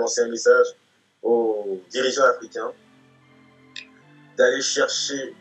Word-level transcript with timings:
lancer 0.00 0.22
un 0.22 0.28
message 0.28 0.66
aux 1.22 1.80
dirigeants 1.90 2.24
africains 2.24 2.72
d'aller 4.36 4.62
chercher 4.62 5.34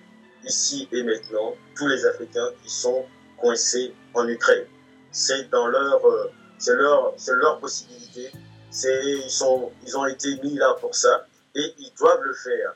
ici 0.46 0.88
et 0.92 1.04
maintenant 1.04 1.56
tous 1.76 1.88
les 1.88 2.06
Africains 2.06 2.50
qui 2.64 2.70
sont 2.70 3.06
coincés 3.38 3.94
en 4.14 4.28
Ukraine. 4.28 4.66
C'est 5.12 5.50
dans 5.50 5.68
leur, 5.68 6.06
euh, 6.06 6.32
c'est 6.58 6.76
leur, 6.76 7.14
c'est 7.18 7.36
leur 7.36 7.60
possibilité. 7.60 8.32
C'est, 8.70 9.00
ils 9.26 9.30
sont, 9.30 9.72
ils 9.86 9.98
ont 9.98 10.06
été 10.06 10.30
mis 10.44 10.56
là 10.56 10.76
pour 10.80 10.94
ça 10.94 11.26
et 11.56 11.74
ils 11.80 11.92
doivent 11.98 12.24
le 12.24 12.34
faire. 12.34 12.76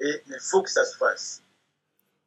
Et 0.00 0.22
il 0.28 0.38
faut 0.40 0.62
que 0.62 0.70
ça 0.70 0.84
se 0.84 0.96
fasse. 0.96 1.42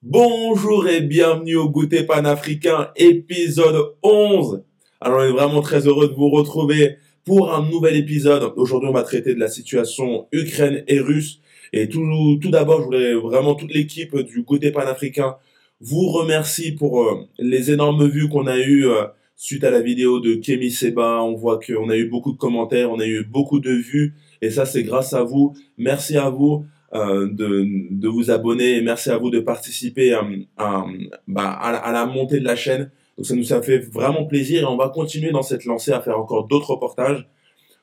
Bonjour 0.01 0.87
et 0.87 1.01
bienvenue 1.01 1.55
au 1.55 1.69
Goûter 1.69 2.03
panafricain 2.03 2.91
épisode 2.95 3.95
11. 4.03 4.61
Alors 5.01 5.19
on 5.19 5.23
est 5.23 5.31
vraiment 5.31 5.61
très 5.61 5.87
heureux 5.87 6.07
de 6.07 6.13
vous 6.13 6.29
retrouver 6.29 6.97
pour 7.27 7.53
un 7.53 7.69
nouvel 7.69 7.97
épisode. 7.97 8.53
Aujourd'hui 8.55 8.87
on 8.87 8.93
va 8.93 9.03
traiter 9.03 9.35
de 9.35 9.39
la 9.39 9.49
situation 9.49 10.27
Ukraine 10.31 10.85
et 10.87 11.01
russe. 11.01 11.41
Et 11.73 11.89
tout, 11.89 12.01
tout 12.41 12.49
d'abord 12.49 12.79
je 12.79 12.85
voulais 12.85 13.13
vraiment 13.15 13.53
toute 13.53 13.73
l'équipe 13.73 14.17
du 14.17 14.43
Goûter 14.43 14.71
panafricain 14.71 15.35
vous 15.81 16.07
remercie 16.07 16.71
pour 16.71 17.03
euh, 17.03 17.27
les 17.37 17.69
énormes 17.69 18.07
vues 18.07 18.29
qu'on 18.29 18.47
a 18.47 18.57
eues 18.57 18.87
euh, 18.87 19.03
suite 19.35 19.65
à 19.65 19.71
la 19.71 19.81
vidéo 19.81 20.21
de 20.21 20.35
Kémy 20.35 20.71
Seba. 20.71 21.21
On 21.21 21.35
voit 21.35 21.59
qu'on 21.59 21.89
a 21.89 21.97
eu 21.97 22.05
beaucoup 22.05 22.31
de 22.31 22.37
commentaires, 22.37 22.91
on 22.91 22.99
a 23.01 23.05
eu 23.05 23.25
beaucoup 23.25 23.59
de 23.59 23.71
vues. 23.71 24.15
Et 24.41 24.49
ça 24.49 24.65
c'est 24.65 24.83
grâce 24.83 25.11
à 25.11 25.23
vous. 25.23 25.53
Merci 25.77 26.15
à 26.15 26.29
vous. 26.29 26.65
Euh, 26.93 27.27
de, 27.29 28.07
vous 28.07 28.31
abonner 28.31 28.77
et 28.77 28.81
merci 28.81 29.09
à 29.09 29.17
vous 29.17 29.29
de 29.29 29.41
participer 29.41 30.17
bah, 30.57 31.51
à, 31.51 31.91
la 31.91 32.05
montée 32.05 32.39
de 32.39 32.45
la 32.45 32.55
chaîne. 32.55 32.89
Donc 33.17 33.25
ça 33.25 33.35
nous 33.35 33.51
a 33.51 33.61
fait 33.61 33.79
vraiment 33.79 34.25
plaisir 34.25 34.61
et 34.61 34.65
on 34.65 34.77
va 34.77 34.89
continuer 34.89 35.31
dans 35.31 35.41
cette 35.41 35.65
lancée 35.65 35.91
à 35.91 36.01
faire 36.01 36.19
encore 36.19 36.45
d'autres 36.47 36.71
reportages. 36.71 37.27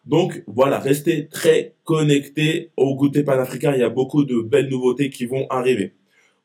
Donc 0.05 0.45
voilà, 0.47 0.79
restez 0.79 1.29
très 1.29 1.75
connectés 1.83 2.73
au 2.77 2.95
goûter 2.95 3.25
panafricain. 3.25 3.73
Il 3.75 3.81
y 3.81 3.85
a 3.85 3.89
beaucoup 3.89 4.25
de 4.25 4.41
belles 4.41 4.69
nouveautés 4.69 5.11
qui 5.11 5.27
vont 5.27 5.47
arriver. 5.49 5.97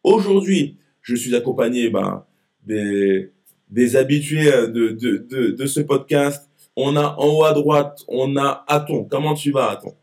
Aujourd'hui, 0.04 0.78
je 1.02 1.16
suis 1.16 1.36
accompagné 1.36 1.90
bah, 1.90 2.28
des, 2.64 3.32
des 3.70 3.96
habitués 3.96 4.52
de, 4.52 4.90
de, 4.90 5.18
de, 5.18 5.52
de 5.52 5.66
ce 5.66 5.82
podcast. 5.82 6.50
On 6.76 6.96
a 6.96 7.16
en 7.18 7.28
haut 7.28 7.44
à 7.44 7.54
droite, 7.54 8.04
on 8.08 8.38
a 8.38 8.64
Aton. 8.68 9.04
Comment 9.04 9.34
tu 9.34 9.52
vas, 9.52 9.72
Aton? 9.72 9.94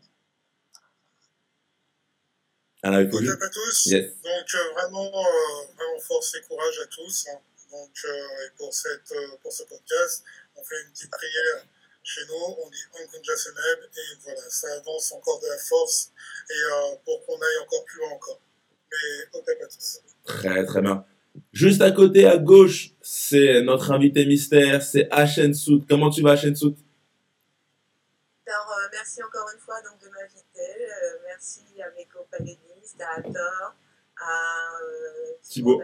Alors, 2.83 3.01
il 3.01 3.09
faut 3.09 3.17
juste... 3.17 3.41
à 3.41 3.49
tous. 3.49 3.85
Yes. 3.87 4.05
Donc, 4.23 4.47
euh, 4.53 4.73
vraiment, 4.75 5.07
euh, 5.07 5.73
vraiment 5.75 5.99
force 6.07 6.35
et 6.35 6.47
courage 6.47 6.79
à 6.83 6.87
tous. 6.87 7.27
Hein. 7.31 7.39
Donc, 7.71 7.91
euh, 8.05 8.45
et 8.45 8.49
pour, 8.57 8.73
cette, 8.73 9.11
euh, 9.11 9.37
pour 9.41 9.51
ce 9.51 9.63
podcast, 9.63 10.23
on 10.55 10.63
fait 10.63 10.81
une 10.85 10.91
petite 10.91 11.11
prière 11.11 11.65
chez 12.03 12.21
nous. 12.27 12.55
On 12.63 12.69
dit 12.69 12.83
Ankunja 12.93 13.35
Seneb 13.35 13.79
et 13.95 14.17
voilà, 14.23 14.41
ça 14.49 14.67
avance 14.75 15.11
encore 15.11 15.39
de 15.41 15.47
la 15.47 15.57
force 15.57 16.11
et 16.49 16.53
euh, 16.53 16.95
pour 17.03 17.25
qu'on 17.25 17.35
aille 17.35 17.57
encore 17.63 17.83
plus 17.85 17.99
loin 17.99 18.11
encore. 18.11 18.39
Mais 18.91 19.39
ok 19.39 19.49
à 19.49 19.67
tous. 19.67 20.01
Très, 20.25 20.65
très 20.65 20.81
bien. 20.81 21.05
Juste 21.51 21.81
à 21.81 21.91
côté, 21.91 22.25
à 22.25 22.37
gauche, 22.37 22.91
c'est 23.01 23.61
notre 23.61 23.91
invité 23.91 24.25
mystère, 24.25 24.81
c'est 24.81 25.07
Ashen 25.11 25.53
Sout. 25.53 25.85
Comment 25.87 26.09
tu 26.09 26.21
vas, 26.21 26.31
Ashen 26.31 26.55
Sout 26.55 26.75
Alors, 28.47 28.71
euh, 28.71 28.87
merci 28.91 29.21
encore 29.21 29.47
une 29.53 29.59
fois 29.59 29.81
donc, 29.81 29.99
de 29.99 30.07
m'inviter. 30.07 30.45
Euh, 30.57 31.17
merci 31.27 31.61
à 31.81 31.91
mes 31.91 32.05
compagnons 32.05 32.57
à 32.99 33.21
Thor, 33.21 33.75
à 34.17 34.81
euh, 34.81 35.37
Thibaut 35.43 35.81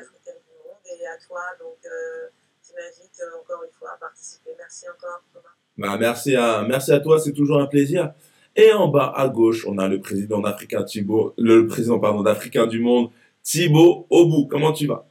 et 1.04 1.08
à 1.08 1.18
toi. 1.18 1.42
Donc, 1.60 1.78
euh, 1.86 2.30
tu 2.66 2.74
m'invites 2.74 3.22
euh, 3.22 3.40
encore 3.42 3.64
une 3.64 3.72
fois 3.72 3.92
à 3.94 3.98
participer. 3.98 4.52
Merci 4.58 4.86
encore, 4.90 5.22
Thomas. 5.34 5.50
Bah, 5.78 5.98
merci, 6.00 6.36
à, 6.36 6.64
merci 6.64 6.92
à 6.92 7.00
toi, 7.00 7.20
c'est 7.20 7.34
toujours 7.34 7.60
un 7.60 7.68
plaisir. 7.68 8.14
Et 8.56 8.72
en 8.72 8.88
bas 8.88 9.12
à 9.16 9.28
gauche, 9.28 9.66
on 9.68 9.78
a 9.80 9.88
le 9.88 10.00
président 10.00 10.44
africain 10.44 10.84
Thibaut, 10.84 11.34
le 11.38 11.66
président 11.66 12.00
pardon 12.00 12.22
d'Africain 12.22 12.68
du 12.68 12.80
Monde, 12.80 13.10
Thibaut 13.42 14.06
Obou. 14.12 14.48
Comment 14.48 14.72
tu 14.72 14.86
vas? 14.86 15.08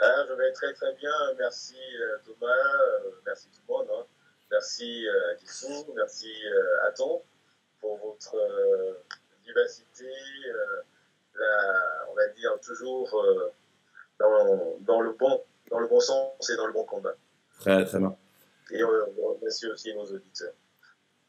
Ah, 0.00 0.24
Je 0.28 0.34
vais 0.34 0.52
très 0.52 0.72
très 0.74 0.92
bien. 0.94 1.12
Merci 1.38 1.76
Thomas, 2.24 2.48
merci 3.24 3.48
tout 3.54 3.60
le 3.68 3.74
monde. 3.74 3.86
Hein. 3.92 4.04
Merci 4.50 5.06
à 5.08 5.36
Kissou, 5.36 5.86
merci 5.94 6.32
à 6.88 6.90
Ton 6.90 7.22
pour 7.80 7.96
votre 7.98 8.34
vivacité, 9.46 10.06
euh, 11.40 11.44
on 12.10 12.14
va 12.14 12.28
dire 12.28 12.52
toujours 12.62 13.14
euh, 13.14 13.52
dans, 14.20 14.76
dans, 14.86 15.00
le 15.00 15.16
bon, 15.18 15.40
dans 15.70 15.80
le 15.80 15.88
bon 15.88 15.98
sens 15.98 16.50
et 16.52 16.56
dans 16.56 16.66
le 16.66 16.72
bon 16.72 16.84
combat. 16.84 17.14
Très, 17.58 17.84
très 17.84 17.98
bien. 17.98 18.14
Et 18.72 18.80
merci 19.42 19.66
aussi 19.66 19.92
nos 19.94 20.04
auditeurs. 20.04 20.52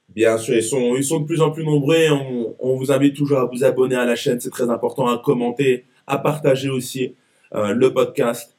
Bien 0.09 0.37
sûr, 0.37 0.55
ils 0.55 0.63
sont, 0.63 0.95
ils 0.95 1.03
sont 1.03 1.21
de 1.21 1.25
plus 1.25 1.41
en 1.41 1.51
plus 1.51 1.63
nombreux. 1.63 2.09
On, 2.11 2.55
on 2.59 2.75
vous 2.75 2.91
invite 2.91 3.15
toujours 3.15 3.39
à 3.39 3.45
vous 3.45 3.63
abonner 3.63 3.95
à 3.95 4.05
la 4.05 4.15
chaîne, 4.15 4.39
c'est 4.39 4.49
très 4.49 4.69
important, 4.69 5.07
à 5.07 5.17
commenter, 5.17 5.85
à 6.05 6.17
partager 6.17 6.69
aussi 6.69 7.15
euh, 7.55 7.73
le 7.73 7.93
podcast. 7.93 8.57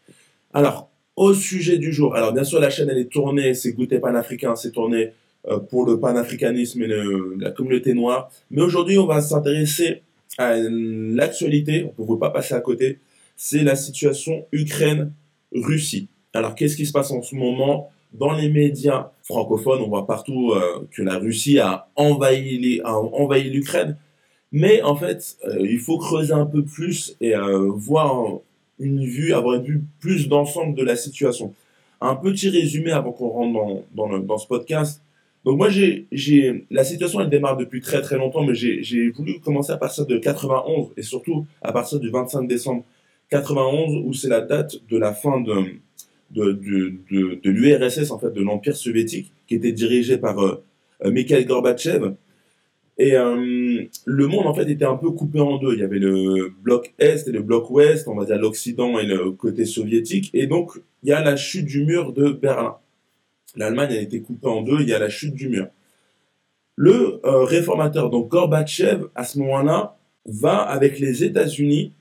Alors, 0.54 0.90
au 1.16 1.34
sujet 1.34 1.76
du 1.76 1.92
jour, 1.92 2.14
alors 2.14 2.32
bien 2.32 2.44
sûr, 2.44 2.58
la 2.58 2.70
chaîne, 2.70 2.88
elle 2.88 2.98
est 2.98 3.12
tournée, 3.12 3.54
c'est 3.54 3.72
Goûter 3.72 4.00
Panafricain, 4.00 4.56
c'est 4.56 4.72
tourné 4.72 5.12
euh, 5.48 5.58
pour 5.58 5.84
le 5.84 6.00
panafricanisme 6.00 6.82
et 6.82 6.86
le, 6.86 7.36
la 7.38 7.50
communauté 7.50 7.92
noire. 7.94 8.30
Mais 8.50 8.62
aujourd'hui, 8.62 8.96
on 8.98 9.06
va 9.06 9.20
s'intéresser 9.20 10.02
à 10.38 10.56
l'actualité, 10.56 11.92
on 11.98 12.02
ne 12.02 12.06
peut 12.08 12.18
pas 12.18 12.30
passer 12.30 12.54
à 12.54 12.60
côté, 12.60 12.98
c'est 13.36 13.62
la 13.62 13.76
situation 13.76 14.46
Ukraine-Russie. 14.52 16.08
Alors, 16.34 16.54
qu'est-ce 16.54 16.76
qui 16.76 16.86
se 16.86 16.92
passe 16.92 17.10
en 17.10 17.22
ce 17.22 17.34
moment 17.34 17.90
dans 18.12 18.32
les 18.32 18.48
médias 18.48 19.10
francophones? 19.22 19.82
On 19.82 19.88
voit 19.88 20.06
partout 20.06 20.52
euh, 20.52 20.86
que 20.90 21.02
la 21.02 21.18
Russie 21.18 21.58
a 21.58 21.88
envahi, 21.96 22.80
a 22.84 22.98
envahi 22.98 23.50
l'Ukraine. 23.50 23.96
Mais 24.50 24.82
en 24.82 24.96
fait, 24.96 25.36
euh, 25.46 25.58
il 25.60 25.78
faut 25.78 25.98
creuser 25.98 26.34
un 26.34 26.46
peu 26.46 26.62
plus 26.62 27.16
et 27.20 27.34
euh, 27.34 27.70
voir 27.70 28.38
une 28.78 29.04
vue, 29.04 29.32
avoir 29.32 29.56
une 29.56 29.64
vue 29.64 29.82
plus 30.00 30.28
d'ensemble 30.28 30.74
de 30.74 30.82
la 30.82 30.96
situation. 30.96 31.54
Un 32.00 32.16
petit 32.16 32.48
résumé 32.48 32.92
avant 32.92 33.12
qu'on 33.12 33.28
rentre 33.28 33.52
dans, 33.52 34.08
dans, 34.08 34.18
dans 34.18 34.38
ce 34.38 34.46
podcast. 34.46 35.02
Donc 35.44 35.56
moi, 35.56 35.70
j'ai, 35.70 36.06
j'ai, 36.12 36.66
la 36.70 36.84
situation, 36.84 37.20
elle 37.20 37.30
démarre 37.30 37.56
depuis 37.56 37.80
très 37.80 38.00
très 38.00 38.16
longtemps, 38.16 38.44
mais 38.44 38.54
j'ai, 38.54 38.82
j'ai 38.82 39.10
voulu 39.10 39.40
commencer 39.40 39.72
à 39.72 39.76
partir 39.76 40.06
de 40.06 40.18
91 40.18 40.90
et 40.96 41.02
surtout 41.02 41.46
à 41.62 41.72
partir 41.72 41.98
du 41.98 42.10
25 42.10 42.46
décembre 42.46 42.84
91 43.32 44.02
où 44.04 44.12
c'est 44.12 44.28
la 44.28 44.42
date 44.42 44.76
de 44.90 44.98
la 44.98 45.14
fin 45.14 45.40
de, 45.40 45.54
de, 46.30 46.52
de, 46.52 47.40
de, 47.42 47.50
l'URSS, 47.50 48.10
en 48.10 48.18
fait, 48.18 48.30
de 48.30 48.42
l'Empire 48.42 48.76
soviétique, 48.76 49.32
qui 49.46 49.54
était 49.54 49.72
dirigé 49.72 50.18
par 50.18 50.38
euh, 50.38 50.62
euh 51.04 51.10
Mikhail 51.10 51.46
Gorbatchev. 51.46 52.12
Et 52.98 53.16
euh, 53.16 53.84
le 54.04 54.26
monde, 54.26 54.46
en 54.46 54.54
fait, 54.54 54.70
était 54.70 54.84
un 54.84 54.96
peu 54.96 55.10
coupé 55.10 55.40
en 55.40 55.56
deux. 55.56 55.72
Il 55.72 55.80
y 55.80 55.82
avait 55.82 55.98
le 55.98 56.52
bloc 56.62 56.92
Est 56.98 57.26
et 57.26 57.32
le 57.32 57.42
bloc 57.42 57.70
Ouest, 57.70 58.06
on 58.06 58.14
va 58.14 58.26
dire 58.26 58.38
l'Occident 58.38 58.98
et 58.98 59.06
le 59.06 59.30
côté 59.30 59.64
soviétique. 59.64 60.30
Et 60.34 60.46
donc, 60.46 60.72
il 61.02 61.08
y 61.08 61.12
a 61.12 61.24
la 61.24 61.36
chute 61.36 61.64
du 61.64 61.84
mur 61.84 62.12
de 62.12 62.30
Berlin 62.30 62.76
l'Allemagne 63.54 63.92
a 63.92 64.00
été 64.00 64.22
coupée 64.22 64.48
en 64.48 64.62
deux, 64.62 64.80
il 64.80 64.88
y 64.88 64.94
a 64.94 64.98
la 64.98 65.10
chute 65.10 65.34
du 65.34 65.50
mur. 65.50 65.66
Le 66.76 67.20
réformateur, 67.24 68.08
donc 68.08 68.28
Gorbatchev, 68.28 69.04
à 69.14 69.24
ce 69.24 69.38
moment-là, 69.40 69.98
va 70.24 70.56
avec 70.56 70.98
les 70.98 71.22
États-Unis 71.22 71.92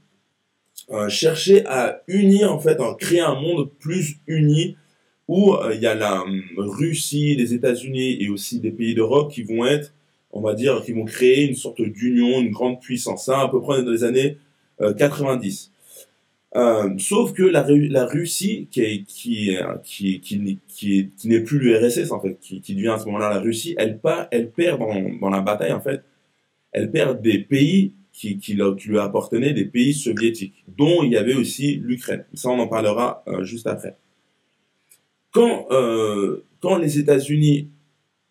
chercher 1.09 1.65
à 1.65 2.01
unir, 2.07 2.51
en 2.51 2.59
fait, 2.59 2.79
à 2.79 2.95
créer 2.99 3.21
un 3.21 3.35
monde 3.35 3.69
plus 3.79 4.17
uni 4.27 4.75
où 5.27 5.53
euh, 5.53 5.73
il 5.73 5.81
y 5.81 5.87
a 5.87 5.95
la 5.95 6.21
hum, 6.23 6.41
Russie, 6.57 7.35
les 7.35 7.53
États-Unis 7.53 8.21
et 8.21 8.29
aussi 8.29 8.59
des 8.59 8.71
pays 8.71 8.93
d'Europe 8.95 9.31
qui 9.31 9.43
vont 9.43 9.65
être, 9.65 9.93
on 10.31 10.41
va 10.41 10.53
dire, 10.53 10.83
qui 10.83 10.91
vont 10.91 11.05
créer 11.05 11.47
une 11.47 11.55
sorte 11.55 11.81
d'union, 11.81 12.41
une 12.41 12.51
grande 12.51 12.81
puissance. 12.81 13.25
Ça, 13.25 13.39
à 13.39 13.47
peu 13.47 13.61
près 13.61 13.81
dans 13.83 13.91
les 13.91 14.03
années 14.03 14.37
90. 14.97 15.71
Euh, 16.53 16.89
sauf 16.97 17.31
que 17.31 17.43
la, 17.43 17.65
la 17.69 18.05
Russie, 18.05 18.67
qui, 18.71 19.05
qui, 19.05 19.57
qui, 19.83 20.19
qui, 20.19 20.61
qui, 20.67 21.27
n'est 21.29 21.39
plus 21.39 21.59
l'URSS, 21.59 22.11
en 22.11 22.19
fait, 22.19 22.37
qui, 22.41 22.59
qui 22.59 22.75
devient 22.75 22.89
à 22.89 22.97
ce 22.97 23.05
moment-là 23.05 23.29
la 23.29 23.39
Russie, 23.39 23.73
elle, 23.77 23.99
pas, 23.99 24.27
elle 24.31 24.49
perd 24.51 24.79
dans, 24.79 25.17
dans 25.21 25.29
la 25.29 25.39
bataille, 25.39 25.71
en 25.71 25.79
fait, 25.79 26.01
elle 26.73 26.91
perd 26.91 27.21
des 27.21 27.39
pays 27.39 27.93
qui, 28.11 28.37
qui, 28.37 28.57
qui 28.77 28.89
lui 28.89 28.99
appartenaient, 28.99 29.53
des 29.53 29.65
pays 29.65 29.93
soviétiques, 29.93 30.63
dont 30.77 31.03
il 31.03 31.11
y 31.11 31.17
avait 31.17 31.35
aussi 31.35 31.77
l'Ukraine. 31.77 32.25
Ça, 32.33 32.49
on 32.49 32.59
en 32.59 32.67
parlera 32.67 33.23
euh, 33.27 33.43
juste 33.43 33.67
après. 33.67 33.97
Quand, 35.31 35.67
euh, 35.71 36.43
quand 36.59 36.77
les 36.77 36.99
États-Unis 36.99 37.69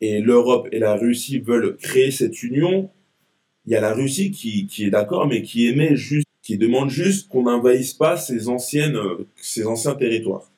et 0.00 0.20
l'Europe 0.20 0.68
et 0.72 0.78
la 0.78 0.94
Russie 0.94 1.38
veulent 1.38 1.76
créer 1.76 2.10
cette 2.10 2.42
union, 2.42 2.90
il 3.66 3.72
y 3.72 3.76
a 3.76 3.80
la 3.80 3.94
Russie 3.94 4.30
qui, 4.30 4.66
qui 4.66 4.84
est 4.84 4.90
d'accord, 4.90 5.26
mais 5.26 5.42
qui 5.42 5.66
émet 5.66 5.96
juste 5.96 6.26
qui 6.42 6.58
demande 6.58 6.90
juste 6.90 7.28
qu'on 7.28 7.44
n'envahisse 7.44 7.94
pas 7.94 8.16
ces 8.16 8.48
anciennes, 8.48 8.98
ces 9.36 9.66
anciens 9.66 9.94
territoires. 9.94 10.50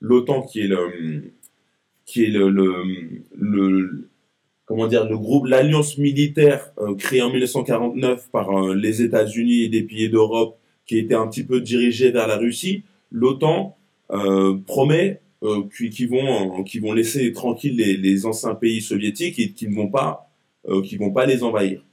L'OTAN, 0.00 0.42
qui 0.42 0.60
est 0.60 0.66
le, 0.66 1.32
qui 2.04 2.24
est 2.24 2.30
le, 2.30 4.08
comment 4.66 4.86
dire, 4.86 5.08
le 5.08 5.16
groupe, 5.16 5.46
l'alliance 5.46 5.98
militaire 5.98 6.72
euh, 6.78 6.94
créée 6.94 7.22
en 7.22 7.30
1949 7.30 8.30
par 8.30 8.50
euh, 8.50 8.74
les 8.74 9.02
États-Unis 9.02 9.62
et 9.62 9.68
des 9.68 9.82
pays 9.82 10.08
d'Europe, 10.08 10.58
qui 10.86 10.98
était 10.98 11.14
un 11.14 11.26
petit 11.26 11.44
peu 11.44 11.60
dirigée 11.60 12.10
vers 12.10 12.26
la 12.26 12.36
Russie. 12.36 12.84
L'OTAN 13.10 13.76
euh, 14.10 14.58
promet 14.66 15.20
qu'ils 15.76 16.08
vont, 16.08 16.62
qui 16.62 16.78
vont 16.78 16.94
laisser 16.94 17.30
tranquilles 17.32 17.76
les, 17.76 17.98
les, 17.98 18.24
anciens 18.24 18.54
pays 18.54 18.80
soviétiques 18.80 19.38
et 19.38 19.52
qu'ils 19.52 19.68
ne 19.70 19.74
vont 19.74 19.88
pas 19.88 20.30
euh, 20.66 20.80
qui 20.80 20.96
vont 20.96 21.10
pas 21.10 21.26
les 21.26 21.42
envahir. 21.42 21.84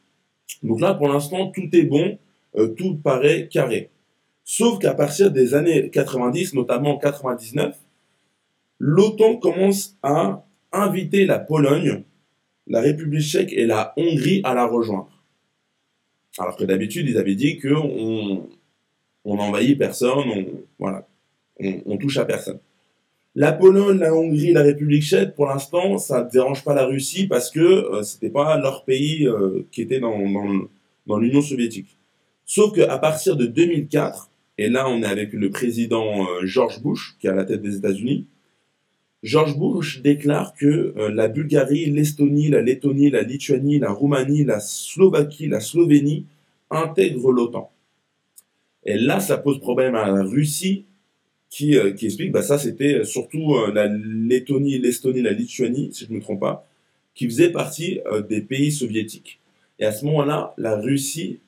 Donc 0.64 0.80
là, 0.80 0.94
pour 0.94 1.10
l'instant, 1.10 1.52
tout 1.52 1.68
est 1.74 1.84
bon, 1.84 2.18
euh, 2.56 2.70
tout 2.70 2.96
paraît 2.96 3.50
carré. 3.52 3.90
Sauf 4.46 4.80
qu'à 4.80 4.94
partir 4.94 5.30
des 5.30 5.56
années 5.56 5.90
90, 5.90 6.54
notamment 6.54 6.96
en 6.96 6.98
99, 6.98 7.76
l'OTAN 8.80 9.36
commence 9.36 9.98
à 10.04 10.46
inviter 10.72 11.26
la 11.26 11.38
Pologne, 11.38 12.04
la 12.72 12.80
République 12.80 13.22
tchèque 13.22 13.52
et 13.52 13.66
la 13.66 13.94
Hongrie 13.98 14.40
à 14.46 14.54
la 14.54 14.66
rejoindre. 14.66 15.12
Alors 16.40 16.56
que 16.56 16.64
d'habitude, 16.64 17.08
ils 17.10 17.18
avaient 17.18 17.36
dit 17.36 17.60
qu'on 17.60 18.48
on 19.26 19.36
n'envahit 19.36 19.78
personne, 19.78 20.24
on, 20.26 20.46
voilà, 20.80 21.06
on, 21.60 21.98
touche 21.98 22.18
à 22.18 22.24
personne. 22.24 22.60
La 23.36 23.52
Pologne, 23.52 24.00
la 24.00 24.16
Hongrie, 24.16 24.54
la 24.54 24.64
République 24.64 25.04
tchèque, 25.04 25.36
pour 25.36 25.48
l'instant, 25.48 25.98
ça 25.98 26.24
ne 26.24 26.30
dérange 26.30 26.64
pas 26.64 26.74
la 26.74 26.86
Russie 26.86 27.28
parce 27.28 27.52
que 27.52 27.60
euh, 27.60 28.04
ce 28.04 28.16
n'était 28.16 28.30
pas 28.30 28.58
leur 28.58 28.86
pays 28.86 29.28
euh, 29.28 29.68
qui 29.72 29.82
était 29.82 30.00
dans, 30.00 30.18
dans, 31.06 31.18
l'Union 31.18 31.42
soviétique. 31.42 31.98
Sauf 32.46 32.74
qu'à 32.74 32.98
partir 32.98 33.36
de 33.36 33.48
2004, 33.48 34.30
et 34.58 34.70
là 34.70 34.88
on 34.90 35.04
est 35.04 35.06
avec 35.06 35.34
le 35.34 35.50
président 35.50 36.26
euh, 36.26 36.46
George 36.46 36.82
Bush, 36.82 37.18
qui 37.20 37.28
est 37.28 37.30
à 37.30 37.36
la 37.36 37.44
tête 37.44 37.62
des 37.62 37.76
États-Unis, 37.76 38.28
George 39.24 39.58
Bush 39.58 40.02
déclare 40.02 40.54
que 40.56 40.96
la 41.14 41.28
Bulgarie, 41.28 41.86
l'Estonie, 41.86 42.50
la 42.50 42.62
Lettonie, 42.62 43.12
la 43.12 43.22
Lituanie, 43.22 43.78
la 43.78 43.92
Roumanie, 43.92 44.44
la 44.44 44.60
Slovaquie, 44.60 45.48
la 45.48 45.60
Slovénie 45.60 46.26
intègrent 46.72 47.32
l'OTAN. 47.32 47.72
Et 48.84 48.98
là, 48.98 49.20
ça 49.20 49.38
pose 49.38 49.60
problème 49.60 49.96
à 49.96 50.10
la 50.10 50.24
Russie 50.24 50.86
qui, 51.52 51.78
euh, 51.78 51.92
qui 51.92 52.06
explique, 52.06 52.32
bah 52.32 52.42
ça 52.42 52.58
c'était 52.58 53.04
surtout 53.04 53.56
euh, 53.56 53.72
la 53.74 53.88
Lettonie, 53.88 54.80
l'Estonie, 54.80 55.22
la 55.22 55.34
Lituanie, 55.34 55.94
si 55.94 56.06
je 56.06 56.12
ne 56.12 56.16
me 56.16 56.22
trompe 56.22 56.40
pas, 56.40 56.66
qui 57.14 57.26
faisaient 57.26 57.52
partie 57.52 58.00
euh, 58.08 58.22
des 58.22 58.42
pays 58.42 58.72
soviétiques. 58.72 59.40
Et 59.78 59.86
à 59.86 59.92
ce 59.92 60.06
moment-là, 60.06 60.54
la 60.58 60.78
Russie 60.78 61.40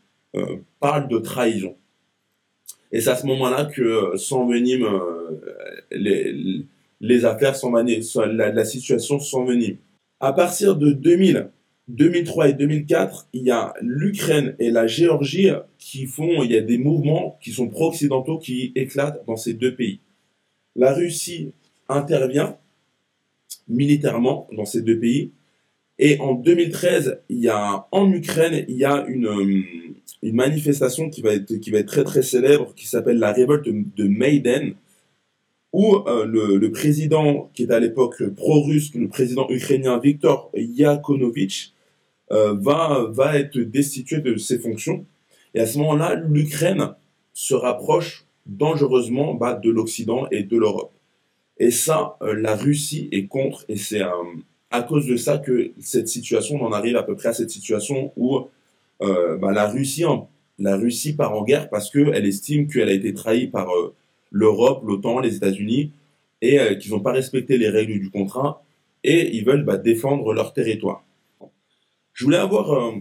parle 0.80 1.08
de 1.08 1.19
trahison. 1.19 1.76
Et 2.92 3.02
c'est 3.02 3.12
à 3.12 3.16
ce 3.16 3.28
moment-là 3.28 3.66
que 3.66 4.18
s'enveniment 4.18 5.00
les 5.92 6.66
affaires, 7.26 7.56
s'enveniment, 7.56 8.04
la, 8.26 8.52
la 8.52 8.66
situation 8.66 9.20
s'envenime. 9.20 9.78
À 10.20 10.34
partir 10.34 10.76
de 10.76 10.92
2000, 10.92 11.50
2003 11.90 12.50
et 12.50 12.54
2004, 12.54 13.28
il 13.34 13.44
y 13.44 13.52
a 13.52 13.74
l'Ukraine 13.82 14.56
et 14.60 14.72
la 14.72 14.88
Géorgie 14.88 15.50
qui 15.78 16.06
font, 16.06 16.44
il 16.44 16.52
y 16.52 16.58
a 16.58 16.62
des 16.62 16.78
mouvements 16.78 17.38
qui 17.42 17.52
sont 17.52 17.68
pro-occidentaux 17.68 18.40
qui 18.40 18.72
éclatent 18.76 19.24
dans 19.28 19.36
ces 19.36 19.54
deux 19.54 19.76
pays. 19.76 20.00
La 20.76 20.94
Russie 20.94 21.52
intervient 21.90 22.58
militairement 23.68 24.48
dans 24.54 24.66
ces 24.66 24.82
deux 24.82 25.00
pays. 25.00 25.32
Et 26.00 26.20
en 26.20 26.34
2013, 26.34 27.22
il 27.30 27.40
y 27.40 27.50
a, 27.50 27.88
en 27.92 28.12
Ukraine, 28.12 28.66
il 28.68 28.78
y 28.78 28.86
a 28.86 29.06
une, 29.08 29.54
manifestation 30.24 31.10
qui 31.10 31.22
va, 31.22 31.34
être, 31.34 31.58
qui 31.58 31.70
va 31.70 31.80
être 31.80 31.88
très 31.88 32.06
très 32.06 32.22
célèbre, 32.22 32.74
qui 32.76 32.88
s'appelle 32.88 33.20
la 33.20 33.34
révolte 33.34 33.68
de 33.68 34.08
Maiden, 34.08 34.74
où 35.74 35.96
euh, 36.08 36.25
le, 36.25 36.72
président 36.72 37.50
qui 37.56 37.64
était 37.64 37.74
à 37.74 37.80
l'époque 37.80 38.24
pro-russe, 38.36 38.94
le 38.94 39.08
président 39.08 39.48
ukrainien 39.50 40.00
Viktor 40.00 40.52
Yakonovitch, 40.56 41.74
euh, 42.31 42.54
va, 42.54 43.08
va 43.10 43.38
être 43.38 43.60
destitué 43.60 44.22
de 44.22 44.38
ses 44.38 44.60
fonctions. 44.60 45.06
Et 45.56 45.60
à 45.60 45.66
ce 45.66 45.80
moment-là, 45.80 46.16
l'Ukraine 46.16 46.94
se 47.34 47.56
rapproche 47.56 48.25
dangereusement 48.46 49.34
bah, 49.34 49.56
de 49.56 49.72
l'Occident 49.72 50.28
et 50.31 50.44
de 50.44 50.58
l'Europe. 50.58 50.94
Et 51.58 51.72
ça, 51.72 52.18
euh, 52.22 52.34
la 52.34 52.56
Russie 52.56 53.10
est 53.12 53.26
contre, 53.26 53.66
et 53.68 53.76
c'est 53.76 54.02
à 54.69 54.81
cause 54.84 55.08
de 55.08 55.18
ça 55.18 55.40
que 55.40 55.72
cette 55.80 56.08
situation, 56.08 56.58
on 56.62 56.68
en 56.68 56.72
arrive 56.72 56.98
à 56.98 57.04
peu 57.04 57.16
près 57.16 57.30
à 57.30 57.34
cette 57.34 57.52
situation 57.52 58.12
où 58.16 58.42
bah, 59.00 59.52
la, 59.52 59.68
Russie 59.68 60.06
la 60.60 60.78
Russie 60.78 61.14
part 61.14 61.34
en 61.34 61.44
guerre 61.44 61.69
parce 61.69 61.90
qu'elle 61.90 62.26
estime 62.26 62.68
qu'elle 62.68 62.88
a 62.88 62.94
été 62.94 63.14
trahie 63.14 63.48
par 63.48 63.68
l'Europe, 64.33 64.83
l'OTAN, 64.85 65.19
les 65.19 65.38
États-Unis, 65.38 65.94
et 66.41 66.77
qu'ils 66.77 66.91
n'ont 66.91 67.00
pas 67.00 67.13
respecté 67.13 67.57
les 67.57 67.69
règles 67.69 67.97
du 68.00 68.09
contrat, 68.09 68.62
et 69.06 69.33
ils 69.35 69.45
veulent 69.45 69.63
bah, 69.63 69.77
défendre 69.77 70.33
leur 70.33 70.51
territoire. 70.51 71.06
Je 72.13 72.25
voulais 72.25 72.38
avoir, 72.38 72.71
euh, 72.74 72.91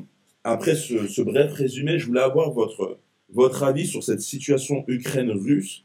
après 0.44 0.74
ce, 0.74 1.22
bref 1.22 1.52
résumé, 1.52 1.98
je 1.98 2.06
voulais 2.06 2.20
avoir 2.20 2.50
votre, 2.50 3.62
avis 3.62 3.86
sur 3.86 4.02
cette 4.02 4.20
situation 4.20 4.84
Ukraine-Russe. 4.88 5.84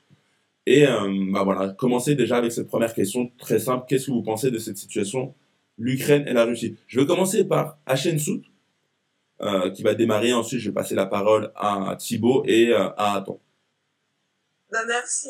Et 0.66 0.86
euh, 0.86 1.32
bah 1.32 1.44
voilà, 1.44 1.70
commencer 1.70 2.16
déjà 2.16 2.38
avec 2.38 2.52
cette 2.52 2.68
première 2.68 2.94
question 2.94 3.32
très 3.38 3.60
simple. 3.60 3.86
Qu'est-ce 3.88 4.08
que 4.08 4.12
vous 4.12 4.24
pensez 4.24 4.52
de 4.52 4.58
cette 4.58 4.78
situation, 4.78 5.34
l'Ukraine 5.78 6.26
et 6.28 6.34
la 6.34 6.46
Russie? 6.46 6.76
Je 6.88 7.00
vais 7.00 7.06
commencer 7.06 7.46
par 7.46 7.80
Hachensout, 7.86 8.42
euh, 9.42 9.70
qui 9.72 9.84
va 9.84 9.94
démarrer. 9.94 10.34
Ensuite, 10.34 10.60
je 10.60 10.70
vais 10.70 10.74
passer 10.74 10.96
la 10.96 11.06
parole 11.06 11.52
à 11.56 11.96
Thibaut 11.98 12.44
et 12.46 12.70
euh, 12.70 12.90
à 12.98 13.16
Aton. 13.16 13.40
Bah 14.70 14.84
merci 14.86 15.30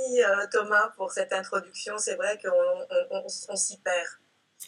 Thomas 0.52 0.90
pour 0.98 1.12
cette 1.12 1.32
introduction. 1.32 1.98
C'est 1.98 2.16
vrai 2.16 2.40
qu'on 2.42 3.56
s'y 3.56 3.78
perd. 3.78 4.08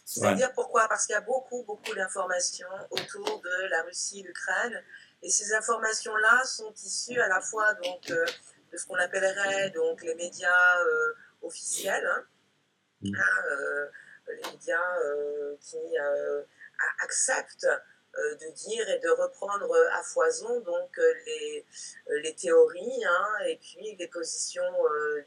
C'est-à-dire 0.05 0.51
pourquoi? 0.53 0.87
Parce 0.87 1.05
qu'il 1.05 1.13
y 1.13 1.17
a 1.17 1.21
beaucoup, 1.21 1.63
beaucoup 1.63 1.95
d'informations 1.95 2.67
autour 2.91 3.41
de 3.41 3.67
la 3.69 3.81
Russie, 3.83 4.23
l'Ukraine, 4.23 4.83
et 5.21 5.29
ces 5.29 5.53
informations-là 5.53 6.43
sont 6.45 6.73
issues 6.73 7.19
à 7.19 7.27
la 7.27 7.41
fois 7.41 7.73
donc 7.75 8.09
euh, 8.11 8.25
de 8.71 8.77
ce 8.77 8.85
qu'on 8.85 8.95
appellerait 8.95 9.71
donc 9.71 10.01
les 10.03 10.15
médias 10.15 10.79
euh, 10.81 11.13
officiels, 11.41 12.05
hein, 12.05 12.23
mm. 13.01 13.15
hein, 13.15 13.43
euh, 13.51 13.87
les 14.27 14.51
médias 14.51 14.95
qui 15.59 15.77
acceptent 17.03 17.67
de 18.41 18.51
dire 18.53 18.89
et 18.89 18.99
de 18.99 19.09
reprendre 19.09 19.73
à 19.93 20.03
foison 20.03 20.59
donc 20.61 20.97
les, 21.25 21.65
les 22.23 22.35
théories 22.35 23.05
hein, 23.05 23.27
et 23.47 23.57
puis 23.57 23.95
les 23.95 24.07
positions 24.07 24.73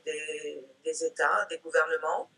des, 0.04 0.66
des 0.84 1.04
États, 1.04 1.46
des 1.50 1.58
gouvernements. 1.58 2.30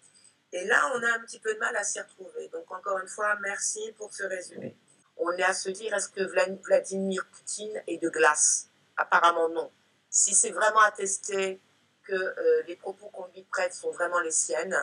Et 0.52 0.64
là, 0.66 0.92
on 0.94 1.02
a 1.02 1.14
un 1.14 1.20
petit 1.20 1.40
peu 1.40 1.52
de 1.52 1.58
mal 1.58 1.74
à 1.74 1.82
s'y 1.82 2.00
retrouver. 2.00 2.46
Donc, 2.48 2.70
encore 2.70 2.98
une 3.00 3.08
fois, 3.08 3.36
merci 3.42 3.92
pour 3.98 4.14
ce 4.14 4.22
résumé. 4.22 4.76
On 5.16 5.32
est 5.32 5.42
à 5.42 5.52
se 5.52 5.68
dire, 5.68 5.92
est-ce 5.92 6.08
que 6.08 6.22
Vladimir 6.22 7.26
Poutine 7.32 7.82
est 7.88 7.98
de 7.98 8.08
glace? 8.08 8.68
Apparemment 8.96 9.48
non. 9.48 9.72
Si 10.10 10.32
c'est 10.32 10.52
vraiment 10.52 10.82
attesté 10.82 11.60
que 12.04 12.12
euh, 12.14 12.62
les 12.68 12.76
propos 12.76 13.08
qu'on 13.08 13.26
lui 13.34 13.42
prête 13.42 13.74
sont 13.74 13.90
vraiment 13.90 14.20
les 14.20 14.30
siennes, 14.30 14.78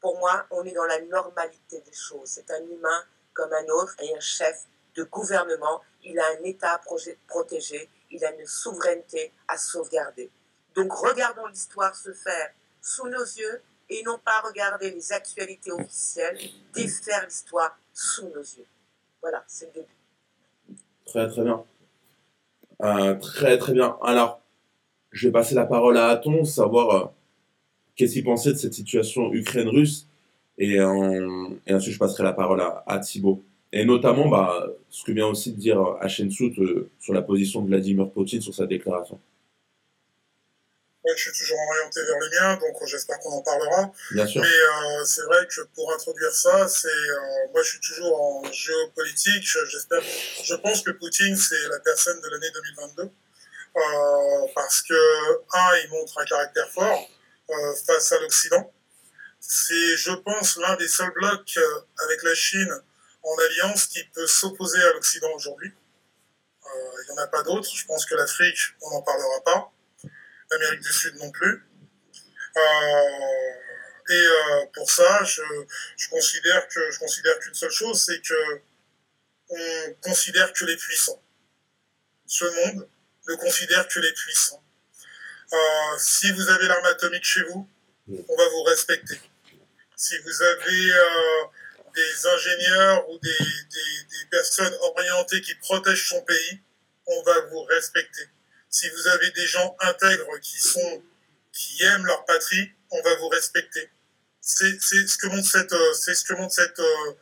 pour 0.00 0.16
moi, 0.18 0.46
on 0.52 0.64
est 0.64 0.72
dans 0.72 0.86
la 0.86 1.00
normalité 1.00 1.80
des 1.80 1.92
choses. 1.92 2.28
C'est 2.30 2.50
un 2.52 2.62
humain 2.62 3.04
comme 3.34 3.52
un 3.52 3.66
autre 3.66 3.96
et 3.98 4.14
un 4.14 4.20
chef 4.20 4.64
de 4.96 5.04
gouvernement. 5.04 5.80
Il 6.04 6.18
a 6.18 6.24
un 6.38 6.44
État 6.44 6.80
protégé, 7.26 7.88
il 8.10 8.24
a 8.24 8.32
une 8.34 8.46
souveraineté 8.46 9.32
à 9.48 9.56
sauvegarder. 9.56 10.30
Donc 10.74 10.92
regardons 10.92 11.46
l'histoire 11.46 11.94
se 11.94 12.12
faire 12.12 12.50
sous 12.80 13.08
nos 13.08 13.24
yeux 13.24 13.62
et 13.88 14.02
non 14.04 14.18
pas 14.24 14.40
regarder 14.46 14.90
les 14.90 15.12
actualités 15.12 15.72
officielles, 15.72 16.38
défaire 16.72 17.24
l'histoire 17.24 17.76
sous 17.92 18.28
nos 18.28 18.40
yeux. 18.40 18.66
Voilà, 19.20 19.44
c'est 19.46 19.66
le 19.66 19.72
début. 19.72 20.80
Très 21.06 21.28
très 21.28 21.42
bien. 21.42 21.64
Euh, 22.82 23.14
très 23.16 23.58
très 23.58 23.72
bien. 23.72 23.98
Alors, 24.02 24.40
je 25.10 25.28
vais 25.28 25.32
passer 25.32 25.54
la 25.54 25.66
parole 25.66 25.98
à 25.98 26.06
Aton, 26.06 26.44
savoir 26.44 26.90
euh, 26.90 27.06
qu'est-ce 27.96 28.14
qu'il 28.14 28.24
pensait 28.24 28.52
de 28.52 28.58
cette 28.58 28.74
situation 28.74 29.32
Ukraine-Russe, 29.32 30.06
et, 30.56 30.78
euh, 30.78 31.48
et, 31.66 31.74
ensuite 31.74 31.94
je 31.94 31.98
passerai 31.98 32.22
la 32.22 32.32
parole 32.32 32.60
à, 32.60 32.84
à 32.86 32.98
Thibaut. 33.00 33.42
Et 33.72 33.84
notamment, 33.84 34.28
bah, 34.28 34.66
ce 34.88 35.04
que 35.04 35.12
vient 35.12 35.28
aussi 35.28 35.52
de 35.52 35.58
dire 35.58 35.80
Hachensout 36.00 36.54
sur 36.98 37.14
la 37.14 37.22
position 37.22 37.62
de 37.62 37.68
Vladimir 37.68 38.10
Poutine 38.10 38.40
sur 38.40 38.54
sa 38.54 38.66
déclaration 38.66 39.20
je 41.16 41.22
suis 41.22 41.32
toujours 41.32 41.58
orienté 41.58 42.00
vers 42.02 42.18
le 42.18 42.30
mien, 42.30 42.56
donc 42.56 42.86
j'espère 42.86 43.18
qu'on 43.20 43.32
en 43.32 43.42
parlera. 43.42 43.90
Bien 44.12 44.26
sûr. 44.26 44.42
Mais 44.42 44.48
euh, 44.48 45.04
c'est 45.04 45.22
vrai 45.22 45.46
que 45.46 45.62
pour 45.74 45.92
introduire 45.92 46.32
ça, 46.32 46.68
c'est 46.68 46.88
euh, 46.88 47.48
moi 47.52 47.62
je 47.62 47.70
suis 47.70 47.80
toujours 47.80 48.20
en 48.20 48.52
géopolitique. 48.52 49.44
J'espère, 49.66 50.02
je 50.44 50.54
pense 50.56 50.82
que 50.82 50.90
Poutine 50.92 51.36
c'est 51.36 51.68
la 51.68 51.80
personne 51.80 52.20
de 52.20 52.28
l'année 52.28 52.50
2022 52.54 53.02
euh, 53.02 54.46
parce 54.54 54.82
que 54.82 54.94
un, 55.54 55.76
il 55.84 55.90
montre 55.90 56.18
un 56.20 56.24
caractère 56.24 56.68
fort 56.70 57.08
euh, 57.50 57.74
face 57.86 58.12
à 58.12 58.20
l'Occident. 58.20 58.72
C'est, 59.40 59.96
je 59.96 60.12
pense, 60.12 60.58
l'un 60.58 60.76
des 60.76 60.88
seuls 60.88 61.12
blocs 61.12 61.54
euh, 61.56 61.80
avec 62.04 62.22
la 62.22 62.34
Chine 62.34 62.82
en 63.22 63.38
alliance 63.38 63.86
qui 63.86 64.02
peut 64.04 64.26
s'opposer 64.26 64.80
à 64.80 64.92
l'Occident 64.92 65.30
aujourd'hui. 65.34 65.72
Il 66.64 67.12
n'y 67.12 67.18
en 67.18 67.22
a 67.22 67.26
pas 67.26 67.42
d'autres. 67.42 67.68
Je 67.74 67.84
pense 67.86 68.04
que 68.06 68.14
l'Afrique, 68.14 68.58
on 68.82 68.90
n'en 68.90 69.02
parlera 69.02 69.40
pas 69.44 69.72
l'Amérique 70.50 70.80
du 70.80 70.92
Sud 70.92 71.16
non 71.16 71.30
plus. 71.30 71.64
Euh, 72.56 72.60
et 74.08 74.12
euh, 74.12 74.66
pour 74.74 74.90
ça, 74.90 75.22
je, 75.24 75.42
je, 75.96 76.08
considère 76.08 76.66
que 76.68 76.90
je 76.90 76.98
considère 76.98 77.38
qu'une 77.38 77.54
seule 77.54 77.70
chose, 77.70 78.02
c'est 78.04 78.20
que 78.20 78.60
on 79.50 79.94
considère 80.02 80.52
que 80.52 80.64
les 80.64 80.76
puissants. 80.76 81.22
Ce 82.26 82.44
monde 82.44 82.88
ne 83.28 83.34
considère 83.34 83.86
que 83.88 83.98
les 83.98 84.12
puissants. 84.12 84.62
Euh, 85.52 85.98
si 85.98 86.30
vous 86.32 86.48
avez 86.48 86.66
l'arme 86.66 86.86
atomique 86.86 87.24
chez 87.24 87.42
vous, 87.44 87.68
on 88.08 88.36
va 88.36 88.48
vous 88.48 88.62
respecter. 88.64 89.20
Si 89.96 90.16
vous 90.18 90.42
avez 90.42 90.92
des 92.00 92.26
ingénieurs 92.26 93.08
ou 93.10 93.18
des, 93.18 93.28
des, 93.28 94.26
personnes 94.30 94.74
orientées 94.80 95.40
qui 95.40 95.54
protègent 95.56 96.08
son 96.08 96.22
pays, 96.22 96.60
on 97.06 97.22
va 97.22 97.40
vous 97.50 97.62
respecter. 97.64 98.28
Si 98.68 98.88
vous 98.88 99.08
avez 99.08 99.30
des 99.32 99.46
gens 99.46 99.76
intègres 99.80 100.38
qui 100.40 100.60
sont 100.60 101.02
qui 101.52 101.82
aiment 101.82 102.06
leur 102.06 102.24
patrie, 102.26 102.70
on 102.90 103.02
va 103.02 103.16
vous 103.16 103.28
respecter. 103.28 103.90
C'est 104.40 104.78
ce 104.78 105.18
que 105.18 105.26
montre 105.26 105.48
cette 105.48 105.74
c'est 105.94 106.14
ce 106.14 106.24
que 106.24 106.34
montre 106.34 106.54
cette 106.54 106.78
euh, 106.78 107.12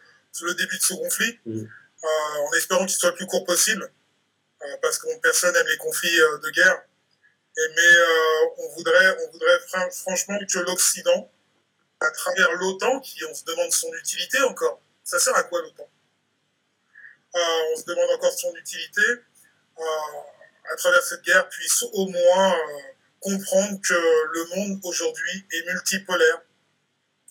le 0.42 0.54
début 0.54 0.76
de 0.76 0.82
ce 0.82 0.94
conflit, 0.94 1.38
mm. 1.46 1.60
euh, 1.60 2.46
en 2.46 2.52
espérant 2.52 2.86
qu'il 2.86 2.96
soit 2.96 3.10
le 3.10 3.16
plus 3.16 3.26
court 3.26 3.44
possible, 3.44 3.90
euh, 4.62 4.76
parce 4.82 4.98
que 4.98 5.06
personne 5.20 5.52
n'aime 5.54 5.66
les 5.66 5.78
conflits 5.78 6.18
de 6.42 6.50
guerre. 6.50 6.82
Et, 7.56 7.68
mais 7.74 7.94
on 8.58 8.68
voudrait 8.74 9.16
on 9.24 9.30
voudrait 9.32 9.58
franchement 9.90 10.38
que 10.38 10.58
l'Occident 10.60 11.30
à 12.00 12.10
travers 12.10 12.52
l'OTAN, 12.52 13.00
qui 13.00 13.24
on 13.24 13.34
se 13.34 13.44
demande 13.44 13.72
son 13.72 13.92
utilité 13.94 14.40
encore. 14.42 14.80
Ça 15.04 15.18
sert 15.18 15.34
à 15.34 15.42
quoi 15.44 15.60
l'OTAN? 15.62 15.88
Euh, 17.34 17.38
On 17.72 17.76
se 17.76 17.84
demande 17.84 18.10
encore 18.10 18.32
son 18.32 18.54
utilité. 18.54 19.02
Euh, 19.78 19.82
à 20.70 20.76
travers 20.76 21.02
cette 21.02 21.22
guerre, 21.22 21.48
puisse 21.48 21.82
au 21.82 22.06
moins 22.06 22.54
euh, 22.54 22.80
comprendre 23.20 23.80
que 23.80 23.94
le 23.94 24.44
monde 24.56 24.80
aujourd'hui 24.84 25.46
est 25.52 25.66
multipolaire 25.66 26.42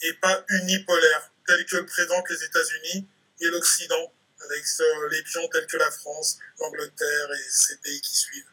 et 0.02 0.14
pas 0.14 0.44
unipolaire, 0.50 1.32
tel 1.46 1.66
que 1.66 1.78
le 1.78 1.86
présentent 1.86 2.30
les 2.30 2.44
États-Unis 2.44 3.08
et 3.42 3.46
l'Occident, 3.48 4.14
avec 4.44 4.64
les 5.12 5.24
pions 5.24 5.48
tels 5.50 5.68
que 5.68 5.78
la 5.78 5.92
France, 5.92 6.38
l'Angleterre 6.60 7.32
et 7.32 7.50
ces 7.50 7.78
pays 7.78 8.02
qui 8.02 8.16
suivent. 8.16 8.52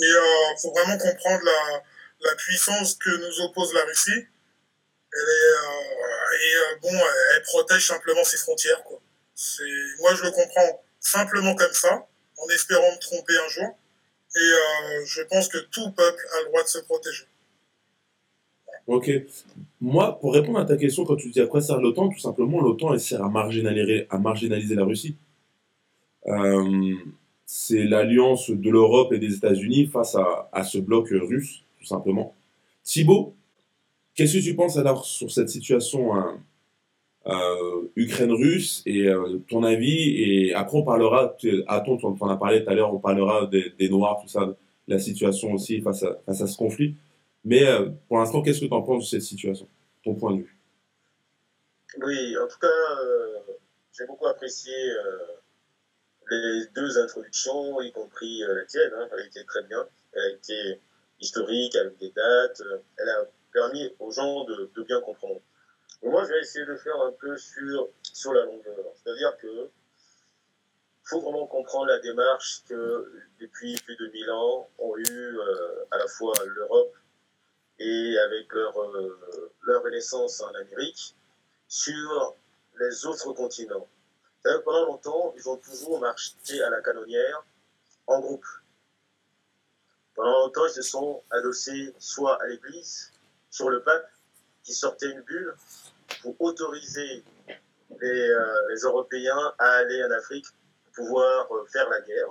Et 0.00 0.06
il 0.06 0.56
faut 0.62 0.72
vraiment 0.72 0.98
comprendre 0.98 1.44
la, 1.44 1.82
la 2.20 2.34
puissance 2.36 2.94
que 2.94 3.10
nous 3.10 3.40
oppose 3.42 3.72
la 3.74 3.84
Russie 3.84 4.26
elle 5.12 5.20
est, 5.20 6.56
euh, 6.56 6.74
euh, 6.74 6.78
bon, 6.82 6.98
elle 7.34 7.42
protège 7.42 7.86
simplement 7.86 8.24
ses 8.24 8.36
frontières. 8.38 8.82
Quoi. 8.84 9.00
Moi, 10.00 10.14
je 10.14 10.24
le 10.24 10.30
comprends 10.30 10.82
simplement 11.00 11.54
comme 11.54 11.72
ça, 11.72 12.06
en 12.38 12.48
espérant 12.48 12.92
me 12.92 13.00
tromper 13.00 13.34
un 13.44 13.48
jour. 13.48 13.78
Et 14.36 14.38
euh, 14.38 15.04
je 15.06 15.22
pense 15.22 15.48
que 15.48 15.58
tout 15.58 15.90
peuple 15.90 16.24
a 16.34 16.42
le 16.42 16.48
droit 16.48 16.62
de 16.62 16.68
se 16.68 16.78
protéger. 16.78 17.24
Ok. 18.86 19.10
Moi, 19.80 20.18
pour 20.20 20.34
répondre 20.34 20.58
à 20.58 20.64
ta 20.64 20.76
question, 20.76 21.04
quand 21.04 21.16
tu 21.16 21.30
dis 21.30 21.40
à 21.40 21.46
quoi 21.46 21.60
sert 21.60 21.78
l'OTAN, 21.78 22.08
tout 22.08 22.18
simplement, 22.18 22.60
l'OTAN, 22.60 22.94
elle 22.94 23.00
sert 23.00 23.22
à 23.22 23.28
marginaliser, 23.28 24.06
à 24.10 24.18
marginaliser 24.18 24.74
la 24.74 24.84
Russie. 24.84 25.16
c'est 27.46 27.84
l'alliance 27.84 28.50
de 28.50 28.70
l'Europe 28.70 29.12
et 29.12 29.18
des 29.18 29.34
États-Unis 29.34 29.86
face 29.92 30.14
à, 30.14 30.48
à, 30.52 30.62
ce 30.62 30.78
bloc 30.78 31.08
russe, 31.10 31.62
tout 31.80 31.86
simplement. 31.86 32.34
Thibaut, 32.84 33.34
Qu'est-ce 34.20 34.36
que 34.36 34.44
tu 34.44 34.54
penses 34.54 34.76
alors 34.76 35.06
sur 35.06 35.30
cette 35.30 35.48
situation 35.48 36.14
hein, 36.14 36.44
euh, 37.24 37.88
Ukraine-Russe 37.96 38.82
et 38.84 39.08
euh, 39.08 39.38
ton 39.48 39.64
avis 39.64 40.22
Et 40.22 40.52
après, 40.52 40.76
on 40.76 40.82
parlera, 40.82 41.34
à 41.68 41.80
ton, 41.80 41.98
on 42.02 42.14
en 42.20 42.28
a 42.28 42.36
parlé 42.36 42.62
tout 42.62 42.68
à 42.68 42.74
l'heure, 42.74 42.92
on 42.92 42.98
parlera 42.98 43.46
des, 43.46 43.88
Noirs, 43.88 44.18
tout 44.20 44.28
ça, 44.28 44.54
la 44.88 44.98
situation 44.98 45.54
aussi 45.54 45.80
face 45.80 46.02
à, 46.02 46.20
face 46.26 46.42
à 46.42 46.46
ce 46.46 46.58
conflit. 46.58 46.96
Mais 47.46 47.66
euh, 47.66 47.88
pour 48.08 48.18
l'instant, 48.18 48.42
qu'est-ce 48.42 48.60
que 48.60 48.66
tu 48.66 48.74
en 48.74 48.82
penses 48.82 49.04
de 49.04 49.08
cette 49.08 49.22
situation, 49.22 49.66
ton 50.04 50.14
point 50.14 50.34
de 50.34 50.42
vue? 50.42 50.58
Oui, 52.04 52.36
en 52.36 52.46
tout 52.46 52.58
cas, 52.58 52.66
j'ai 53.96 54.04
beaucoup 54.06 54.26
apprécié 54.26 54.74
les 56.30 56.66
deux 56.76 56.98
introductions, 56.98 57.80
y 57.80 57.90
compris 57.90 58.40
la 58.40 58.66
tienne. 58.66 58.90
Hein, 58.98 59.08
elle 59.18 59.26
été 59.28 59.46
très 59.46 59.62
bien. 59.62 59.82
Elle 60.12 60.22
a 60.24 60.28
été 60.34 60.78
historique, 61.20 61.74
avec 61.74 61.98
des 61.98 62.10
dates. 62.10 62.62
Permis 63.52 63.94
aux 63.98 64.10
gens 64.10 64.44
de, 64.44 64.82
bien 64.82 65.00
comprendre. 65.00 65.40
moi, 66.02 66.24
je 66.24 66.30
vais 66.30 66.40
essayer 66.40 66.64
de 66.66 66.76
faire 66.76 67.00
un 67.00 67.12
peu 67.12 67.36
sur, 67.36 67.88
sur 68.02 68.32
la 68.32 68.44
longueur. 68.44 68.84
C'est-à-dire 68.96 69.36
que 69.38 69.70
faut 71.04 71.20
vraiment 71.20 71.46
comprendre 71.46 71.86
la 71.86 71.98
démarche 71.98 72.62
que 72.68 73.12
depuis 73.40 73.74
plus 73.84 73.96
de 73.96 74.06
1000 74.06 74.30
ans 74.30 74.68
ont 74.78 74.96
eu 74.96 75.38
euh, 75.38 75.84
à 75.90 75.98
la 75.98 76.06
fois 76.06 76.32
l'Europe 76.46 76.94
et 77.80 78.16
avec 78.18 78.52
leur, 78.52 78.80
euh, 78.80 79.18
leur 79.62 79.82
renaissance 79.82 80.40
en 80.40 80.52
Amérique 80.52 81.16
sur 81.66 82.36
les 82.78 83.06
autres 83.06 83.32
continents. 83.32 83.88
Pendant 84.64 84.86
longtemps, 84.86 85.34
ils 85.36 85.48
ont 85.48 85.56
toujours 85.56 86.00
marché 86.00 86.62
à 86.62 86.70
la 86.70 86.80
canonnière 86.80 87.44
en 88.06 88.20
groupe. 88.20 88.46
Pendant 90.14 90.46
longtemps, 90.46 90.66
ils 90.66 90.74
se 90.74 90.82
sont 90.82 91.22
adossés 91.30 91.94
soit 91.98 92.40
à 92.42 92.46
l'Église, 92.46 93.12
sur 93.50 93.68
le 93.68 93.82
pape 93.82 94.08
qui 94.62 94.72
sortait 94.72 95.10
une 95.10 95.22
bulle 95.22 95.54
pour 96.22 96.40
autoriser 96.40 97.24
les, 98.00 98.30
euh, 98.30 98.76
Européens 98.84 99.54
à 99.58 99.70
aller 99.78 100.04
en 100.04 100.10
Afrique 100.12 100.46
pour 100.84 101.04
pouvoir 101.04 101.52
euh, 101.54 101.66
faire 101.66 101.88
la 101.90 102.00
guerre. 102.02 102.28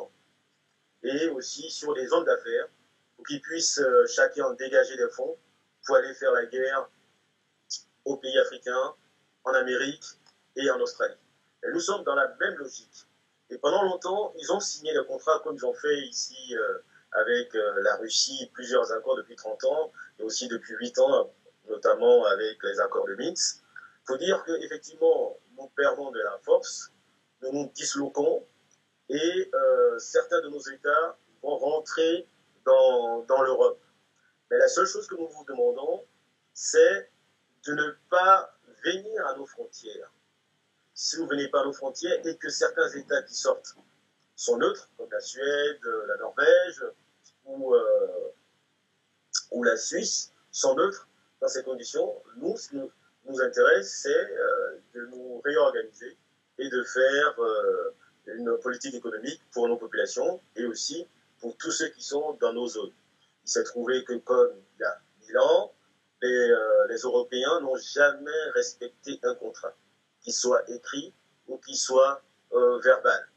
Et 1.03 1.27
aussi 1.29 1.69
sur 1.69 1.93
les 1.93 2.07
zones 2.07 2.25
d'affaires 2.25 2.67
pour 3.15 3.25
qu'ils 3.25 3.41
puissent 3.41 3.79
euh, 3.79 4.05
chacun 4.07 4.53
dégager 4.53 4.95
des 4.97 5.09
fonds 5.09 5.37
pour 5.85 5.95
aller 5.97 6.13
faire 6.13 6.31
la 6.31 6.45
guerre 6.45 6.89
aux 8.05 8.17
pays 8.17 8.37
africains, 8.39 8.95
en 9.43 9.53
Amérique 9.53 10.05
et 10.55 10.69
en 10.71 10.79
Australie. 10.79 11.17
Nous 11.73 11.79
sommes 11.79 12.03
dans 12.03 12.15
la 12.15 12.27
même 12.39 12.55
logique. 12.55 13.05
Et 13.49 13.57
pendant 13.57 13.83
longtemps, 13.83 14.33
ils 14.37 14.51
ont 14.51 14.59
signé 14.59 14.93
le 14.93 15.03
contrat 15.03 15.39
comme 15.43 15.55
ils 15.55 15.65
ont 15.65 15.73
fait 15.73 15.99
ici 16.07 16.55
avec 17.11 17.53
la 17.53 17.95
Russie 17.97 18.49
plusieurs 18.53 18.91
accords 18.91 19.17
depuis 19.17 19.35
30 19.35 19.63
ans 19.65 19.91
et 20.19 20.23
aussi 20.23 20.47
depuis 20.47 20.75
8 20.75 20.99
ans, 20.99 21.31
notamment 21.67 22.25
avec 22.25 22.61
les 22.63 22.79
accords 22.79 23.07
de 23.07 23.15
Minsk. 23.15 23.61
Il 24.03 24.07
faut 24.07 24.17
dire 24.17 24.43
qu'effectivement, 24.45 25.37
nous 25.57 25.67
perdons 25.75 26.11
de 26.11 26.19
la 26.19 26.37
force, 26.39 26.91
nous 27.41 27.51
nous 27.51 27.71
disloquons 27.73 28.45
et 29.09 29.49
euh, 29.53 29.99
certains 29.99 30.41
de 30.41 30.49
nos 30.49 30.59
États 30.59 31.17
vont 31.41 31.57
rentrer 31.57 32.27
dans, 32.65 33.43
l'Europe. 33.43 33.81
Mais 34.51 34.57
la 34.57 34.67
seule 34.67 34.85
chose 34.85 35.07
que 35.07 35.15
nous 35.15 35.27
vous 35.27 35.45
demandons, 35.45 36.03
c'est 36.53 37.09
de 37.65 37.73
ne 37.73 37.91
pas 38.09 38.55
venir 38.83 39.25
à 39.27 39.35
nos 39.35 39.45
frontières. 39.45 40.11
Si 40.93 41.15
vous 41.15 41.23
ne 41.23 41.29
venez 41.29 41.47
pas 41.47 41.61
à 41.61 41.65
nos 41.65 41.73
frontières 41.73 42.25
et 42.25 42.37
que 42.37 42.49
certains 42.49 42.89
États 42.89 43.23
qui 43.23 43.33
sortent 43.33 43.75
sont 44.35 44.57
neutres, 44.57 44.89
comme 44.97 45.09
la 45.11 45.21
Suède, 45.21 45.79
la 46.07 46.17
Norvège 46.17 46.83
ou, 47.45 47.73
euh, 47.73 48.31
ou 49.51 49.63
la 49.63 49.77
Suisse, 49.77 50.31
sont 50.51 50.75
neutres 50.75 51.07
dans 51.41 51.47
ces 51.47 51.63
conditions. 51.63 52.15
Nous, 52.37 52.57
ce 52.57 52.69
qui 52.69 52.75
nous, 52.75 53.41
intéresse, 53.41 53.99
c'est 54.01 54.09
euh, 54.09 54.77
de 54.95 55.05
nous 55.07 55.39
réorganiser 55.41 56.17
et 56.57 56.69
de 56.69 56.83
faire 56.83 57.35
euh, 57.39 57.93
une 58.25 58.57
politique 58.57 58.95
économique 58.95 59.41
pour 59.51 59.67
nos 59.67 59.77
populations 59.77 60.41
et 60.55 60.65
aussi 60.65 61.07
pour 61.39 61.55
tous 61.57 61.71
ceux 61.71 61.89
qui 61.89 62.03
sont 62.03 62.33
dans 62.41 62.53
nos 62.53 62.67
zones. 62.67 62.91
Il 63.45 63.49
s'est 63.49 63.63
trouvé 63.63 64.03
que 64.03 64.13
comme 64.17 64.51
il 64.77 64.81
y 64.81 64.83
a 64.83 64.99
mille 65.21 65.37
ans, 65.37 65.73
les, 66.21 66.53
les 66.89 66.97
Européens 66.97 67.61
n'ont 67.61 67.77
jamais 67.77 68.49
respecté 68.53 69.19
un 69.23 69.35
contrat, 69.35 69.73
qu'il 70.21 70.33
soit 70.33 70.69
écrit 70.69 71.13
ou 71.47 71.57
qu'il 71.57 71.77
soit 71.77 72.21
verbal. 72.51 73.29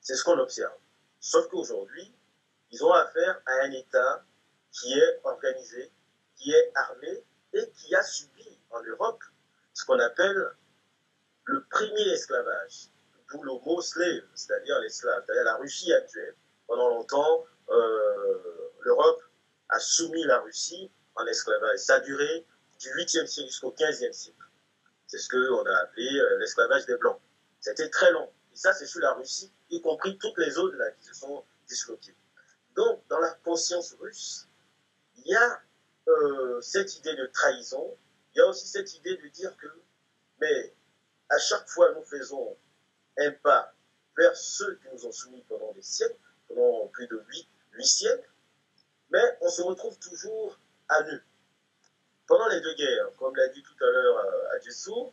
C'est 0.00 0.14
ce 0.14 0.22
qu'on 0.22 0.38
observe. 0.38 0.72
Sauf 1.18 1.48
qu'aujourd'hui, 1.48 2.12
ils 2.70 2.84
ont 2.84 2.92
affaire 2.92 3.40
à 3.46 3.52
un 3.64 3.72
État 3.72 4.24
qui 4.72 4.92
est 4.92 5.20
organisé, 5.24 5.90
qui 6.36 6.52
est 6.52 6.72
armé 6.74 7.24
et 7.52 7.70
qui 7.70 7.94
a 7.94 8.02
subi 8.02 8.58
en 8.70 8.82
Europe 8.82 9.22
ce 9.72 9.84
qu'on 9.84 9.98
appelle 9.98 10.52
le 11.44 11.64
premier 11.70 12.08
esclavage, 12.10 12.88
d'où 13.30 13.42
le 13.42 13.52
mot 13.52 13.80
slave, 13.80 14.24
c'est-à-dire 14.34 14.78
l'esclave, 14.80 15.22
c'est-à-dire 15.26 15.44
la 15.44 15.56
Russie 15.56 15.92
actuelle. 15.92 16.34
Pendant 16.66 16.88
longtemps, 16.88 17.44
euh, 17.70 18.70
l'Europe 18.80 19.22
a 19.68 19.78
soumis 19.80 20.24
la 20.24 20.40
Russie 20.40 20.90
en 21.16 21.26
esclavage. 21.26 21.78
Ça 21.78 21.96
a 21.96 22.00
duré 22.00 22.46
du 22.78 22.88
8e 22.90 23.26
siècle 23.26 23.48
jusqu'au 23.48 23.72
15e 23.72 24.12
siècle. 24.12 24.38
C'est 25.06 25.18
ce 25.18 25.28
qu'on 25.28 25.64
a 25.66 25.76
appelé 25.78 26.06
euh, 26.18 26.38
l'esclavage 26.38 26.86
des 26.86 26.96
Blancs. 26.96 27.20
C'était 27.60 27.88
très 27.88 28.12
long. 28.12 28.30
Et 28.52 28.56
ça, 28.56 28.72
c'est 28.72 28.86
sur 28.86 29.00
la 29.00 29.12
Russie 29.14 29.52
y 29.70 29.80
compris 29.80 30.18
toutes 30.18 30.38
les 30.38 30.58
autres 30.58 30.76
là, 30.76 30.90
qui 30.92 31.04
se 31.04 31.14
sont 31.14 31.44
disloquées. 31.68 32.16
Donc, 32.74 33.02
dans 33.08 33.18
la 33.18 33.30
conscience 33.44 33.94
russe, 34.00 34.48
il 35.24 35.32
y 35.32 35.34
a 35.34 35.62
euh, 36.08 36.60
cette 36.60 36.96
idée 36.96 37.14
de 37.14 37.26
trahison, 37.26 37.96
il 38.34 38.38
y 38.38 38.40
a 38.40 38.46
aussi 38.46 38.66
cette 38.66 38.94
idée 38.94 39.16
de 39.16 39.28
dire 39.28 39.56
que, 39.56 39.68
mais 40.40 40.74
à 41.28 41.38
chaque 41.38 41.68
fois, 41.68 41.92
nous 41.92 42.04
faisons 42.04 42.56
un 43.18 43.30
pas 43.32 43.74
vers 44.16 44.36
ceux 44.36 44.76
qui 44.76 44.88
nous 44.92 45.06
ont 45.06 45.12
soumis 45.12 45.42
pendant 45.48 45.72
des 45.72 45.82
siècles, 45.82 46.16
pendant 46.48 46.88
plus 46.88 47.06
de 47.06 47.22
huit, 47.28 47.48
huit 47.72 47.86
siècles, 47.86 48.30
mais 49.10 49.38
on 49.40 49.48
se 49.48 49.62
retrouve 49.62 49.98
toujours 49.98 50.58
à 50.88 51.02
nu. 51.04 51.22
Pendant 52.26 52.48
les 52.48 52.60
deux 52.60 52.74
guerres, 52.74 53.10
comme 53.18 53.34
l'a 53.36 53.48
dit 53.48 53.62
tout 53.62 53.84
à 53.84 53.90
l'heure 53.90 54.18
euh, 54.18 54.56
à 54.56 54.60
Jessou, 54.60 55.12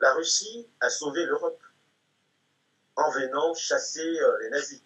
la 0.00 0.12
Russie 0.14 0.68
a 0.80 0.90
sauvé 0.90 1.24
l'Europe 1.24 1.62
en 2.96 3.10
venant 3.10 3.54
chasser 3.54 4.20
euh, 4.20 4.38
les 4.40 4.50
nazis. 4.50 4.82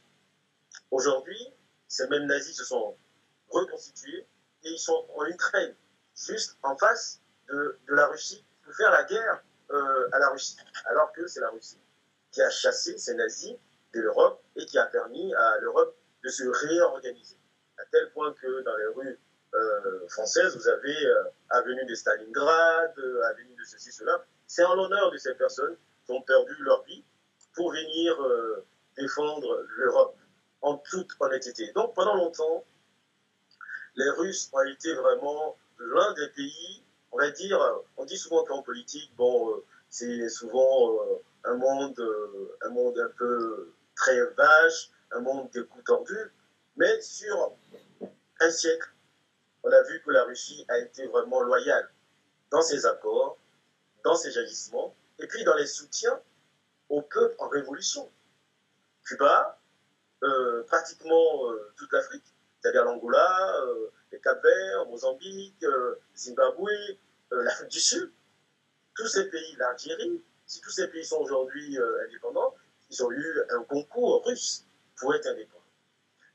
Aujourd'hui, 0.90 1.52
ces 1.88 2.08
mêmes 2.08 2.26
nazis 2.26 2.56
se 2.56 2.64
sont 2.64 2.96
reconstitués 3.48 4.26
et 4.64 4.70
ils 4.70 4.78
sont 4.78 5.06
en 5.16 5.24
Ukraine, 5.26 5.74
juste 6.14 6.58
en 6.62 6.76
face 6.76 7.20
de, 7.48 7.78
la 7.88 8.06
Russie, 8.06 8.44
pour 8.62 8.74
faire 8.74 8.90
la 8.90 9.04
guerre 9.04 9.42
euh, 9.70 10.08
à 10.12 10.18
la 10.18 10.28
Russie. 10.30 10.56
Alors 10.86 11.12
que 11.12 11.26
c'est 11.26 11.40
la 11.40 11.50
Russie 11.50 11.78
qui 12.30 12.40
a 12.40 12.50
chassé 12.50 12.96
ces 12.96 13.14
nazis 13.14 13.54
de 13.94 14.00
l'Europe 14.00 14.42
et 14.56 14.64
qui 14.64 14.78
a 14.78 14.86
permis 14.86 15.34
à 15.34 15.58
l'Europe 15.58 15.96
de 16.24 16.28
se 16.28 16.44
réorganiser. 16.44 17.36
À 17.78 17.84
tel 17.90 18.10
point 18.12 18.32
que 18.34 18.62
dans 18.62 18.76
les 18.76 18.86
rues 18.86 19.20
euh, 19.54 20.08
françaises, 20.08 20.56
vous 20.56 20.68
avez 20.68 21.06
euh, 21.06 21.24
Avenue 21.50 21.84
de 21.84 21.94
Stalingrad, 21.94 22.94
Avenue 23.30 23.54
de 23.54 23.64
ceci, 23.64 23.92
cela. 23.92 24.24
C'est 24.46 24.64
en 24.64 24.74
l'honneur 24.74 25.10
de 25.10 25.18
ces 25.18 25.34
personnes 25.34 25.76
qui 26.06 26.12
ont 26.12 26.22
perdu 26.22 26.54
leur 26.60 26.82
vie 26.84 27.04
pour 27.54 27.70
venir 27.70 28.16
défendre 28.96 29.66
l'Europe 29.76 30.16
en 30.62 30.78
toute 30.78 31.10
honnêteté. 31.20 31.70
Donc 31.72 31.94
pendant 31.94 32.14
longtemps, 32.14 32.64
les 33.96 34.08
Russes 34.10 34.50
ont 34.52 34.62
été 34.62 34.94
vraiment 34.94 35.56
l'un 35.78 36.12
des 36.14 36.28
pays, 36.28 36.82
on 37.10 37.18
va 37.18 37.30
dire, 37.30 37.60
on 37.96 38.04
dit 38.04 38.16
souvent 38.16 38.44
qu'en 38.44 38.62
politique, 38.62 39.14
bon, 39.16 39.62
c'est 39.90 40.28
souvent 40.28 41.20
un 41.44 41.56
monde, 41.56 42.00
un 42.62 42.68
monde 42.70 42.98
un 42.98 43.10
peu 43.18 43.72
très 43.94 44.24
vache, 44.36 44.90
un 45.12 45.20
monde 45.20 45.50
des 45.50 45.64
coups 45.64 45.84
tordus, 45.84 46.32
mais 46.76 47.00
sur 47.00 47.52
un 48.40 48.50
siècle, 48.50 48.88
on 49.62 49.70
a 49.70 49.82
vu 49.82 50.02
que 50.04 50.10
la 50.10 50.24
Russie 50.24 50.64
a 50.68 50.78
été 50.78 51.06
vraiment 51.06 51.42
loyale 51.42 51.90
dans 52.50 52.62
ses 52.62 52.86
accords, 52.86 53.38
dans 54.04 54.16
ses 54.16 54.36
agissements, 54.38 54.94
et 55.18 55.26
puis 55.26 55.44
dans 55.44 55.54
les 55.54 55.66
soutiens 55.66 56.20
au 56.88 57.02
peuple 57.02 57.34
en 57.38 57.48
révolution. 57.48 58.10
Cuba, 59.04 59.58
euh, 60.22 60.62
pratiquement 60.64 61.50
euh, 61.50 61.72
toute 61.76 61.92
l'Afrique, 61.92 62.24
c'est-à-dire 62.62 62.84
l'Angola, 62.84 63.60
euh, 63.62 63.90
les 64.12 64.20
Cap-Verts, 64.20 64.86
Mozambique, 64.86 65.64
Zimbabwe, 66.16 66.68
l'Afrique 67.30 67.70
du 67.70 67.80
Sud, 67.80 68.10
tous 68.94 69.08
ces 69.08 69.24
pays, 69.30 69.56
l'Algérie, 69.58 70.22
si 70.46 70.60
tous 70.60 70.70
ces 70.70 70.88
pays 70.88 71.04
sont 71.04 71.16
aujourd'hui 71.16 71.78
indépendants, 72.06 72.54
ils 72.90 73.02
ont 73.02 73.10
eu 73.10 73.40
un 73.50 73.62
concours 73.64 74.24
russe 74.26 74.66
pour 74.96 75.14
être 75.14 75.26
indépendants. 75.26 75.62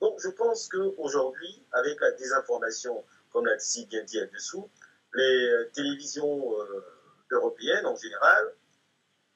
Donc 0.01 0.19
je 0.19 0.29
pense 0.29 0.67
qu'aujourd'hui, 0.67 1.63
avec 1.72 2.00
la 2.01 2.12
désinformation 2.12 3.03
comme 3.31 3.46
l'a 3.46 3.60
si 3.60 3.86
bien 3.86 4.03
dit 4.03 4.19
dessous, 4.34 4.69
les 5.13 5.50
euh, 5.50 5.69
télévisions 5.74 6.60
euh, 6.60 6.86
européennes 7.31 7.86
en 7.86 7.96
général 7.96 8.53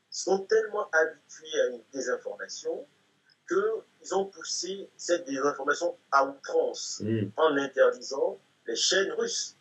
sont 0.09 0.39
tellement 0.45 0.89
habituées 0.91 1.61
à 1.61 1.67
une 1.67 1.83
désinformation 1.93 2.87
qu'ils 4.01 4.15
ont 4.15 4.25
poussé 4.25 4.89
cette 4.97 5.25
désinformation 5.25 5.97
à 6.11 6.25
outrance 6.25 7.01
mm. 7.03 7.29
en 7.37 7.57
interdisant 7.57 8.39
les 8.67 8.75
chaînes 8.75 9.11
russes. 9.13 9.55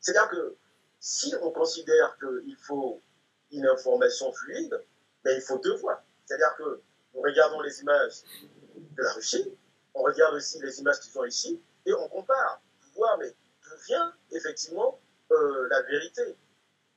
C'est-à-dire 0.00 0.28
que 0.30 0.56
si 1.00 1.34
on 1.42 1.50
considère 1.50 2.16
qu'il 2.18 2.56
faut 2.56 3.00
une 3.50 3.66
information 3.66 4.32
fluide, 4.32 4.80
ben, 5.24 5.36
il 5.36 5.42
faut 5.42 5.58
deux 5.58 5.76
voies. 5.76 6.02
C'est-à-dire 6.24 6.54
que 6.56 6.80
nous 7.14 7.20
regardons 7.20 7.60
les 7.60 7.80
images 7.80 8.22
de 8.74 9.02
la 9.02 9.12
Russie, 9.12 9.52
on 9.94 10.02
regarde 10.02 10.34
aussi 10.34 10.60
les 10.60 10.80
images 10.80 11.00
qui 11.00 11.10
sont 11.10 11.24
ici, 11.24 11.60
et 11.84 11.92
on 11.92 12.08
compare 12.08 12.62
pour 12.80 13.02
voir 13.02 13.18
mais 13.18 13.34
vient 13.86 14.12
effectivement 14.30 15.00
euh, 15.30 15.68
la 15.68 15.82
vérité. 15.82 16.36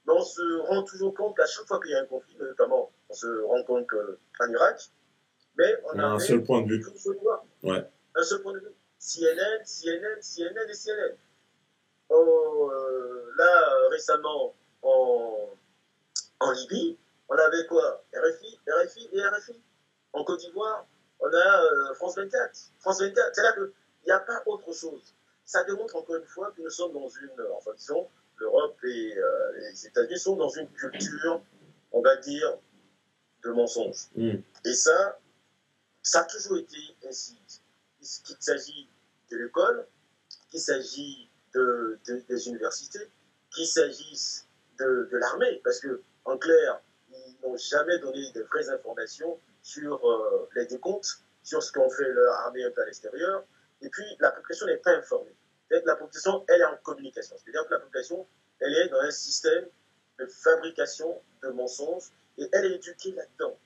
Mais 0.05 0.13
on 0.13 0.23
se 0.23 0.59
rend 0.67 0.83
toujours 0.83 1.13
compte 1.13 1.35
qu'à 1.35 1.45
chaque 1.45 1.65
fois 1.65 1.79
qu'il 1.79 1.91
y 1.91 1.95
a 1.95 2.01
un 2.01 2.05
conflit, 2.05 2.35
notamment, 2.39 2.91
on 3.09 3.13
se 3.13 3.41
rend 3.43 3.63
compte 3.63 3.87
qu'en 3.87 4.49
Irak, 4.49 4.91
mais 5.57 5.75
on 5.85 5.99
a 5.99 6.05
un 6.05 6.19
seul 6.19 6.43
point 6.43 6.61
de 6.61 6.75
vue. 6.75 6.85
Ouais. 7.63 7.83
Un 8.15 8.23
seul 8.23 8.41
point 8.41 8.53
de 8.53 8.59
vue. 8.59 8.73
CNN, 8.99 9.63
CNN, 9.65 10.21
CNN 10.21 10.69
et 10.69 10.73
CNN. 10.73 11.15
Oh, 12.09 12.71
euh, 12.73 13.31
là, 13.37 13.89
récemment, 13.91 14.53
en, 14.81 15.49
en 16.39 16.51
Libye, 16.51 16.97
on 17.29 17.35
avait 17.35 17.65
quoi? 17.67 18.03
RFI, 18.13 18.59
RFI 18.67 19.09
et 19.13 19.21
RFI. 19.21 19.61
En 20.13 20.23
Côte 20.23 20.39
d'Ivoire, 20.39 20.85
on 21.19 21.27
a 21.27 21.63
euh, 21.63 21.93
France 21.95 22.15
24. 22.15 22.51
France 22.79 23.01
24, 23.01 23.33
c'est-à-dire 23.33 23.55
qu'il 23.55 23.71
n'y 24.05 24.11
a 24.11 24.19
pas 24.19 24.43
autre 24.45 24.73
chose 24.73 25.15
ça 25.45 25.63
démontre 25.63 25.95
encore 25.95 26.15
une 26.15 26.25
fois 26.25 26.51
que 26.55 26.61
nous 26.61 26.69
sommes 26.69 26.93
dans 26.93 27.07
une, 27.07 27.29
enfin 27.55 27.71
disons, 27.77 28.07
l'Europe 28.37 28.77
et 28.83 29.17
euh, 29.17 29.59
les 29.59 29.87
États-Unis 29.87 30.19
sont 30.19 30.35
dans 30.35 30.49
une 30.49 30.67
culture, 30.69 31.41
on 31.91 32.01
va 32.01 32.17
dire, 32.17 32.57
de 33.43 33.51
mensonge. 33.51 34.07
Mm. 34.15 34.37
Et 34.65 34.73
ça, 34.73 35.19
ça 36.05 36.21
a 36.21 36.23
toujours 36.23 36.57
été 36.57 36.77
ainsi. 37.07 37.37
Qu'il 38.23 38.37
s'agit 38.39 38.87
de 39.31 39.37
l'école, 39.37 39.87
qu'il 40.49 40.59
s'agit 40.59 41.29
de, 41.53 41.99
des 42.05 42.47
universités, 42.47 43.11
qu'il 43.49 43.65
s'agisse 43.65 44.47
de, 44.77 45.09
de 45.11 45.17
l'armée, 45.17 45.61
parce 45.63 45.79
que 45.79 46.03
en 46.25 46.37
clair, 46.37 46.81
ils 47.09 47.37
n'ont 47.43 47.57
jamais 47.57 47.97
donné 47.99 48.31
de 48.33 48.43
vraies 48.43 48.69
informations 48.69 49.39
sur 49.63 50.07
euh, 50.07 50.47
les 50.55 50.65
décomptes, 50.67 51.21
sur 51.41 51.63
ce 51.63 51.71
qu'ont 51.71 51.89
fait 51.89 52.11
leur 52.11 52.33
armée 52.41 52.63
un 52.63 52.71
peu 52.71 52.81
à 52.81 52.85
l'extérieur, 52.85 53.43
et 53.81 53.89
puis, 53.89 54.03
la 54.19 54.31
population 54.31 54.65
n'est 54.67 54.77
pas 54.77 54.95
informée. 54.95 55.35
La 55.69 55.95
population, 55.95 56.45
elle 56.47 56.61
est 56.61 56.65
en 56.65 56.77
communication. 56.77 57.35
C'est-à-dire 57.37 57.65
que 57.67 57.73
la 57.73 57.79
population, 57.79 58.27
elle 58.59 58.73
est 58.73 58.89
dans 58.89 58.99
un 58.99 59.11
système 59.11 59.67
de 60.19 60.25
fabrication 60.25 61.21
de 61.43 61.49
mensonges 61.49 62.11
et 62.37 62.47
elle 62.53 62.65
est 62.65 62.75
éduquée 62.75 63.11
là-dedans. 63.11 63.57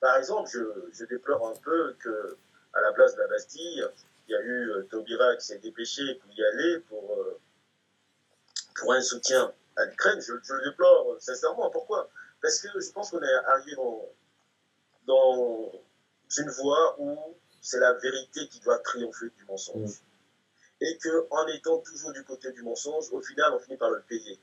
Par 0.00 0.16
exemple, 0.16 0.50
je, 0.50 1.04
déplore 1.04 1.48
un 1.48 1.56
peu 1.62 1.94
que 2.00 2.36
à 2.72 2.80
la 2.80 2.92
place 2.92 3.14
de 3.14 3.20
la 3.20 3.28
Bastille, 3.28 3.86
il 4.28 4.32
y 4.32 4.34
a 4.34 4.40
eu 4.40 4.70
euh, 4.70 4.82
Taubira 4.90 5.36
qui 5.36 5.46
s'est 5.46 5.58
dépêché 5.58 6.14
pour 6.16 6.32
y 6.32 6.44
aller 6.44 6.80
pour, 6.88 7.18
euh, 7.18 7.38
pour 8.76 8.92
un 8.92 9.00
soutien 9.00 9.52
à 9.76 9.84
l'Ukraine. 9.84 10.20
Je, 10.20 10.32
le 10.32 10.64
déplore 10.64 11.12
euh, 11.12 11.20
sincèrement. 11.20 11.70
Pourquoi? 11.70 12.08
Parce 12.42 12.60
que 12.60 12.68
je 12.80 12.90
pense 12.90 13.10
qu'on 13.10 13.22
est 13.22 13.34
arrivé 13.46 13.74
dans, 13.76 14.08
dans 15.06 15.72
une 16.38 16.50
voie 16.50 16.96
où 16.98 17.16
c'est 17.60 17.80
la 17.80 17.94
vérité 17.94 18.46
qui 18.48 18.60
doit 18.60 18.78
triompher 18.80 19.30
du 19.36 19.44
mensonge. 19.46 19.90
Mm. 19.90 20.04
Et 20.80 20.98
qu'en 20.98 21.46
étant 21.46 21.78
toujours 21.78 22.12
du 22.12 22.22
côté 22.24 22.52
du 22.52 22.62
mensonge, 22.62 23.10
au 23.12 23.20
final, 23.20 23.52
on 23.54 23.58
finit 23.58 23.78
par 23.78 23.90
le 23.90 24.02
payer. 24.02 24.38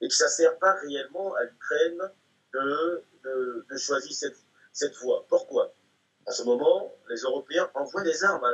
Et 0.00 0.08
que 0.08 0.14
ça 0.14 0.24
ne 0.24 0.30
sert 0.30 0.58
pas 0.58 0.72
réellement 0.74 1.34
à 1.34 1.44
l'Ukraine 1.44 2.10
de, 2.52 3.04
de, 3.68 3.76
choisir 3.76 4.12
cette, 4.12 4.36
cette 4.74 4.94
voie. 4.96 5.24
Pourquoi? 5.28 5.72
En 6.26 6.32
ce 6.32 6.42
moment, 6.42 6.94
les 7.08 7.20
Européens 7.20 7.70
envoient 7.74 8.02
des 8.02 8.22
armes 8.24 8.44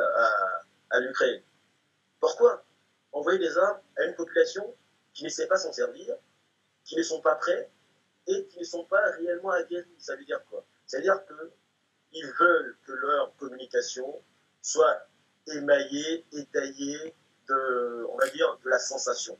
à, 0.90 1.00
l'Ukraine. 1.00 1.42
Pourquoi? 2.20 2.64
Envoyer 3.12 3.38
des 3.38 3.58
armes 3.58 3.80
à 3.96 4.04
une 4.04 4.14
population 4.14 4.76
qui 5.14 5.24
ne 5.24 5.28
sait 5.28 5.48
pas 5.48 5.56
s'en 5.56 5.72
servir, 5.72 6.14
qui 6.84 6.96
ne 6.96 7.02
sont 7.02 7.20
pas 7.20 7.34
prêts 7.34 7.70
et 8.28 8.46
qui 8.46 8.60
ne 8.60 8.64
sont 8.64 8.84
pas 8.84 9.02
réellement 9.12 9.50
aguerris. 9.50 9.88
Ça 9.98 10.14
veut 10.14 10.24
dire 10.24 10.44
quoi? 10.48 10.64
C'est-à-dire 10.86 11.24
que 11.26 11.52
ils 12.12 12.32
veulent 12.38 12.76
que 12.86 12.92
leur 12.92 13.34
communication 13.36 14.22
soit 14.62 15.06
émaillée, 15.46 16.26
étayée 16.32 17.14
de, 17.48 18.06
on 18.10 18.16
va 18.16 18.28
dire, 18.28 18.58
de 18.64 18.68
la 18.68 18.78
sensation. 18.78 19.38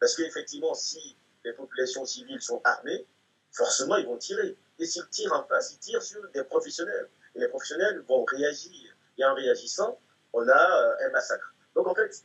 Parce 0.00 0.14
qu'effectivement, 0.16 0.74
si 0.74 1.16
les 1.44 1.52
populations 1.52 2.04
civiles 2.04 2.42
sont 2.42 2.60
armées, 2.64 3.06
forcément, 3.58 3.96
ils 3.96 4.06
vont 4.06 4.16
tirer. 4.16 4.56
Et 4.78 4.86
s'ils 4.86 5.08
tirent 5.08 5.32
en 5.32 5.44
face, 5.44 5.72
ils 5.72 5.78
tirent 5.78 6.02
sur 6.02 6.22
des 6.30 6.44
professionnels. 6.44 7.10
Et 7.34 7.40
les 7.40 7.48
professionnels 7.48 8.00
vont 8.08 8.24
réagir. 8.24 8.94
Et 9.18 9.24
en 9.24 9.34
réagissant, 9.34 10.00
on 10.32 10.48
a 10.48 10.82
euh, 10.82 11.06
un 11.06 11.10
massacre. 11.10 11.52
Donc 11.74 11.86
en 11.88 11.94
fait, 11.94 12.24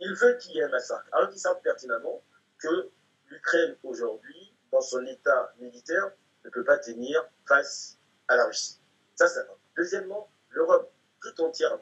ils 0.00 0.14
veulent 0.14 0.38
qu'il 0.38 0.52
y 0.52 0.58
ait 0.58 0.64
un 0.64 0.68
massacre. 0.68 1.06
Alors 1.12 1.30
qu'ils 1.30 1.40
savent 1.40 1.60
pertinemment 1.62 2.22
que 2.58 2.90
l'Ukraine 3.28 3.76
aujourd'hui, 3.84 4.52
dans 4.72 4.80
son 4.80 5.04
état 5.06 5.54
militaire, 5.58 6.10
ne 6.44 6.50
peut 6.50 6.64
pas 6.64 6.78
tenir 6.78 7.24
face 7.46 7.98
à 8.28 8.36
la 8.36 8.46
Russie. 8.46 8.80
Ça, 9.14 9.28
c'est 9.28 9.46
Deuxièmement, 9.76 10.28
l'Europe 10.50 10.90
tout 11.20 11.42
entière, 11.42 11.78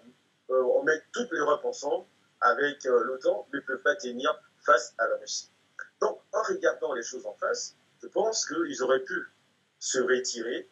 euh, 0.51 0.63
on 0.63 0.83
met 0.83 1.01
toute 1.13 1.31
l'Europe 1.31 1.65
ensemble 1.65 2.07
avec 2.41 2.85
euh, 2.87 3.05
l'OTAN, 3.05 3.47
ne 3.53 3.61
peut 3.61 3.79
pas 3.79 3.95
tenir 3.97 4.31
face 4.65 4.95
à 4.99 5.07
la 5.07 5.17
Russie. 5.17 5.51
Donc, 6.01 6.21
en 6.33 6.43
regardant 6.43 6.93
les 6.93 7.03
choses 7.03 7.25
en 7.27 7.35
face, 7.35 7.77
je 8.05 8.09
pense 8.11 8.45
qu'ils 8.47 8.83
auraient 8.83 9.03
pu 9.03 9.19
se 9.79 9.99
retirer 9.99 10.69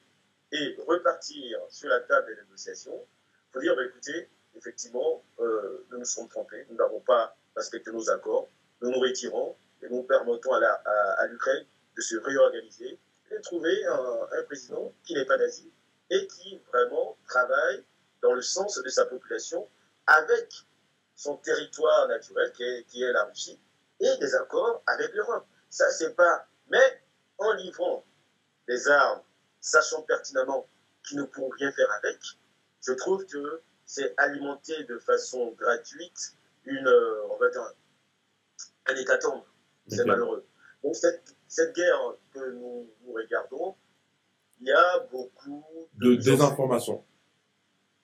et 0.52 0.76
repartir 0.86 1.58
sur 1.70 1.88
la 1.88 2.00
table 2.00 2.26
des 2.26 2.42
négociations 2.42 3.06
pour 3.50 3.62
dire, 3.62 3.74
bah, 3.74 3.84
écoutez, 3.86 4.28
effectivement, 4.54 5.24
euh, 5.40 5.86
nous 5.90 5.98
nous 5.98 6.04
sommes 6.04 6.28
trompés, 6.28 6.66
nous 6.68 6.76
n'avons 6.76 7.00
pas 7.00 7.34
respecté 7.56 7.90
nos 7.90 8.10
accords, 8.10 8.50
nous 8.82 8.90
nous 8.90 9.00
retirons 9.00 9.56
et 9.80 9.88
nous 9.88 10.02
permettons 10.02 10.52
à 10.52 11.26
l'Ukraine 11.26 11.64
de 11.96 12.02
se 12.02 12.16
réorganiser 12.16 12.98
et 13.30 13.34
de 13.34 13.40
trouver 13.40 13.82
un, 13.86 14.42
président 14.46 14.92
qui 15.04 15.14
n'est 15.14 15.24
pas 15.24 15.38
nazi, 15.38 15.72
et 16.10 16.26
qui 16.26 16.60
vraiment 16.70 17.16
travaille 17.28 17.82
dans 18.20 18.34
le 18.34 18.42
sens 18.42 18.78
de 18.82 18.88
sa 18.90 19.06
population 19.06 19.66
avec 20.06 20.52
son 21.16 21.38
territoire 21.38 22.08
naturel 22.08 22.52
qui 22.52 22.62
est, 22.62 22.84
qui 22.84 23.02
est 23.02 23.12
la 23.12 23.24
Russie 23.24 23.58
et 24.00 24.16
des 24.18 24.34
accords 24.34 24.82
avec 24.86 25.14
l'Europe. 25.14 25.46
Ça, 25.70 25.90
c'est 25.90 26.14
pas. 26.14 26.46
Mais 26.68 27.01
en 27.42 27.52
livrant 27.54 28.04
des 28.68 28.88
armes, 28.88 29.22
sachant 29.60 30.02
pertinemment 30.02 30.66
qu'ils 31.06 31.18
ne 31.18 31.24
pourront 31.24 31.50
rien 31.50 31.72
faire 31.72 31.90
avec, 32.02 32.18
je 32.86 32.92
trouve 32.92 33.24
que 33.26 33.62
c'est 33.84 34.14
alimenter 34.16 34.84
de 34.84 34.98
façon 34.98 35.52
gratuite 35.58 36.36
une, 36.64 36.88
on 37.30 37.36
va 37.38 37.50
dire, 37.50 37.62
un 38.86 38.94
hécatombe. 38.94 39.42
C'est 39.88 40.04
malheureux. 40.04 40.44
Donc, 40.82 40.94
cette, 40.94 41.36
cette 41.48 41.74
guerre 41.74 42.14
que 42.32 42.52
nous, 42.52 42.88
regardons, 43.12 43.74
il 44.60 44.68
y 44.68 44.72
a 44.72 45.00
beaucoup 45.10 45.64
de, 45.94 46.14
désinformation. 46.14 47.04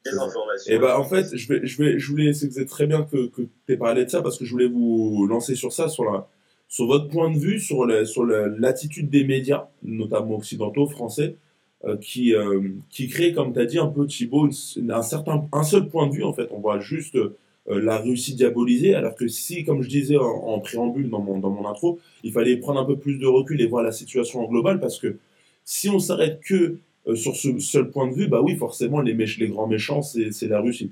Désinformation. 0.04 0.72
Et 0.72 0.76
eh 0.76 0.78
ben 0.78 0.96
en 0.96 1.04
fait, 1.04 1.36
je 1.36 1.52
vais, 1.52 1.66
je 1.66 1.82
vais, 1.82 1.98
je 1.98 2.10
voulais, 2.10 2.32
c'est 2.32 2.66
très 2.66 2.86
bien 2.86 3.04
que, 3.04 3.28
que 3.28 3.42
tu 3.42 3.72
aies 3.72 3.76
parlé 3.76 4.04
de 4.04 4.10
ça 4.10 4.22
parce 4.22 4.38
que 4.38 4.44
je 4.44 4.50
voulais 4.50 4.68
vous 4.68 5.26
lancer 5.28 5.54
sur 5.54 5.72
ça, 5.72 5.88
sur 5.88 6.04
la, 6.04 6.28
sur 6.68 6.86
votre 6.86 7.08
point 7.08 7.30
de 7.30 7.38
vue 7.38 7.58
sur 7.60 7.86
sur 8.06 8.24
l'attitude 8.24 9.10
des 9.10 9.24
médias, 9.24 9.68
notamment 9.82 10.36
occidentaux, 10.36 10.86
français, 10.86 11.36
euh, 11.84 11.96
qui, 11.96 12.34
euh, 12.34 12.60
qui 12.90 13.06
crée, 13.06 13.32
comme 13.32 13.52
tu 13.52 13.60
as 13.60 13.64
dit 13.64 13.78
un 13.78 13.86
peu 13.86 14.04
Thibaut, 14.04 14.48
un, 14.90 15.02
certain, 15.02 15.46
un 15.52 15.62
seul 15.62 15.88
point 15.88 16.08
de 16.08 16.12
vue 16.12 16.24
en 16.24 16.32
fait. 16.32 16.48
On 16.50 16.58
voit 16.58 16.80
juste 16.80 17.14
euh, 17.14 17.36
la 17.66 17.98
Russie 17.98 18.34
diabolisée, 18.34 18.96
alors 18.96 19.14
que 19.14 19.28
si, 19.28 19.62
comme 19.64 19.82
je 19.82 19.88
disais 19.88 20.16
en, 20.16 20.58
préambule 20.58 21.08
dans 21.08 21.20
mon, 21.20 21.38
dans 21.38 21.50
mon 21.50 21.68
intro, 21.68 22.00
il 22.24 22.32
fallait 22.32 22.56
prendre 22.56 22.80
un 22.80 22.84
peu 22.84 22.96
plus 22.96 23.18
de 23.18 23.26
recul 23.26 23.60
et 23.60 23.66
voir 23.66 23.84
la 23.84 23.92
situation 23.92 24.40
en 24.40 24.48
global, 24.48 24.80
parce 24.80 24.98
que 24.98 25.18
si 25.64 25.88
on 25.88 26.00
s'arrête 26.00 26.40
que 26.40 26.78
sur 27.14 27.36
ce 27.36 27.58
seul 27.60 27.90
point 27.90 28.08
de 28.08 28.14
vue, 28.14 28.26
bah 28.26 28.42
oui, 28.42 28.56
forcément, 28.56 29.00
les, 29.00 29.14
les 29.14 29.48
grands 29.48 29.68
méchants, 29.68 30.02
c'est 30.02 30.48
la 30.48 30.60
Russie. 30.60 30.90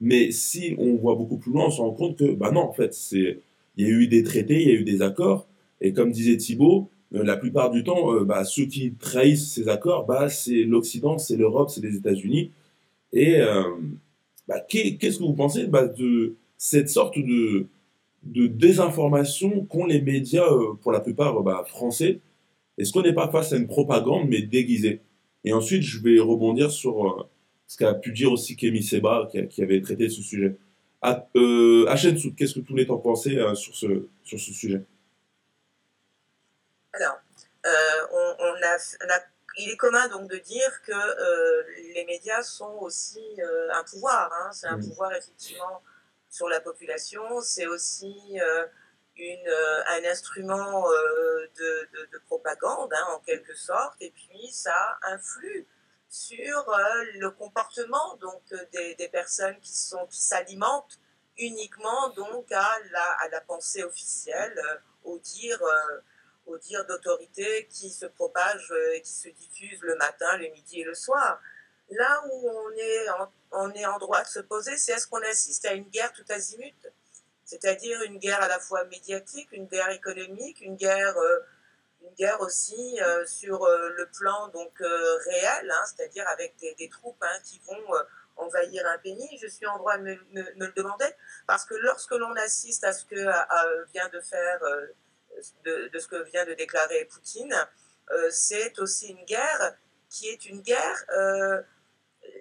Mais 0.00 0.32
si 0.32 0.74
on 0.78 0.96
voit 0.96 1.14
beaucoup 1.14 1.36
plus 1.36 1.52
loin, 1.52 1.66
on 1.66 1.70
se 1.70 1.80
rend 1.80 1.92
compte 1.92 2.16
que, 2.16 2.34
bah 2.34 2.50
non, 2.50 2.62
en 2.62 2.72
fait, 2.72 2.92
c'est 2.92 3.38
il 3.76 3.86
y 3.86 3.90
a 3.90 3.92
eu 3.92 4.08
des 4.08 4.22
traités, 4.22 4.62
il 4.62 4.68
y 4.68 4.72
a 4.72 4.74
eu 4.74 4.84
des 4.84 5.02
accords, 5.02 5.46
et 5.80 5.92
comme 5.92 6.12
disait 6.12 6.36
Thibault, 6.36 6.90
euh, 7.14 7.22
la 7.24 7.36
plupart 7.36 7.70
du 7.70 7.84
temps, 7.84 8.12
euh, 8.14 8.24
bah, 8.24 8.44
ceux 8.44 8.66
qui 8.66 8.94
trahissent 8.94 9.52
ces 9.52 9.68
accords, 9.68 10.06
bah, 10.06 10.28
c'est 10.28 10.64
l'Occident, 10.64 11.18
c'est 11.18 11.36
l'Europe, 11.36 11.70
c'est 11.70 11.82
les 11.82 11.96
États-Unis. 11.96 12.50
Et 13.12 13.36
euh, 13.40 13.62
bah, 14.48 14.60
qu'est-ce 14.60 15.18
que 15.18 15.24
vous 15.24 15.34
pensez 15.34 15.66
bah, 15.66 15.86
de 15.86 16.36
cette 16.56 16.88
sorte 16.88 17.18
de, 17.18 17.66
de 18.24 18.46
désinformation 18.46 19.64
qu'ont 19.66 19.86
les 19.86 20.00
médias, 20.00 20.48
pour 20.82 20.92
la 20.92 21.00
plupart 21.00 21.42
bah, 21.42 21.64
français? 21.66 22.20
Est-ce 22.78 22.92
qu'on 22.92 23.02
n'est 23.02 23.14
pas 23.14 23.30
face 23.30 23.52
à 23.52 23.56
une 23.56 23.68
propagande, 23.68 24.28
mais 24.28 24.42
déguisée? 24.42 25.00
Et 25.44 25.52
ensuite, 25.52 25.82
je 25.82 26.00
vais 26.02 26.18
rebondir 26.18 26.70
sur 26.70 27.28
ce 27.68 27.76
qu'a 27.76 27.94
pu 27.94 28.12
dire 28.12 28.32
aussi 28.32 28.56
Kémy 28.56 28.82
Seba, 28.82 29.28
qui 29.50 29.62
avait 29.62 29.80
traité 29.80 30.08
ce 30.08 30.22
sujet. 30.22 30.56
À, 31.06 31.28
euh, 31.36 31.84
qu'est-ce 32.34 32.54
que 32.54 32.60
tous 32.60 32.74
les 32.74 32.86
temps 32.86 32.96
pensez 32.96 33.36
euh, 33.36 33.54
sur, 33.54 33.76
ce, 33.76 34.08
sur 34.22 34.40
ce 34.40 34.52
sujet? 34.54 34.82
Alors, 36.94 37.18
euh, 37.66 38.06
on, 38.38 38.54
a, 38.62 38.78
il 39.58 39.68
est 39.70 39.76
commun 39.76 40.08
donc 40.08 40.30
de 40.30 40.38
dire 40.38 40.80
que 40.80 41.92
les 41.92 42.06
médias 42.06 42.42
sont 42.42 42.78
aussi 42.80 43.22
un 43.74 43.84
pouvoir. 43.84 44.32
Hein. 44.32 44.52
c'est 44.52 44.66
un 44.66 44.78
mmh. 44.78 44.88
pouvoir 44.88 45.12
effectivement 45.12 45.82
sur 46.30 46.48
la 46.48 46.60
population. 46.60 47.22
C'est 47.42 47.66
aussi 47.66 48.16
une, 49.16 49.50
un 49.88 50.10
instrument 50.10 50.88
de, 50.88 51.88
de, 52.12 52.18
propagande 52.24 52.94
hein, 52.94 53.06
en 53.14 53.18
quelque 53.18 53.54
sorte. 53.54 54.00
Et 54.00 54.10
puis 54.10 54.48
ça 54.50 54.98
influe 55.02 55.66
sur 56.14 56.68
euh, 56.68 57.04
le 57.14 57.30
comportement 57.32 58.16
donc 58.20 58.42
euh, 58.52 58.58
des, 58.72 58.94
des, 58.94 59.08
personnes 59.08 59.58
qui 59.60 59.76
sont 59.76 60.06
qui 60.06 60.22
s'alimentent 60.22 61.00
uniquement 61.38 62.10
donc 62.10 62.52
à 62.52 62.70
la, 62.92 63.04
à 63.24 63.28
la 63.30 63.40
pensée 63.40 63.82
officielle, 63.82 64.56
euh, 64.56 64.76
au 65.02 65.18
dire 65.18 65.60
au 66.46 66.56
dire 66.58 66.86
d'autorité 66.86 67.66
qui 67.68 67.90
se 67.90 68.06
propage 68.06 68.72
et 68.94 69.00
qui 69.00 69.10
se 69.10 69.28
diffuse 69.28 69.80
le 69.82 69.96
matin, 69.96 70.36
le 70.36 70.48
midi 70.50 70.82
et 70.82 70.84
le 70.84 70.94
soir. 70.94 71.40
Là 71.90 72.22
où 72.30 72.48
on 72.48 72.70
est 72.70 73.08
en, 73.10 73.32
on 73.50 73.72
est 73.72 73.86
en 73.86 73.98
droit 73.98 74.22
de 74.22 74.28
se 74.28 74.40
poser, 74.40 74.76
c'est 74.76 74.92
est-ce 74.92 75.08
qu'on 75.08 75.22
assiste 75.22 75.64
à 75.64 75.72
une 75.72 75.88
guerre 75.88 76.12
tout 76.12 76.24
azimut, 76.28 76.92
c'est-à-dire 77.44 78.00
une 78.02 78.18
guerre 78.18 78.42
à 78.42 78.48
la 78.48 78.60
fois 78.60 78.84
médiatique, 78.84 79.48
une 79.52 79.66
guerre 79.66 79.90
économique, 79.90 80.60
une 80.60 80.76
guerre 80.76 81.16
une 82.04 82.14
guerre 82.14 82.40
aussi 82.40 83.00
euh, 83.00 83.26
sur 83.26 83.64
euh, 83.64 83.90
le 83.96 84.06
plan 84.06 84.48
donc 84.48 84.80
euh, 84.80 85.16
réel, 85.26 85.70
hein, 85.70 85.84
c'est-à-dire 85.86 86.26
avec 86.28 86.54
des, 86.78 86.88
troupes 86.88 87.22
hein, 87.22 87.38
qui 87.44 87.60
vont 87.66 87.84
envahir 88.36 88.86
un 88.86 88.98
pays. 88.98 89.38
Je 89.40 89.46
suis 89.46 89.66
en 89.66 89.78
droit 89.78 89.96
de 89.96 90.02
me, 90.02 90.16
le 90.32 90.72
demander 90.72 91.08
parce 91.46 91.64
que 91.64 91.74
lorsque 91.74 92.12
l'on 92.12 92.34
assiste 92.36 92.84
à 92.84 92.92
ce 92.92 93.04
que 93.04 93.14
vient 93.92 94.08
de 94.08 94.20
faire, 94.20 94.60
de, 95.64 95.98
ce 95.98 96.06
que 96.06 96.22
vient 96.24 96.44
de 96.44 96.54
déclarer 96.54 97.04
Poutine, 97.06 97.54
c'est 98.30 98.78
aussi 98.80 99.08
une 99.08 99.24
guerre 99.24 99.76
qui 100.10 100.28
est 100.28 100.46
une 100.46 100.62
guerre, 100.62 101.64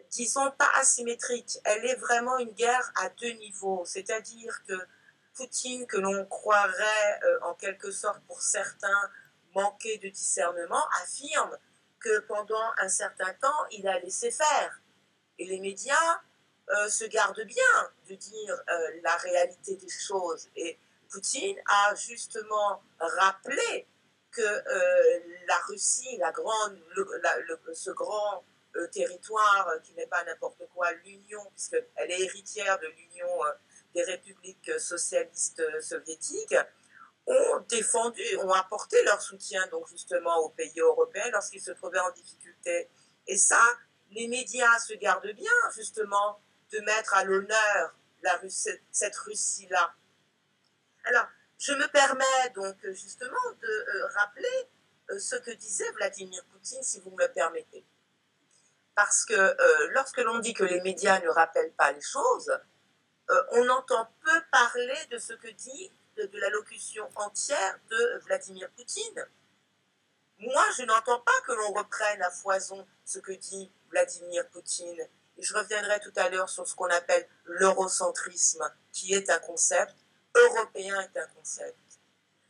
disons 0.09 0.49
pas 0.51 0.69
asymétrique. 0.75 1.59
Elle 1.63 1.85
est 1.85 1.95
vraiment 1.95 2.39
une 2.39 2.53
guerre 2.53 2.91
à 2.95 3.09
deux 3.09 3.31
niveaux, 3.33 3.83
c'est-à-dire 3.85 4.63
que 4.67 4.73
Poutine, 5.35 5.85
que 5.85 5.97
l'on 5.97 6.25
croirait 6.25 7.21
en 7.43 7.53
quelque 7.53 7.91
sorte 7.91 8.21
pour 8.25 8.41
certains 8.41 9.11
manqué 9.55 9.97
de 9.97 10.09
discernement, 10.09 10.83
affirme 11.01 11.57
que 11.99 12.19
pendant 12.19 12.71
un 12.79 12.89
certain 12.89 13.33
temps, 13.35 13.65
il 13.71 13.87
a 13.87 13.99
laissé 13.99 14.31
faire. 14.31 14.81
Et 15.39 15.45
les 15.45 15.59
médias 15.59 16.21
euh, 16.69 16.87
se 16.89 17.05
gardent 17.05 17.43
bien 17.43 17.91
de 18.09 18.15
dire 18.15 18.63
euh, 18.69 19.01
la 19.03 19.15
réalité 19.17 19.75
des 19.75 19.89
choses. 19.89 20.49
Et 20.55 20.77
Poutine 21.09 21.57
a 21.65 21.93
justement 21.95 22.81
rappelé 22.99 23.87
que 24.31 24.41
euh, 24.41 25.19
la 25.47 25.57
Russie, 25.67 26.17
la 26.17 26.31
grande, 26.31 26.79
ce 27.73 27.91
grand 27.91 28.43
territoire 28.91 29.69
qui 29.83 29.93
n'est 29.93 30.07
pas 30.07 30.23
n'importe 30.23 30.63
quoi, 30.73 30.91
l'Union, 31.05 31.45
puisqu'elle 31.51 32.09
est 32.09 32.21
héritière 32.21 32.79
de 32.79 32.87
l'Union 32.87 33.29
des 33.93 34.03
républiques 34.03 34.79
socialistes 34.79 35.61
soviétiques, 35.79 36.55
ont 37.25 37.59
défendu, 37.69 38.23
ont 38.39 38.51
apporté 38.51 39.01
leur 39.03 39.21
soutien 39.21 39.65
donc 39.67 39.87
justement 39.87 40.37
aux 40.39 40.49
pays 40.49 40.79
européens 40.79 41.29
lorsqu'ils 41.31 41.61
se 41.61 41.71
trouvaient 41.71 41.99
en 41.99 42.11
difficulté. 42.11 42.89
Et 43.27 43.37
ça, 43.37 43.61
les 44.11 44.27
médias 44.27 44.79
se 44.79 44.93
gardent 44.93 45.31
bien 45.31 45.51
justement 45.75 46.41
de 46.71 46.79
mettre 46.79 47.13
à 47.13 47.23
l'honneur 47.23 47.95
cette 48.91 49.15
Russie-là. 49.17 49.93
Alors, 51.05 51.27
je 51.57 51.73
me 51.73 51.87
permets 51.87 52.49
donc 52.55 52.75
justement 52.91 53.51
de 53.61 53.67
euh, 53.67 54.07
rappeler 54.15 54.69
euh, 55.11 55.19
ce 55.19 55.35
que 55.37 55.51
disait 55.51 55.89
Vladimir 55.91 56.43
Poutine, 56.45 56.83
si 56.83 56.99
vous 57.01 57.11
me 57.11 57.21
le 57.21 57.31
permettez. 57.31 57.85
Parce 58.95 59.25
que 59.25 59.33
euh, 59.33 59.87
lorsque 59.91 60.17
l'on 60.19 60.39
dit 60.39 60.53
que 60.53 60.63
les 60.63 60.81
médias 60.81 61.19
ne 61.19 61.29
rappellent 61.29 61.73
pas 61.73 61.91
les 61.91 62.01
choses, 62.01 62.51
on 63.51 63.69
entend 63.69 64.07
peu 64.23 64.41
parler 64.51 64.99
de 65.09 65.17
ce 65.17 65.33
que 65.33 65.47
dit 65.47 65.91
de, 66.17 66.25
de 66.25 66.39
l'allocution 66.39 67.09
entière 67.15 67.79
de 67.89 68.19
Vladimir 68.25 68.69
Poutine. 68.71 69.27
Moi, 70.39 70.65
je 70.77 70.83
n'entends 70.83 71.19
pas 71.19 71.41
que 71.45 71.53
l'on 71.53 71.73
reprenne 71.73 72.21
à 72.21 72.31
foison 72.31 72.85
ce 73.05 73.19
que 73.19 73.31
dit 73.31 73.71
Vladimir 73.89 74.47
Poutine. 74.49 75.07
Je 75.37 75.53
reviendrai 75.53 75.99
tout 75.99 76.11
à 76.15 76.29
l'heure 76.29 76.49
sur 76.49 76.67
ce 76.67 76.75
qu'on 76.75 76.89
appelle 76.89 77.27
l'eurocentrisme, 77.45 78.69
qui 78.91 79.13
est 79.13 79.29
un 79.29 79.39
concept, 79.39 79.95
européen 80.35 80.99
est 81.01 81.17
un 81.17 81.27
concept. 81.27 81.77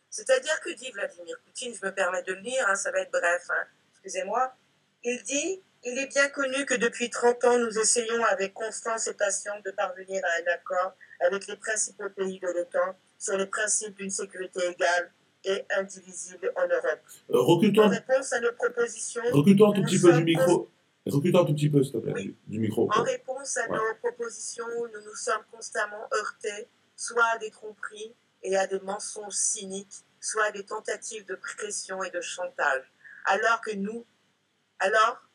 C'est-à-dire 0.09 0.59
que 0.61 0.69
dit 0.71 0.91
Vladimir 0.91 1.37
Poutine, 1.45 1.73
je 1.73 1.85
me 1.85 1.93
permets 1.93 2.23
de 2.23 2.33
le 2.33 2.41
lire, 2.41 2.67
hein, 2.67 2.75
ça 2.75 2.91
va 2.91 2.99
être 2.99 3.11
bref, 3.11 3.45
hein, 3.49 3.65
excusez-moi, 3.93 4.55
il 5.03 5.21
dit 5.23 5.61
Il 5.83 5.97
est 5.97 6.07
bien 6.07 6.29
connu 6.29 6.65
que 6.65 6.75
depuis 6.75 7.09
30 7.09 7.43
ans, 7.45 7.57
nous 7.57 7.77
essayons 7.77 8.23
avec 8.25 8.53
constance 8.53 9.07
et 9.07 9.13
patience 9.13 9.61
de 9.63 9.71
parvenir 9.71 10.23
à 10.23 10.41
un 10.41 10.53
accord 10.53 10.93
avec 11.19 11.47
les 11.47 11.57
principaux 11.57 12.09
pays 12.09 12.39
de 12.39 12.47
l'OTAN 12.47 12.95
sur 13.23 13.37
les 13.37 13.45
principes 13.45 13.95
d'une 13.95 14.09
sécurité 14.09 14.59
égale 14.67 15.13
et 15.45 15.65
indivisible 15.77 16.51
en 16.57 16.67
Europe. 16.67 16.99
Euh, 17.31 17.39
recule-toi. 17.39 17.85
En 17.85 17.89
réponse 17.89 18.33
à 18.33 18.41
nos 18.41 18.51
propositions. 18.51 19.23
Recule-toi 19.31 19.69
un 19.69 19.73
tout 19.73 19.83
petit 19.83 19.99
peu 19.99 20.11
du 20.11 20.23
micro. 20.25 20.69
Recule-toi 21.05 21.41
un 21.41 21.45
tout 21.45 21.53
petit 21.53 21.69
peu, 21.69 21.83
s'il 21.83 21.93
te 21.93 21.97
plaît, 21.99 22.33
du 22.47 22.59
micro. 22.59 22.89
En 22.93 23.03
réponse 23.03 23.55
à 23.57 23.67
nos 23.69 23.95
propositions, 24.01 24.65
nous 24.93 25.01
nous 25.01 25.15
sommes 25.15 25.43
constamment 25.51 26.05
heurtés, 26.13 26.67
soit 26.97 27.25
à 27.33 27.37
des 27.37 27.49
tromperies 27.49 28.13
et 28.41 28.57
à 28.57 28.67
des 28.67 28.79
mensonges 28.81 29.33
cyniques, 29.33 30.03
soit 30.19 30.45
à 30.45 30.51
des 30.51 30.65
tentatives 30.65 31.25
de 31.25 31.35
pression 31.35 32.03
et 32.03 32.11
de 32.11 32.19
chantage. 32.19 32.91
Alors 33.25 33.61
que 33.61 33.73
nous, 33.75 34.05
alors, 34.79 35.29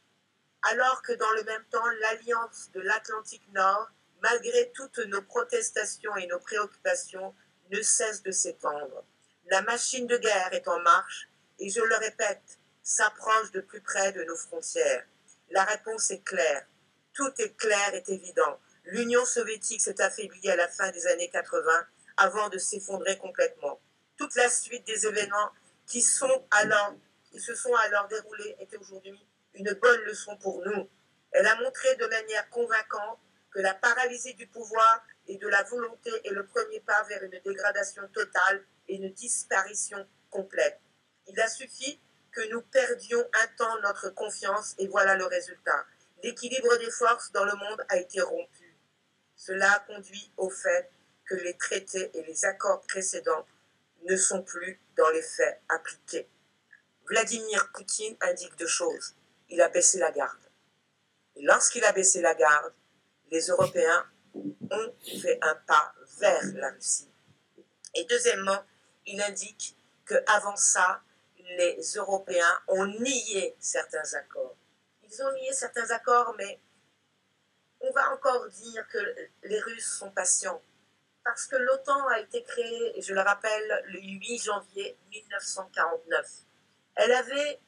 alors 0.70 1.00
que 1.02 1.12
dans 1.14 1.32
le 1.36 1.44
même 1.44 1.64
temps, 1.70 1.86
l'Alliance 2.02 2.70
de 2.74 2.80
l'Atlantique 2.80 3.48
Nord, 3.54 3.88
malgré 4.22 4.72
toutes 4.74 4.98
nos 5.06 5.22
protestations 5.22 6.16
et 6.16 6.26
nos 6.26 6.38
préoccupations, 6.38 7.34
ne 7.70 7.82
cesse 7.82 8.22
de 8.22 8.30
s'étendre. 8.30 9.04
La 9.50 9.62
machine 9.62 10.06
de 10.06 10.16
guerre 10.16 10.52
est 10.52 10.68
en 10.68 10.78
marche 10.80 11.28
et, 11.58 11.70
je 11.70 11.80
le 11.80 11.96
répète, 11.96 12.58
s'approche 12.82 13.50
de 13.52 13.60
plus 13.60 13.80
près 13.80 14.12
de 14.12 14.24
nos 14.24 14.36
frontières. 14.36 15.04
La 15.50 15.64
réponse 15.64 16.10
est 16.10 16.22
claire. 16.22 16.66
Tout 17.12 17.32
est 17.38 17.56
clair 17.56 17.94
et 17.94 18.04
évident. 18.08 18.60
L'Union 18.84 19.24
soviétique 19.24 19.80
s'est 19.80 20.00
affaiblie 20.00 20.50
à 20.50 20.56
la 20.56 20.68
fin 20.68 20.90
des 20.90 21.06
années 21.06 21.28
80 21.30 21.86
avant 22.16 22.48
de 22.48 22.58
s'effondrer 22.58 23.18
complètement. 23.18 23.80
Toute 24.16 24.34
la 24.34 24.48
suite 24.48 24.86
des 24.86 25.06
événements 25.06 25.50
qui, 25.86 26.02
sont 26.02 26.46
alors, 26.50 26.94
qui 27.30 27.40
se 27.40 27.54
sont 27.54 27.74
alors 27.74 28.08
déroulés 28.08 28.56
est 28.60 28.76
aujourd'hui 28.76 29.26
une 29.54 29.72
bonne 29.74 30.00
leçon 30.02 30.36
pour 30.36 30.64
nous. 30.64 30.88
Elle 31.32 31.46
a 31.46 31.56
montré 31.56 31.96
de 31.96 32.06
manière 32.06 32.48
convaincante 32.50 33.18
que 33.50 33.60
la 33.60 33.74
paralysie 33.74 34.34
du 34.34 34.46
pouvoir 34.46 35.02
et 35.28 35.36
de 35.36 35.48
la 35.48 35.62
volonté 35.62 36.10
est 36.24 36.30
le 36.30 36.44
premier 36.46 36.80
pas 36.80 37.02
vers 37.04 37.22
une 37.22 37.38
dégradation 37.44 38.08
totale 38.08 38.64
et 38.88 38.96
une 38.96 39.12
disparition 39.12 40.06
complète. 40.30 40.80
Il 41.26 41.38
a 41.40 41.48
suffi 41.48 42.00
que 42.32 42.50
nous 42.50 42.62
perdions 42.62 43.24
un 43.42 43.46
temps 43.56 43.80
notre 43.82 44.10
confiance 44.10 44.74
et 44.78 44.88
voilà 44.88 45.14
le 45.16 45.26
résultat. 45.26 45.84
L'équilibre 46.22 46.76
des 46.78 46.90
forces 46.90 47.30
dans 47.32 47.44
le 47.44 47.54
monde 47.54 47.84
a 47.88 47.98
été 47.98 48.20
rompu. 48.20 48.74
Cela 49.36 49.72
a 49.72 49.80
conduit 49.80 50.32
au 50.36 50.50
fait 50.50 50.90
que 51.26 51.34
les 51.34 51.56
traités 51.56 52.10
et 52.14 52.22
les 52.24 52.44
accords 52.44 52.80
précédents 52.82 53.46
ne 54.08 54.16
sont 54.16 54.42
plus 54.42 54.80
dans 54.96 55.08
les 55.10 55.22
faits 55.22 55.60
appliqués. 55.68 56.28
Vladimir 57.06 57.70
Poutine 57.72 58.16
indique 58.20 58.56
deux 58.56 58.66
choses. 58.66 59.14
Il 59.50 59.60
a 59.60 59.68
baissé 59.68 59.98
la 59.98 60.10
garde. 60.10 60.38
Et 61.36 61.42
lorsqu'il 61.42 61.84
a 61.84 61.92
baissé 61.92 62.20
la 62.20 62.34
garde, 62.34 62.72
les 63.30 63.46
Européens 63.46 64.06
ont 64.70 64.94
fait 65.20 65.38
un 65.42 65.54
pas 65.66 65.94
vers 66.18 66.42
la 66.54 66.70
Russie. 66.70 67.10
Et 67.94 68.04
deuxièmement, 68.04 68.62
il 69.06 69.20
indique 69.22 69.76
qu'avant 70.06 70.56
ça, 70.56 71.02
les 71.56 71.80
Européens 71.96 72.60
ont 72.68 72.86
nié 72.86 73.56
certains 73.58 74.14
accords. 74.14 74.56
Ils 75.02 75.22
ont 75.22 75.32
nié 75.32 75.52
certains 75.52 75.90
accords, 75.90 76.34
mais 76.36 76.60
on 77.80 77.90
va 77.92 78.12
encore 78.12 78.48
dire 78.48 78.86
que 78.88 78.98
les 79.44 79.60
Russes 79.60 79.98
sont 79.98 80.10
patients. 80.10 80.60
Parce 81.24 81.46
que 81.46 81.56
l'OTAN 81.56 82.08
a 82.08 82.20
été 82.20 82.42
créée, 82.42 83.00
je 83.00 83.14
le 83.14 83.20
rappelle, 83.20 83.84
le 83.86 84.00
8 84.00 84.38
janvier 84.38 84.98
1949. 85.10 86.26
Elle 86.96 87.12
avait 87.12 87.60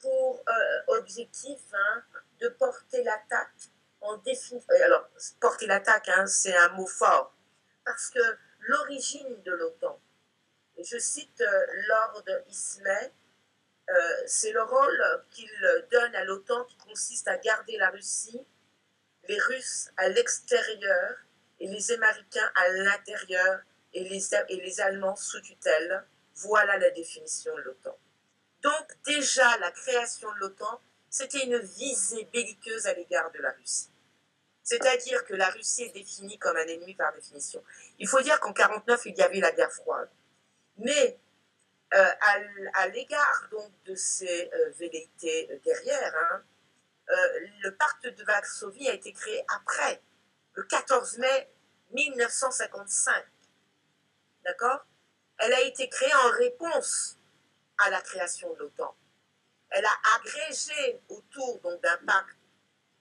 pour 0.00 0.42
euh, 0.48 0.98
objectif 0.98 1.60
hein, 1.72 2.02
de 2.40 2.48
porter 2.48 3.02
l'attaque 3.02 3.70
Euh, 4.08 4.84
alors, 4.84 5.08
porter 5.40 5.66
l'attaque, 5.66 6.08
hein, 6.08 6.26
c'est 6.26 6.56
un 6.56 6.68
mot 6.70 6.86
fort. 6.86 7.34
Parce 7.84 8.10
que 8.10 8.20
l'origine 8.60 9.42
de 9.42 9.52
l'OTAN, 9.52 10.00
je 10.78 10.98
cite 10.98 11.40
euh, 11.40 11.66
Lord 11.88 12.24
Ismay, 12.48 13.12
euh, 13.88 13.92
c'est 14.26 14.52
le 14.52 14.62
rôle 14.62 15.24
qu'il 15.30 15.50
donne 15.90 16.14
à 16.14 16.24
l'OTAN 16.24 16.64
qui 16.64 16.76
consiste 16.78 17.28
à 17.28 17.36
garder 17.38 17.76
la 17.78 17.90
Russie, 17.90 18.44
les 19.28 19.38
Russes 19.38 19.90
à 19.96 20.08
l'extérieur 20.08 21.16
et 21.60 21.68
les 21.68 21.92
Américains 21.92 22.50
à 22.56 22.68
l'intérieur 22.68 23.60
et 23.92 24.04
les, 24.04 24.34
et 24.34 24.60
les 24.60 24.80
Allemands 24.80 25.16
sous 25.16 25.40
tutelle. 25.40 26.04
Voilà 26.34 26.76
la 26.78 26.90
définition 26.90 27.54
de 27.56 27.62
l'OTAN. 27.62 27.96
Donc 28.62 28.96
déjà, 29.04 29.56
la 29.58 29.70
création 29.70 30.30
de 30.32 30.38
l'OTAN, 30.38 30.80
c'était 31.08 31.44
une 31.44 31.58
visée 31.58 32.28
belliqueuse 32.32 32.86
à 32.86 32.94
l'égard 32.94 33.30
de 33.30 33.38
la 33.38 33.52
Russie. 33.52 33.90
C'est-à-dire 34.66 35.24
que 35.24 35.34
la 35.34 35.48
Russie 35.50 35.84
est 35.84 35.90
définie 35.90 36.38
comme 36.38 36.56
un 36.56 36.66
ennemi 36.66 36.92
par 36.96 37.14
définition. 37.14 37.62
Il 38.00 38.08
faut 38.08 38.20
dire 38.20 38.40
qu'en 38.40 38.50
1949, 38.50 39.06
il 39.06 39.16
y 39.16 39.22
avait 39.22 39.38
la 39.38 39.52
guerre 39.52 39.72
froide. 39.72 40.10
Mais 40.78 41.20
euh, 41.94 42.10
à, 42.74 42.88
l'égard 42.88 43.48
donc 43.52 43.70
de 43.84 43.94
ces 43.94 44.50
euh, 44.52 44.70
velléités 44.72 45.48
euh, 45.52 45.58
derrière, 45.64 46.12
hein, 46.16 46.42
le 47.62 47.70
pacte 47.76 48.08
de 48.08 48.24
Varsovie 48.24 48.88
a 48.88 48.94
été 48.94 49.12
créé 49.12 49.44
après, 49.54 50.02
le 50.54 50.64
14 50.64 51.18
mai 51.18 51.48
1955. 51.92 53.24
D'accord? 54.44 54.84
Elle 55.38 55.52
a 55.52 55.60
été 55.60 55.88
créée 55.88 56.14
en 56.24 56.30
réponse 56.30 57.16
à 57.78 57.90
la 57.90 58.00
création 58.00 58.52
de 58.54 58.58
l'OTAN. 58.58 58.96
Elle 59.70 59.84
a 59.84 59.96
agrégé 60.16 61.00
autour 61.08 61.60
d'un 61.62 61.98
pacte 61.98 62.36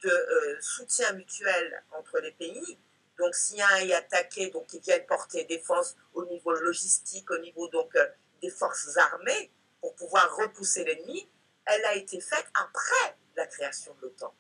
de 0.04 0.58
soutien 0.62 1.12
mutuel 1.14 1.84
entre 1.92 2.20
les 2.20 2.32
pays. 2.32 2.78
Donc, 3.18 3.34
si 3.34 3.62
un 3.62 3.78
est 3.78 3.94
attaqué, 3.94 4.50
donc 4.50 4.72
ils 4.74 4.82
viennent 4.82 5.06
porter 5.06 5.46
défense 5.46 5.96
au 6.14 6.26
niveau 6.26 6.54
logistique, 6.54 7.32
au 7.32 7.38
niveau 7.38 7.68
donc 7.70 7.98
des 8.42 8.50
forces 8.50 8.98
armées 8.98 9.52
pour 9.80 9.96
pouvoir 9.96 10.36
repousser 10.36 10.84
l'ennemi, 10.84 11.30
elle 11.66 11.86
a 11.86 11.96
été 11.96 12.20
faite 12.20 12.46
après 12.56 13.18
la 13.36 13.48
création 13.48 13.94
de 13.96 14.02
l'OTAN. 14.02 14.34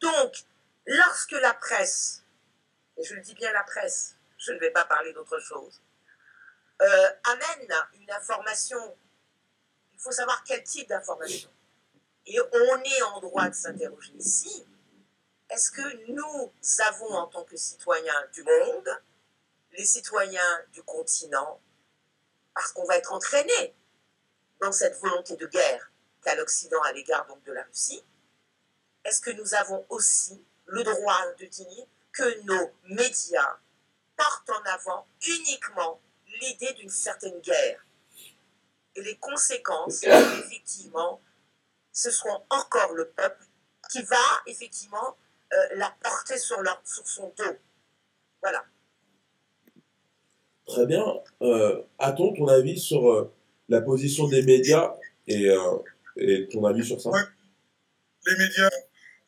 Donc, 0.00 0.44
lorsque 0.86 1.32
la 1.32 1.54
presse, 1.54 2.24
et 2.96 3.04
je 3.04 3.14
le 3.14 3.20
dis 3.20 3.34
bien 3.34 3.52
la 3.52 3.62
presse, 3.62 4.16
je 4.38 4.52
ne 4.52 4.58
vais 4.58 4.70
pas 4.70 4.84
parler 4.84 5.12
d'autre 5.12 5.38
chose, 5.40 5.82
euh, 6.82 7.10
amène 7.24 7.72
une 7.94 8.10
information, 8.10 8.96
il 9.92 10.00
faut 10.00 10.12
savoir 10.12 10.42
quel 10.44 10.62
type 10.62 10.88
d'information. 10.88 11.50
Et 12.26 12.40
on 12.40 12.82
est 12.82 13.02
en 13.02 13.20
droit 13.20 13.48
de 13.48 13.54
s'interroger. 13.54 14.12
Ici, 14.18 14.66
est-ce 15.50 15.70
que 15.70 16.12
nous 16.12 16.52
avons 16.88 17.14
en 17.14 17.26
tant 17.26 17.44
que 17.44 17.56
citoyens 17.56 18.26
du 18.32 18.42
monde, 18.42 19.02
les 19.72 19.84
citoyens 19.84 20.64
du 20.72 20.82
continent, 20.82 21.60
parce 22.54 22.72
qu'on 22.72 22.84
va 22.86 22.96
être 22.96 23.12
entraîné 23.12 23.74
dans 24.60 24.72
cette 24.72 24.98
volonté 25.00 25.36
de 25.36 25.46
guerre 25.46 25.90
qu'a 26.22 26.34
l'Occident 26.34 26.80
à 26.82 26.92
l'égard 26.92 27.26
donc 27.26 27.42
de 27.44 27.52
la 27.52 27.62
Russie, 27.64 28.04
est-ce 29.04 29.20
que 29.20 29.30
nous 29.30 29.54
avons 29.54 29.84
aussi 29.90 30.42
le 30.66 30.82
droit 30.82 31.32
de 31.38 31.44
dire 31.46 31.86
que 32.12 32.40
nos 32.42 32.70
médias 32.84 33.58
portent 34.16 34.50
en 34.50 34.62
avant 34.70 35.06
uniquement 35.26 36.00
l'idée 36.40 36.72
d'une 36.74 36.90
certaine 36.90 37.38
guerre 37.40 37.84
et 38.94 39.02
les 39.02 39.16
conséquences, 39.16 40.02
effectivement, 40.04 41.20
ce 41.94 42.10
seront 42.10 42.42
encore 42.50 42.92
le 42.92 43.08
peuple 43.08 43.46
qui 43.90 44.02
va 44.02 44.42
effectivement 44.46 45.16
euh, 45.52 45.56
la 45.76 45.94
porter 46.02 46.36
sur, 46.36 46.60
leur, 46.60 46.82
sur 46.84 47.06
son 47.06 47.32
dos. 47.38 47.56
Voilà. 48.42 48.64
Très 50.66 50.86
bien. 50.86 51.04
Euh, 51.42 51.82
A-t-on 51.98 52.34
ton 52.34 52.48
avis 52.48 52.78
sur 52.78 53.10
euh, 53.10 53.32
la 53.68 53.80
position 53.80 54.26
des 54.28 54.42
médias 54.42 54.92
et, 55.28 55.48
euh, 55.48 55.78
et, 56.16 56.48
ton 56.48 56.64
avis 56.64 56.84
sur 56.84 57.00
ça? 57.00 57.10
Les 58.26 58.36
médias, 58.36 58.70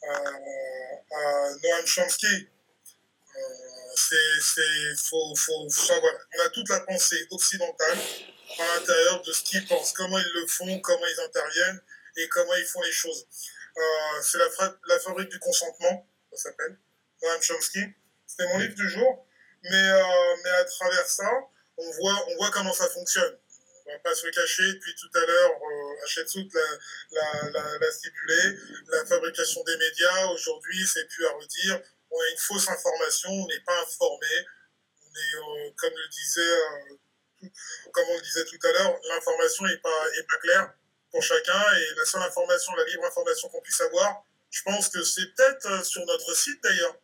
euh, 0.02 1.54
Noam 1.62 1.86
Chomsky, 1.86 2.48
c'est 3.94 4.96
faut, 4.98 5.34
faut 5.36 5.68
savoir. 5.68 6.12
On 6.36 6.46
a 6.46 6.48
toute 6.50 6.68
la 6.68 6.80
pensée 6.80 7.26
occidentale 7.30 7.98
à 8.58 8.78
l'intérieur 8.78 9.22
de 9.22 9.32
ce 9.32 9.42
qu'ils 9.42 9.66
pensent, 9.66 9.92
comment 9.92 10.18
ils 10.18 10.32
le 10.34 10.46
font, 10.46 10.80
comment 10.80 11.06
ils 11.06 11.20
interviennent 11.20 11.80
et 12.16 12.28
comment 12.28 12.54
ils 12.54 12.66
font 12.66 12.82
les 12.82 12.92
choses. 12.92 13.26
c'est 14.22 14.38
la, 14.38 14.48
la 14.88 14.98
fabrique 15.00 15.28
du 15.28 15.38
consentement, 15.38 16.08
ça 16.32 16.50
s'appelle, 16.50 16.78
Noam 17.22 17.42
Chomsky. 17.42 17.80
C'était 18.26 18.48
mon 18.52 18.58
livre 18.58 18.74
du 18.74 18.88
jour. 18.88 19.26
Mais, 19.62 19.88
euh, 19.88 20.36
mais 20.44 20.50
à 20.50 20.64
travers 20.64 21.06
ça, 21.06 21.30
on 21.76 21.90
voit, 21.92 22.24
on 22.28 22.36
voit 22.36 22.50
comment 22.50 22.72
ça 22.72 22.88
fonctionne. 22.88 23.38
On 23.86 23.92
va 23.92 23.98
pas 24.00 24.14
se 24.14 24.26
le 24.26 24.32
cacher. 24.32 24.72
Depuis 24.72 24.94
tout 24.94 25.10
à 25.14 25.26
l'heure, 25.26 25.50
euh, 25.50 25.94
l'a, 27.12 27.50
la, 27.50 27.78
la, 27.78 27.90
stipulé. 27.90 28.58
La 28.88 29.06
fabrication 29.06 29.62
des 29.64 29.76
médias, 29.76 30.26
aujourd'hui, 30.26 30.86
c'est 30.86 31.06
plus 31.06 31.26
à 31.26 31.30
redire. 31.30 31.80
On 32.10 32.20
a 32.20 32.28
une 32.30 32.38
fausse 32.38 32.68
information, 32.68 33.30
on 33.30 33.46
n'est 33.46 33.60
pas 33.60 33.80
informé. 33.82 34.26
On 35.02 35.06
est, 35.06 35.36
euh, 35.36 35.70
comme 35.76 35.92
le 35.94 36.08
disait, 36.08 36.40
euh, 36.40 37.48
comme 37.92 38.08
on 38.08 38.16
le 38.16 38.22
disait 38.22 38.44
tout 38.44 38.58
à 38.66 38.72
l'heure, 38.72 39.00
l'information 39.08 39.64
n'est 39.64 39.78
pas, 39.78 40.04
est 40.18 40.26
pas 40.28 40.36
claire 40.38 40.74
chacun. 41.20 41.62
Et 41.76 41.94
la 41.96 42.04
seule 42.04 42.22
information, 42.22 42.74
la 42.74 42.84
libre 42.84 43.04
information 43.04 43.48
qu'on 43.48 43.60
puisse 43.60 43.80
avoir, 43.80 44.24
je 44.50 44.62
pense 44.62 44.88
que 44.88 45.02
c'est 45.02 45.26
peut-être 45.34 45.84
sur 45.84 46.04
notre 46.06 46.34
site 46.34 46.62
d'ailleurs 46.62 46.96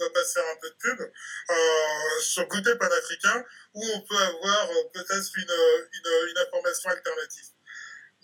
on 0.00 0.10
pas 0.10 0.24
se 0.24 0.32
faire 0.32 0.44
un 0.52 0.56
peu 0.56 0.70
de 0.70 0.74
pub, 0.74 1.00
euh, 1.00 2.20
sur 2.20 2.42
le 2.42 2.48
côté 2.48 2.74
panafricain, 2.76 3.44
où 3.74 3.84
on 3.94 4.00
peut 4.00 4.18
avoir 4.18 4.70
euh, 4.70 4.84
peut-être 4.92 5.30
une, 5.36 6.38
information 6.38 6.90
alternative. 6.90 7.46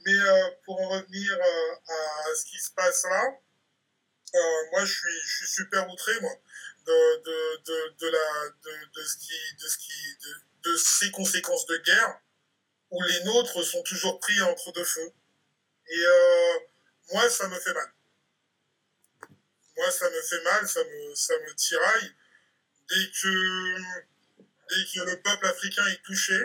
Mais 0.05 0.15
euh, 0.15 0.51
pour 0.65 0.81
en 0.81 0.89
revenir 0.89 1.33
euh, 1.33 1.75
à 1.89 2.35
ce 2.35 2.45
qui 2.47 2.59
se 2.59 2.71
passe 2.73 3.05
là, 3.05 3.39
euh, 4.35 4.71
moi 4.73 4.85
je 4.85 4.93
suis, 4.93 5.47
super 5.47 5.89
outré 5.91 6.13
moi, 6.21 6.33
de, 6.87 8.11
la, 8.11 8.49
de, 8.95 9.03
ce 9.03 9.17
qui, 9.17 9.55
de, 9.61 9.69
ce 9.69 9.79
qui, 9.79 10.17
de 10.65 10.77
ces 10.77 11.11
conséquences 11.11 11.67
de 11.67 11.77
guerre, 11.79 12.21
où 12.91 13.03
les 13.03 13.25
nôtres 13.25 13.65
sont 13.65 13.83
toujours 13.83 14.19
pris 14.21 14.41
entre 14.43 14.73
deux 14.73 14.85
feux. 14.85 15.13
Et 15.89 16.05
moi, 17.13 17.29
ça 17.31 17.49
me 17.49 17.59
fait 17.59 17.75
mal 17.75 17.93
moi, 19.81 19.91
ça 19.91 20.11
me 20.11 20.21
fait 20.21 20.43
mal, 20.43 20.69
ça 20.69 20.85
me, 20.85 21.15
ça 21.15 21.35
me 21.39 21.55
tiraille. 21.55 22.15
Dès 22.89 23.11
que, 23.11 23.79
dès 24.69 24.85
que 24.93 25.11
le 25.11 25.23
peuple 25.23 25.47
africain 25.47 25.87
est 25.87 26.03
touché, 26.03 26.39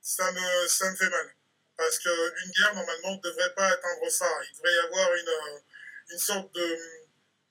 ça 0.00 0.30
me, 0.30 0.68
ça 0.68 0.90
me 0.90 0.96
fait 0.96 1.10
mal. 1.10 1.34
Parce 1.76 1.98
qu'une 1.98 2.50
guerre, 2.52 2.74
normalement, 2.74 3.16
ne 3.16 3.20
devrait 3.20 3.54
pas 3.54 3.66
atteindre 3.68 4.08
ça. 4.10 4.28
Il 4.48 4.56
devrait 4.56 4.74
y 4.74 4.78
avoir 4.78 5.14
une, 5.14 5.62
une 6.10 6.18
sorte 6.18 6.54
de... 6.54 6.78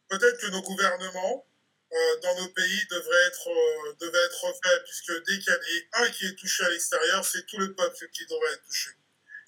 Peut-être 0.07 0.39
que 0.39 0.47
nos 0.47 0.61
gouvernements, 0.61 1.45
euh, 1.93 2.19
dans 2.19 2.35
nos 2.41 2.49
pays, 2.49 2.85
devraient 2.89 3.27
être, 3.27 3.47
euh, 3.49 3.93
devraient 4.01 4.25
être 4.25 4.53
faits, 4.61 4.83
puisque 4.83 5.23
dès 5.25 5.39
qu'il 5.39 5.53
y 5.53 5.95
a 5.95 6.01
un 6.01 6.09
qui 6.09 6.25
est 6.25 6.35
touché 6.35 6.65
à 6.65 6.69
l'extérieur, 6.69 7.23
c'est 7.23 7.45
tout 7.45 7.57
le 7.57 7.73
peuple 7.73 8.09
qui 8.11 8.25
devrait 8.25 8.53
être 8.53 8.63
touché. 8.65 8.89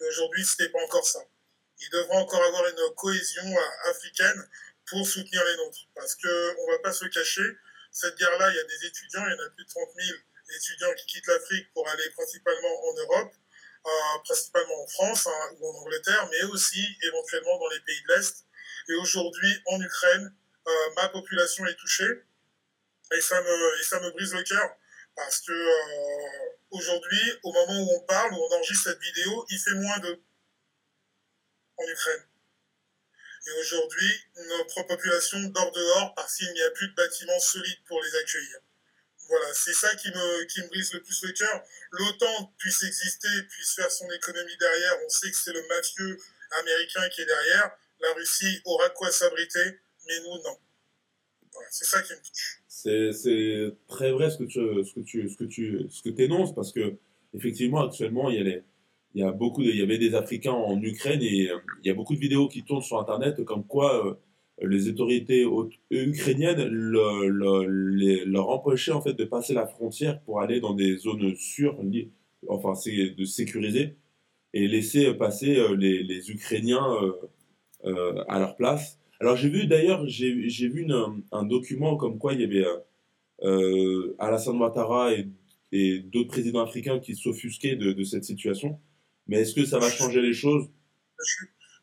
Aujourd'hui, 0.08 0.46
ce 0.46 0.64
n'est 0.64 0.70
pas 0.70 0.82
encore 0.82 1.06
ça. 1.06 1.20
Il 1.82 1.90
devrait 1.90 2.16
encore 2.16 2.42
avoir 2.42 2.66
une 2.70 2.96
cohésion 2.96 3.44
euh, 3.44 3.90
africaine 3.90 4.50
pour 4.88 5.06
soutenir 5.06 5.44
les 5.44 5.58
nôtres. 5.58 5.86
Parce 5.94 6.16
qu'on 6.16 6.28
ne 6.28 6.72
va 6.72 6.80
pas 6.80 6.94
se 6.94 7.06
cacher, 7.06 7.58
cette 7.92 8.16
guerre-là, 8.18 8.50
il 8.52 8.56
y 8.56 8.60
a 8.60 8.64
des 8.64 8.86
étudiants, 8.86 9.26
il 9.28 9.32
y 9.32 9.42
en 9.42 9.46
a 9.46 9.50
plus 9.50 9.66
de 9.66 9.70
30 9.70 9.90
000 10.00 10.18
étudiants 10.56 10.94
qui 10.96 11.06
quittent 11.08 11.28
l'Afrique 11.28 11.74
pour 11.74 11.88
aller 11.90 12.10
principalement 12.12 12.86
en 12.86 12.94
Europe. 12.94 13.34
principalement 14.24 14.84
en 14.84 14.88
France 14.88 15.28
hein, 15.28 15.56
ou 15.58 15.68
en 15.68 15.76
Angleterre, 15.82 16.28
mais 16.32 16.44
aussi 16.52 16.86
éventuellement 17.04 17.58
dans 17.58 17.70
les 17.70 17.80
pays 17.82 18.02
de 18.08 18.14
l'Est. 18.14 18.46
Et 18.90 18.94
aujourd'hui, 18.96 19.62
en 19.68 19.82
Ukraine, 19.82 20.34
ma 20.96 21.10
population 21.10 21.66
est 21.66 21.76
touchée. 21.76 22.24
Et 23.16 23.22
ça 23.22 23.42
me, 23.42 23.80
et 23.80 23.84
ça 23.84 24.00
me 24.00 24.12
brise 24.12 24.34
le 24.34 24.44
cœur 24.44 24.70
parce 25.16 25.42
que 25.42 25.54
aujourd'hui, 26.72 27.34
au 27.44 27.52
moment 27.52 27.82
où 27.82 27.96
on 27.98 28.06
parle, 28.06 28.32
où 28.34 28.38
on 28.38 28.56
enregistre 28.56 28.90
cette 28.90 29.02
vidéo, 29.02 29.46
il 29.50 29.60
fait 29.60 29.76
moins 29.76 30.00
de 30.00 30.22
en 31.78 31.88
Ukraine. 31.88 32.26
Et 33.48 33.52
aujourd'hui, 33.60 34.14
notre 34.36 34.84
population 34.84 35.40
dort 35.50 35.72
dehors 35.72 36.14
parce 36.16 36.36
qu'il 36.36 36.52
n'y 36.54 36.62
a 36.62 36.72
plus 36.72 36.90
de 36.90 36.96
bâtiments 36.96 37.40
solides 37.40 37.84
pour 37.88 38.02
les 38.04 38.16
accueillir. 38.16 38.60
Voilà, 39.28 39.54
c'est 39.54 39.74
ça 39.74 39.96
qui 39.96 40.10
me, 40.10 40.44
qui 40.46 40.62
me 40.62 40.68
brise 40.68 40.92
le 40.94 41.02
plus 41.02 41.24
le 41.24 41.32
cœur. 41.32 41.64
L'OTAN 41.92 42.54
puisse 42.58 42.84
exister, 42.84 43.30
puisse 43.50 43.76
faire 43.76 43.92
son 43.92 44.10
économie 44.12 44.58
derrière. 44.58 44.98
On 45.06 45.10
sait 45.10 45.32
que 45.32 45.38
c'est 45.38 45.54
le 45.54 45.66
mafieux 45.68 46.18
américain 46.52 47.08
qui 47.10 47.22
est 47.22 47.26
derrière. 47.26 47.72
La 48.00 48.14
Russie 48.14 48.62
aura 48.66 48.90
quoi 48.90 49.12
s'abriter, 49.12 49.80
mais 50.08 50.20
nous, 50.22 50.42
non. 50.44 50.60
C'est 51.72 51.86
ça 51.86 52.02
qui 52.02 52.14
me 52.14 52.18
touche. 52.18 52.64
C'est 52.68 53.76
très 53.88 54.12
vrai 54.12 54.30
ce 54.30 54.38
que 54.38 54.44
tu, 54.46 54.60
ce 54.86 54.94
que 54.94 55.02
tu, 55.02 55.30
ce 55.30 55.38
que 55.38 55.44
tu, 55.44 55.86
ce 55.90 56.02
que 56.02 56.22
énonces 56.22 56.56
parce 56.56 56.72
que, 56.72 56.96
effectivement, 57.34 57.82
actuellement, 57.82 58.30
il 58.30 58.48
y 58.48 58.52
a 58.52 58.60
il 59.16 59.22
y 59.22 59.24
a 59.24 59.32
beaucoup 59.32 59.62
il 59.62 59.76
y 59.76 59.82
avait 59.82 59.98
des 59.98 60.16
Africains 60.16 60.52
en 60.52 60.82
Ukraine 60.82 61.22
et 61.22 61.50
euh, 61.50 61.58
il 61.84 61.88
y 61.88 61.92
a 61.92 61.94
beaucoup 61.94 62.16
de 62.16 62.20
vidéos 62.20 62.48
qui 62.48 62.64
tournent 62.64 62.82
sur 62.82 63.00
Internet 63.00 63.44
comme 63.44 63.66
quoi 63.66 64.06
euh, 64.06 64.14
les 64.62 64.90
autorités 64.90 65.46
ukrainiennes 65.90 66.62
leur 66.68 68.50
empêchaient 68.50 68.92
en 68.92 69.02
fait 69.02 69.14
de 69.14 69.24
passer 69.24 69.54
la 69.54 69.66
frontière 69.66 70.22
pour 70.24 70.42
aller 70.42 70.60
dans 70.60 70.74
des 70.74 70.98
zones 70.98 71.34
sûres, 71.38 71.80
enfin 72.50 72.76
c'est 72.76 73.12
de 73.12 73.24
sécuriser 73.24 73.96
et 74.54 74.68
laisser 74.68 75.14
passer 75.14 75.58
euh, 75.58 75.76
les, 75.76 76.30
Ukrainiens 76.30 76.86
à 78.28 78.40
leur 78.40 78.58
place. 78.58 79.00
Alors 79.20 79.36
j'ai 79.36 79.50
vu 79.50 79.68
d'ailleurs 79.68 80.08
j'ai 80.08 80.68
vu 80.68 80.88
un 81.32 81.44
document 81.44 81.98
comme 81.98 82.18
quoi 82.20 82.34
il 82.34 82.42
y 82.42 82.44
avait 82.46 82.66
Alassane 84.20 84.58
Ouattara 84.58 85.14
et, 85.14 85.28
et 85.72 86.00
d'autres 86.00 86.30
présidents 86.30 86.64
africains 86.64 87.00
qui 87.00 87.16
s'offusquaient 87.16 87.76
de, 87.76 87.92
de 87.94 88.04
cette 88.04 88.24
situation. 88.24 88.80
Mais 89.28 89.42
est-ce 89.42 89.54
que 89.54 89.66
ça 89.66 89.78
va 89.78 89.90
changer 89.92 90.22
les 90.22 90.34
choses? 90.34 90.68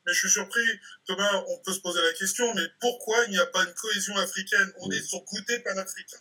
Mais 0.06 0.12
je 0.12 0.18
suis 0.20 0.30
surpris, 0.30 0.62
Thomas, 1.04 1.44
on 1.48 1.58
peut 1.64 1.72
se 1.72 1.80
poser 1.80 2.00
la 2.00 2.12
question, 2.12 2.54
mais 2.54 2.62
pourquoi 2.80 3.24
il 3.26 3.32
n'y 3.32 3.38
a 3.38 3.46
pas 3.46 3.64
une 3.64 3.74
cohésion 3.74 4.16
africaine? 4.16 4.72
On 4.80 4.90
est 4.90 5.02
sur 5.02 5.24
côté 5.24 5.58
panafricain. 5.60 6.18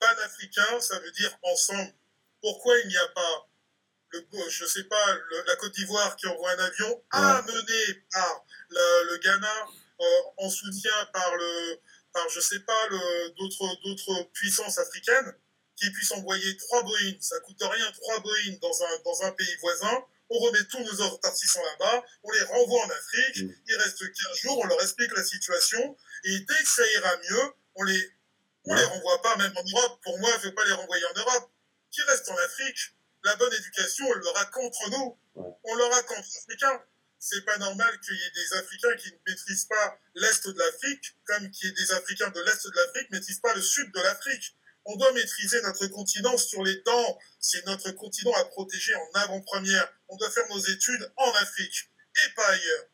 Panafricain, 0.00 0.80
ça 0.80 0.98
veut 0.98 1.10
dire 1.12 1.38
ensemble. 1.42 1.92
Pourquoi 2.40 2.74
il 2.80 2.88
n'y 2.88 2.96
a 2.96 3.08
pas, 3.14 3.48
le, 4.12 4.20
je 4.48 4.64
sais 4.64 4.84
pas, 4.84 5.06
la 5.46 5.56
Côte 5.56 5.74
d'Ivoire 5.74 6.16
qui 6.16 6.26
envoie 6.26 6.50
un 6.50 6.58
avion 6.58 7.02
amené 7.10 8.02
par 8.10 8.44
le, 8.70 9.18
Ghana? 9.22 9.46
euh, 9.46 9.81
en 10.38 10.50
soutien 10.50 10.92
par 11.12 11.36
le, 11.36 11.80
par 12.12 12.28
je 12.28 12.40
sais 12.40 12.60
pas, 12.60 12.88
d'autres, 13.36 13.82
d'autres 13.84 14.30
puissances 14.32 14.78
africaines 14.78 15.34
qui 15.76 15.90
puissent 15.90 16.12
envoyer 16.12 16.56
trois 16.58 16.82
Boeing, 16.82 17.16
ça 17.20 17.40
coûte 17.40 17.60
rien, 17.60 17.92
trois 17.92 18.20
Boeing 18.20 18.58
dans 18.60 18.82
un, 18.84 18.98
dans 19.04 19.22
un 19.22 19.32
pays 19.32 19.56
voisin, 19.60 20.04
on 20.28 20.38
remet 20.38 20.64
tous 20.70 20.80
nos 20.80 21.00
ordres 21.00 21.20
partisans 21.20 21.62
là-bas, 21.62 22.04
on 22.22 22.30
les 22.30 22.42
renvoie 22.42 22.84
en 22.84 22.90
Afrique, 22.90 23.42
mm. 23.42 23.54
il 23.68 23.76
reste 23.76 23.98
15 23.98 24.36
jours, 24.42 24.58
on 24.58 24.66
leur 24.66 24.80
explique 24.82 25.10
la 25.16 25.24
situation, 25.24 25.96
et 26.24 26.38
dès 26.38 26.54
que 26.54 26.68
ça 26.68 26.82
ira 26.92 27.16
mieux, 27.16 27.52
on 27.74 27.82
les, 27.84 28.10
on 28.64 28.74
les 28.74 28.84
renvoie 28.84 29.22
pas 29.22 29.36
même 29.36 29.52
en 29.56 29.78
Europe. 29.78 30.00
Pour 30.02 30.18
moi, 30.18 30.30
je 30.34 30.38
ne 30.38 30.42
veux 30.50 30.54
pas 30.54 30.64
les 30.64 30.72
renvoyer 30.72 31.04
en 31.06 31.18
Europe. 31.18 31.50
Qui 31.90 32.02
reste 32.02 32.28
en 32.30 32.36
Afrique 32.36 32.94
La 33.24 33.36
bonne 33.36 33.52
éducation, 33.52 34.06
on 34.08 34.12
l'aura 34.14 34.44
contre 34.46 34.90
nous. 34.90 35.18
On 35.34 35.74
l'aura 35.74 36.02
contre 36.02 36.22
les 36.22 36.38
Africains. 36.38 36.82
C'est 37.24 37.44
pas 37.44 37.56
normal 37.56 38.00
qu'il 38.00 38.16
y 38.16 38.18
ait 38.18 38.34
des 38.34 38.52
Africains 38.54 38.96
qui 38.96 39.12
ne 39.12 39.16
maîtrisent 39.28 39.66
pas 39.66 39.96
l'Est 40.16 40.44
de 40.48 40.58
l'Afrique, 40.58 41.04
comme 41.24 41.48
qu'il 41.52 41.68
y 41.68 41.70
ait 41.70 41.74
des 41.76 41.92
Africains 41.92 42.30
de 42.30 42.40
l'Est 42.40 42.66
de 42.66 42.72
l'Afrique 42.74 43.10
ne 43.12 43.16
maîtrisent 43.16 43.38
pas 43.38 43.54
le 43.54 43.62
Sud 43.62 43.92
de 43.94 44.00
l'Afrique. 44.00 44.56
On 44.86 44.96
doit 44.96 45.12
maîtriser 45.12 45.62
notre 45.62 45.86
continent 45.86 46.36
sur 46.36 46.64
les 46.64 46.82
dents. 46.84 47.18
C'est 47.38 47.64
notre 47.64 47.92
continent 47.92 48.32
à 48.40 48.44
protéger 48.46 48.92
en 48.96 49.20
avant-première. 49.20 49.88
On 50.08 50.16
doit 50.16 50.30
faire 50.30 50.48
nos 50.50 50.58
études 50.58 51.12
en 51.16 51.30
Afrique 51.40 51.90
et 52.16 52.34
pas 52.34 52.48
ailleurs. 52.48 52.86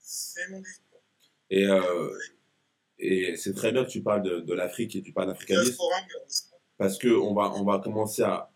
C'est 0.00 0.48
mon 0.48 0.58
discours. 0.58 1.02
Et, 1.50 1.66
euh, 1.66 2.18
et 2.98 3.36
c'est 3.36 3.54
très 3.54 3.70
bien 3.70 3.84
que 3.84 3.90
tu 3.90 4.02
parles 4.02 4.24
de, 4.24 4.40
de 4.40 4.52
l'Afrique 4.52 4.96
et 4.96 5.00
du 5.00 5.12
panafricanisme. 5.12 5.76
Parce 6.76 6.98
qu'on 6.98 7.34
va, 7.34 7.52
on 7.52 7.62
va 7.62 7.78
commencer 7.78 8.22
à, 8.22 8.50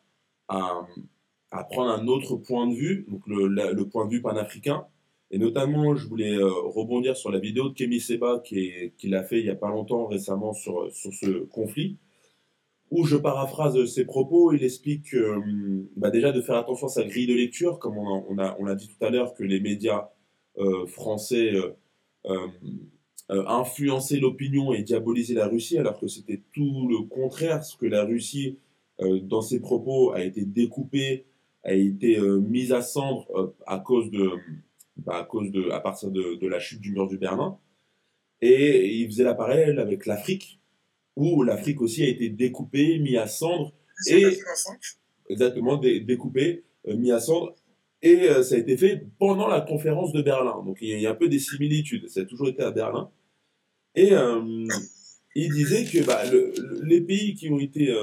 à, 0.49 0.89
à, 1.53 1.63
prendre 1.63 1.93
un 1.93 2.09
autre 2.09 2.35
point 2.35 2.67
de 2.67 2.75
vue, 2.75 3.05
donc 3.07 3.23
le, 3.29 3.47
le 3.47 3.89
point 3.89 4.07
de 4.07 4.11
vue 4.11 4.23
panafricain. 4.23 4.89
Et 5.31 5.39
notamment, 5.39 5.95
je 5.95 6.09
voulais 6.09 6.35
euh, 6.35 6.51
rebondir 6.51 7.17
sur 7.17 7.31
la 7.31 7.39
vidéo 7.39 7.69
de 7.69 7.75
Kémy 7.75 8.01
Seba 8.01 8.41
qui, 8.45 8.93
qui 8.99 9.09
l'a 9.09 9.23
fait 9.23 9.39
il 9.39 9.45
n'y 9.45 9.51
a 9.51 9.55
pas 9.55 9.69
longtemps 9.71 10.07
récemment 10.07 10.53
sur, 10.53 10.93
sur 10.93 11.13
ce 11.13 11.45
conflit 11.45 11.99
où 12.91 13.05
je 13.05 13.17
paraphrase 13.17 13.85
ses 13.87 14.05
propos, 14.05 14.53
il 14.53 14.65
explique 14.65 15.15
bah 15.97 16.11
déjà 16.11 16.33
de 16.33 16.41
faire 16.41 16.57
attention 16.57 16.89
à 16.89 16.91
sa 16.91 17.05
grille 17.05 17.27
de 17.27 17.35
lecture, 17.35 17.79
comme 17.79 17.97
on 17.97 18.39
a, 18.39 18.57
on 18.59 18.67
a, 18.67 18.75
dit 18.75 18.89
tout 18.89 19.05
à 19.05 19.11
l'heure 19.11 19.35
que 19.35 19.45
les 19.45 19.61
médias 19.61 20.09
euh, 20.59 20.87
français 20.87 21.53
euh 22.27 22.47
influençaient 23.29 24.19
l'opinion 24.19 24.73
et 24.73 24.83
diabolisaient 24.83 25.35
la 25.35 25.47
Russie, 25.47 25.79
alors 25.79 26.01
que 26.01 26.09
c'était 26.09 26.43
tout 26.53 26.89
le 26.89 27.07
contraire, 27.07 27.63
ce 27.63 27.77
que 27.77 27.87
la 27.87 28.05
Russie, 28.05 28.59
dans 28.99 29.41
ses 29.41 29.61
propos, 29.61 30.11
a 30.11 30.25
été 30.25 30.45
découpée, 30.45 31.27
a 31.63 31.73
été 31.73 32.19
mise 32.19 32.73
à 32.73 32.83
cendre 32.83 33.55
à 33.69 33.79
cause 33.79 34.11
de, 34.11 34.33
bah, 34.97 35.19
à 35.19 35.25
cause 35.25 35.51
de, 35.51 35.71
à 35.71 35.81
partir 35.81 36.11
de, 36.11 36.35
de 36.35 36.47
la 36.47 36.61
chute 36.61 36.81
du 36.81 36.93
mur 36.93 37.09
du 37.09 37.19
Berlin. 37.19 37.59
Et 38.43 38.97
il 38.97 39.07
faisait 39.07 39.25
la 39.25 39.35
parallèle 39.35 39.79
avec 39.79 40.07
l'Afrique, 40.07 40.61
où 41.17 41.43
l'Afrique 41.43 41.81
aussi 41.83 42.03
a 42.03 42.09
été 42.09 42.29
découpée, 42.29 42.99
mis 42.99 43.17
à 43.17 43.27
cendre. 43.27 43.73
Et, 44.09 44.25
exactement, 45.29 45.77
découpée, 45.77 46.65
euh, 46.89 46.97
mis 46.97 47.13
à 47.13 47.21
cendre. 47.21 47.55
Et 48.03 48.31
euh, 48.31 48.43
ça 48.43 48.55
a 48.55 48.59
été 48.59 48.79
fait 48.79 49.07
pendant 49.19 49.47
la 49.47 49.61
conférence 49.61 50.13
de 50.13 50.23
Berlin. 50.23 50.63
Donc 50.65 50.79
il 50.81 50.99
y, 50.99 51.07
a 51.07 51.11
un 51.11 51.15
peu 51.15 51.29
des 51.29 51.39
similitudes. 51.39 52.09
Ça 52.09 52.21
a 52.21 52.25
toujours 52.25 52.49
été 52.49 52.63
à 52.63 52.71
Berlin. 52.71 53.11
Et 53.95 54.13
euh, 54.13 54.67
il 55.35 55.53
disait 55.53 55.85
que 55.85 56.05
bah, 56.07 56.23
les 56.83 57.01
pays 57.03 57.35
qui 57.35 57.51
ont 57.51 57.59
été. 57.59 57.95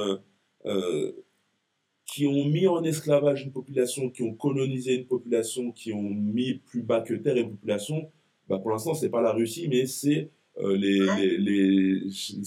Qui 2.07 2.25
ont 2.25 2.45
mis 2.45 2.67
en 2.67 2.83
esclavage 2.83 3.43
une 3.43 3.51
population, 3.51 4.09
qui 4.09 4.23
ont 4.23 4.33
colonisé 4.33 4.95
une 4.95 5.05
population, 5.05 5.71
qui 5.71 5.93
ont 5.93 6.01
mis 6.01 6.55
plus 6.55 6.81
bas 6.81 7.01
que 7.01 7.13
terre 7.13 7.35
une 7.35 7.51
population, 7.51 8.09
bah, 8.47 8.59
pour 8.59 8.71
l'instant, 8.71 8.93
c'est 8.95 9.09
pas 9.09 9.21
la 9.21 9.33
Russie, 9.33 9.67
mais 9.67 9.85
c'est 9.87 10.31
euh, 10.59 10.75
les, 10.77 10.99
les, 11.37 11.99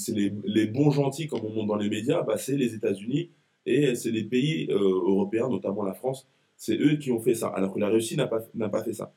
les, 0.08 0.32
les, 0.44 0.66
bons 0.66 0.90
gentils, 0.90 1.28
comme 1.28 1.44
on 1.44 1.50
montre 1.50 1.68
dans 1.68 1.76
les 1.76 1.90
médias, 1.90 2.22
bah, 2.22 2.38
c'est 2.38 2.56
les 2.56 2.74
États-Unis 2.74 3.30
et 3.66 3.94
c'est 3.94 4.10
les 4.10 4.24
pays 4.24 4.66
euh, 4.70 4.78
européens, 4.78 5.48
notamment 5.48 5.84
la 5.84 5.94
France. 5.94 6.26
C'est 6.56 6.76
eux 6.76 6.96
qui 6.96 7.12
ont 7.12 7.20
fait 7.20 7.34
ça, 7.34 7.48
alors 7.48 7.74
que 7.74 7.78
la 7.78 7.88
Russie 7.88 8.16
n'a 8.16 8.26
pas, 8.26 8.40
n'a 8.54 8.70
pas 8.70 8.82
fait 8.82 8.94
ça. 8.94 9.14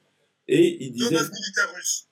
Et 0.47 0.83
il 0.83 0.91
disait. 0.91 1.09
Deux 1.09 1.15
bases 1.15 1.31
militaires 1.31 1.73
russes. 1.73 2.07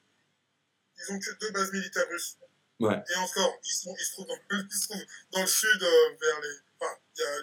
Ils 0.98 1.14
ont 1.14 1.20
que 1.20 1.40
deux 1.40 1.52
bases 1.52 1.74
militaires 1.74 2.08
russes. 2.10 2.38
Ouais. 2.80 2.96
Et 2.96 3.18
encore, 3.20 3.54
ils, 3.64 3.74
sont, 3.74 3.94
ils, 4.00 4.04
se 4.04 4.12
trouvent 4.14 4.28
dans, 4.28 4.58
ils 4.58 4.74
se 4.74 4.88
trouvent 4.88 5.06
dans 5.34 5.42
le 5.42 5.48
sud, 5.48 5.84
euh, 5.84 6.16
vers 6.20 6.42
les. 6.42 6.56
Enfin, 6.80 6.94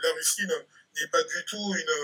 la 0.03 0.13
Russie 0.15 0.43
n'est 0.97 1.11
pas 1.11 1.23
du 1.23 1.45
tout 1.49 1.75
une, 1.75 1.95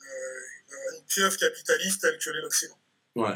une, 0.00 0.98
une 0.98 1.04
pieuvre 1.06 1.36
capitaliste 1.36 2.00
telle 2.02 2.18
que 2.18 2.30
l'Occident. 2.42 2.78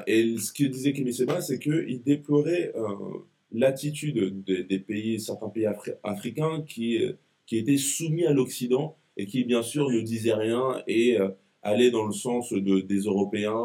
Et 0.06 0.36
ce 0.38 0.52
que 0.52 0.64
disait 0.64 0.92
Kémy 0.92 1.12
Seba, 1.12 1.40
c'est 1.40 1.58
qu'il 1.58 2.02
déplorait 2.02 2.72
euh, 2.76 3.18
l'attitude 3.52 4.44
des 4.44 4.78
pays, 4.78 5.20
certains 5.20 5.48
pays 5.48 5.66
africains 6.02 6.62
qui, 6.62 7.02
euh, 7.02 7.12
qui 7.46 7.58
étaient 7.58 7.76
soumis 7.76 8.24
à 8.24 8.32
l'Occident 8.32 8.96
et 9.16 9.26
qui, 9.26 9.44
bien 9.44 9.62
sûr, 9.62 9.90
ne 9.90 10.00
disaient 10.00 10.34
rien 10.34 10.82
et 10.86 11.20
euh, 11.20 11.28
allaient 11.62 11.90
dans 11.90 12.06
le 12.06 12.12
sens 12.12 12.52
de, 12.52 12.80
des 12.80 13.00
Européens 13.00 13.62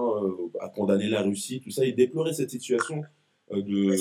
à 0.59 0.69
condamner 0.69 1.09
la 1.09 1.21
Russie, 1.21 1.61
tout 1.61 1.71
ça. 1.71 1.85
Il 1.85 1.95
déplorait 1.95 2.33
cette 2.33 2.49
situation 2.49 3.03
de, 3.51 3.95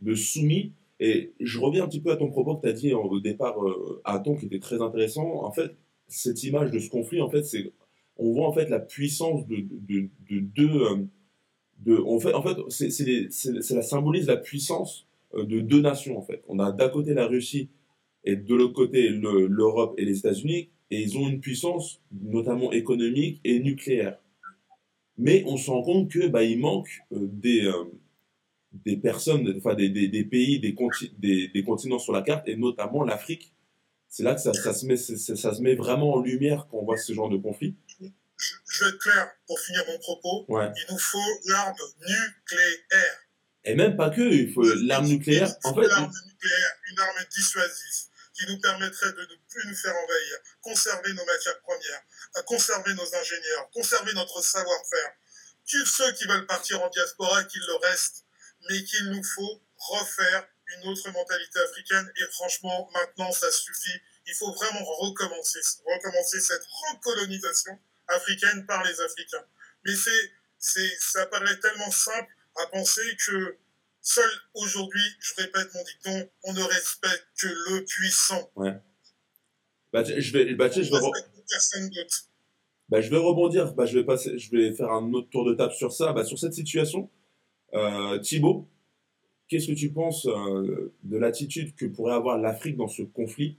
de 0.00 0.14
soumis. 0.14 0.72
Et 1.00 1.32
je 1.40 1.58
reviens 1.58 1.84
un 1.84 1.88
petit 1.88 2.00
peu 2.00 2.10
à 2.10 2.16
ton 2.16 2.30
propos 2.30 2.56
que 2.56 2.62
tu 2.62 2.68
as 2.68 2.72
dit 2.72 2.92
au 2.92 3.20
départ 3.20 3.56
à 4.04 4.18
Ton, 4.18 4.36
qui 4.36 4.46
était 4.46 4.60
très 4.60 4.80
intéressant. 4.80 5.42
En 5.42 5.50
fait, 5.50 5.72
cette 6.10 6.42
image 6.44 6.70
de 6.70 6.78
ce 6.78 6.90
conflit, 6.90 7.20
en 7.20 7.30
fait, 7.30 7.42
c'est 7.42 7.72
on 8.16 8.32
voit 8.32 8.46
en 8.46 8.52
fait 8.52 8.68
la 8.68 8.80
puissance 8.80 9.46
de, 9.46 9.64
de, 9.88 10.08
de 10.28 10.40
deux 10.40 11.08
de, 11.84 11.96
en 11.96 12.20
fait, 12.20 12.34
en 12.34 12.42
fait 12.42 12.56
c'est 12.68 13.74
la 13.74 13.82
symbolise 13.82 14.26
la 14.26 14.36
puissance 14.36 15.06
euh, 15.34 15.44
de 15.44 15.60
deux 15.60 15.80
nations 15.80 16.18
en 16.18 16.22
fait. 16.22 16.42
On 16.48 16.58
a 16.58 16.72
d'un 16.72 16.88
côté 16.88 17.14
la 17.14 17.26
Russie 17.26 17.68
et 18.24 18.36
de 18.36 18.54
l'autre 18.54 18.74
côté 18.74 19.08
l'Europe 19.08 19.94
et 19.96 20.04
les 20.04 20.18
États-Unis, 20.18 20.68
et 20.90 21.00
ils 21.00 21.16
ont 21.16 21.28
une 21.28 21.40
puissance 21.40 22.02
notamment 22.12 22.72
économique 22.72 23.40
et 23.44 23.60
nucléaire. 23.60 24.18
Mais 25.16 25.42
on 25.46 25.56
se 25.56 25.70
rend 25.70 25.82
compte 25.82 26.10
que 26.10 26.28
bah, 26.28 26.44
il 26.44 26.58
manque 26.58 26.88
euh, 27.12 27.28
des, 27.32 27.64
euh, 27.64 27.84
des 28.84 28.96
personnes, 28.96 29.54
enfin 29.56 29.74
des, 29.74 29.88
des, 29.88 30.08
des 30.08 30.24
pays, 30.24 30.60
des, 30.60 30.76
des, 31.18 31.48
des, 31.48 31.62
continents 31.62 31.98
sur 31.98 32.12
la 32.12 32.22
carte, 32.22 32.46
et 32.48 32.56
notamment 32.56 33.04
l'Afrique. 33.04 33.52
C'est 34.10 34.24
là 34.24 34.34
que 34.34 34.40
ça, 34.40 34.52
ça, 34.52 34.74
se 34.74 34.84
met, 34.86 34.96
ça, 34.96 35.54
se 35.54 35.60
met 35.62 35.76
vraiment 35.76 36.14
en 36.14 36.20
lumière 36.20 36.66
quand 36.68 36.78
on 36.78 36.84
voit 36.84 36.98
ce 36.98 37.12
genre 37.12 37.28
de 37.28 37.36
conflit. 37.36 37.76
je, 38.00 38.84
vais 38.84 38.90
être 38.90 38.98
clair 38.98 39.30
pour 39.46 39.58
finir 39.60 39.84
mon 39.86 39.98
propos. 39.98 40.46
Il 40.48 40.86
nous 40.90 40.98
faut 40.98 41.18
l'arme 41.46 41.76
nucléaire. 42.00 43.18
Et 43.62 43.74
même 43.76 43.96
pas 43.96 44.10
que, 44.10 44.20
il 44.20 44.52
faut 44.52 44.64
l'arme 44.82 45.06
nucléaire. 45.06 45.48
En 45.62 45.74
fait, 45.74 45.86
l'arme 45.86 46.12
nucléaire, 46.26 46.72
une 46.90 47.00
arme 47.00 47.24
dissuasive 47.30 48.10
qui 48.34 48.46
nous 48.48 48.58
permettrait 48.58 49.12
de 49.12 49.20
ne 49.20 49.36
plus 49.48 49.68
nous 49.68 49.76
faire 49.76 49.94
envahir, 49.94 50.38
conserver 50.62 51.12
nos 51.12 51.24
matières 51.24 51.60
premières, 51.60 52.02
conserver 52.46 52.94
nos 52.94 53.14
ingénieurs, 53.14 53.70
conserver 53.72 54.12
notre 54.14 54.42
savoir-faire. 54.42 55.12
Ceux 55.66 56.12
qui 56.12 56.26
veulent 56.26 56.46
partir 56.46 56.82
en 56.82 56.88
diaspora, 56.88 57.44
qu'ils 57.44 57.62
le 57.68 57.74
restent, 57.86 58.24
mais 58.68 58.82
qu'il 58.82 59.10
nous 59.10 59.22
faut 59.22 59.62
refaire 59.76 60.48
une 60.76 60.88
autre 60.88 61.10
mentalité 61.10 61.58
africaine. 61.60 62.10
Et 62.16 62.24
franchement, 62.32 62.88
maintenant, 62.92 63.32
ça 63.32 63.50
suffit. 63.50 63.98
Il 64.26 64.34
faut 64.34 64.52
vraiment 64.52 64.84
recommencer, 64.84 65.58
recommencer 65.84 66.40
cette 66.40 66.64
recolonisation 66.64 67.78
africaine 68.08 68.66
par 68.66 68.84
les 68.84 69.00
Africains. 69.00 69.44
Mais 69.84 69.94
c'est, 69.94 70.32
c'est, 70.58 70.90
ça 70.98 71.26
paraît 71.26 71.58
tellement 71.60 71.90
simple 71.90 72.28
à 72.56 72.66
penser 72.66 73.02
que 73.26 73.56
seul 74.00 74.30
aujourd'hui, 74.54 75.02
je 75.20 75.42
répète 75.42 75.68
mon 75.74 75.84
dicton, 75.84 76.30
on 76.44 76.52
ne 76.52 76.62
respecte 76.62 77.26
que 77.40 77.48
le 77.48 77.84
puissant. 77.84 78.50
Ouais. 78.56 78.74
Bah, 79.92 80.04
je 80.04 80.32
vais, 80.32 80.54
bah, 80.54 80.70
je 80.70 80.80
vais, 80.80 81.00
personne 81.48 81.90
bah, 82.88 83.00
je 83.00 83.10
vais 83.10 83.16
rebondir. 83.16 83.72
Bah, 83.74 83.86
je 83.86 83.98
vais 83.98 84.04
passer, 84.04 84.38
je 84.38 84.50
vais 84.50 84.72
faire 84.72 84.90
un 84.90 85.12
autre 85.12 85.30
tour 85.30 85.44
de 85.44 85.54
table 85.54 85.72
sur 85.72 85.92
ça. 85.92 86.12
Bah, 86.12 86.24
sur 86.24 86.38
cette 86.38 86.54
situation, 86.54 87.10
euh, 87.74 88.18
Thibaut, 88.18 88.68
qu'est-ce 89.50 89.66
que 89.66 89.72
tu 89.72 89.90
penses 89.90 90.26
euh, 90.26 90.94
de 91.02 91.18
l'attitude 91.18 91.74
que 91.74 91.84
pourrait 91.84 92.14
avoir 92.14 92.38
l'Afrique 92.38 92.76
dans 92.76 92.88
ce 92.88 93.02
conflit? 93.02 93.58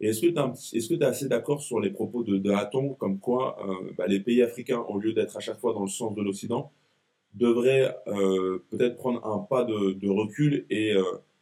Et 0.00 0.08
est-ce 0.08 0.20
que 0.20 0.26
tu 0.26 0.94
es, 0.94 1.04
assez 1.04 1.28
d'accord 1.28 1.62
sur 1.62 1.80
les 1.80 1.90
propos 1.90 2.22
de, 2.22 2.36
de 2.36 2.50
Hatton, 2.50 2.94
comme 2.94 3.18
quoi 3.18 3.56
euh, 3.66 3.92
bah, 3.96 4.06
les 4.06 4.20
pays 4.20 4.42
africains, 4.42 4.84
au 4.88 4.98
lieu 4.98 5.12
d'être 5.12 5.36
à 5.36 5.40
chaque 5.40 5.58
fois 5.58 5.72
dans 5.72 5.82
le 5.82 5.88
sens 5.88 6.14
de 6.14 6.22
l'Occident, 6.22 6.70
devraient 7.34 7.96
euh, 8.08 8.64
peut-être 8.70 8.96
prendre 8.96 9.24
un 9.24 9.38
pas 9.38 9.64
de, 9.64 10.08
recul 10.08 10.66
et 10.70 10.94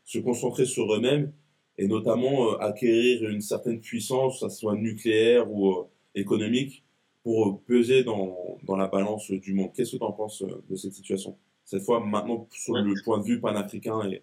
se 0.04 0.18
concentrer 0.18 0.66
sur 0.66 0.92
eux-mêmes, 0.94 1.32
et 1.78 1.88
notamment 1.88 2.56
acquérir 2.58 3.28
une 3.28 3.40
certaine 3.40 3.80
puissance, 3.80 4.40
que 4.40 4.48
ce 4.48 4.56
soit 4.56 4.76
nucléaire 4.76 5.50
ou 5.50 5.86
économique, 6.14 6.82
pour 7.22 7.60
peser 7.62 8.04
dans, 8.04 8.58
dans 8.64 8.76
la 8.76 8.88
balance 8.88 9.30
du 9.30 9.52
monde? 9.52 9.70
Qu'est-ce 9.74 9.92
que 9.92 9.96
tu 9.98 10.02
en 10.02 10.12
penses 10.12 10.42
de 10.42 10.76
cette 10.76 10.92
situation? 10.92 11.36
Cette 11.66 11.82
fois 11.82 12.00
maintenant 12.00 12.48
sur 12.52 12.76
le 12.76 12.94
point 13.04 13.18
de 13.18 13.24
vue 13.24 13.38
panafricain 13.40 14.08
et 14.08 14.22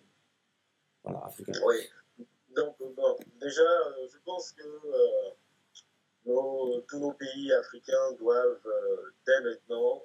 voilà, 1.03 1.25
africain. 1.25 1.51
Oui. 1.67 1.75
Donc, 2.55 2.75
bon, 2.79 3.17
déjà, 3.41 3.61
euh, 3.61 4.07
je 4.11 4.17
pense 4.25 4.53
que 4.53 4.63
euh, 4.63 5.29
tous 6.87 6.99
nos 6.99 7.11
pays 7.11 7.51
africains 7.51 8.13
doivent 8.17 8.65
euh, 8.65 9.11
dès 9.27 9.41
maintenant 9.49 10.01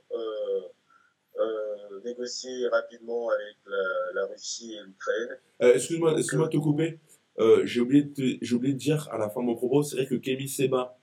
négocier 2.04 2.66
rapidement 2.68 3.28
avec 3.28 3.56
la, 4.14 4.26
Russie 4.26 4.74
et 4.74 4.82
l'Ukraine. 4.82 5.38
excuse-moi, 5.60 6.18
excuse-moi 6.18 6.48
de 6.48 6.52
te 6.52 6.56
couper. 6.56 6.98
j'ai 7.64 7.80
oublié, 7.80 8.02
de 8.02 8.54
oublié 8.54 8.72
de 8.72 8.78
dire 8.78 9.08
à 9.12 9.18
la 9.18 9.28
fin 9.28 9.40
de 9.40 9.46
mon 9.46 9.54
propos, 9.54 9.82
c'est 9.82 9.96
vrai 9.96 10.06
que 10.06 10.14
Kémy 10.14 10.48
Seba 10.48 10.98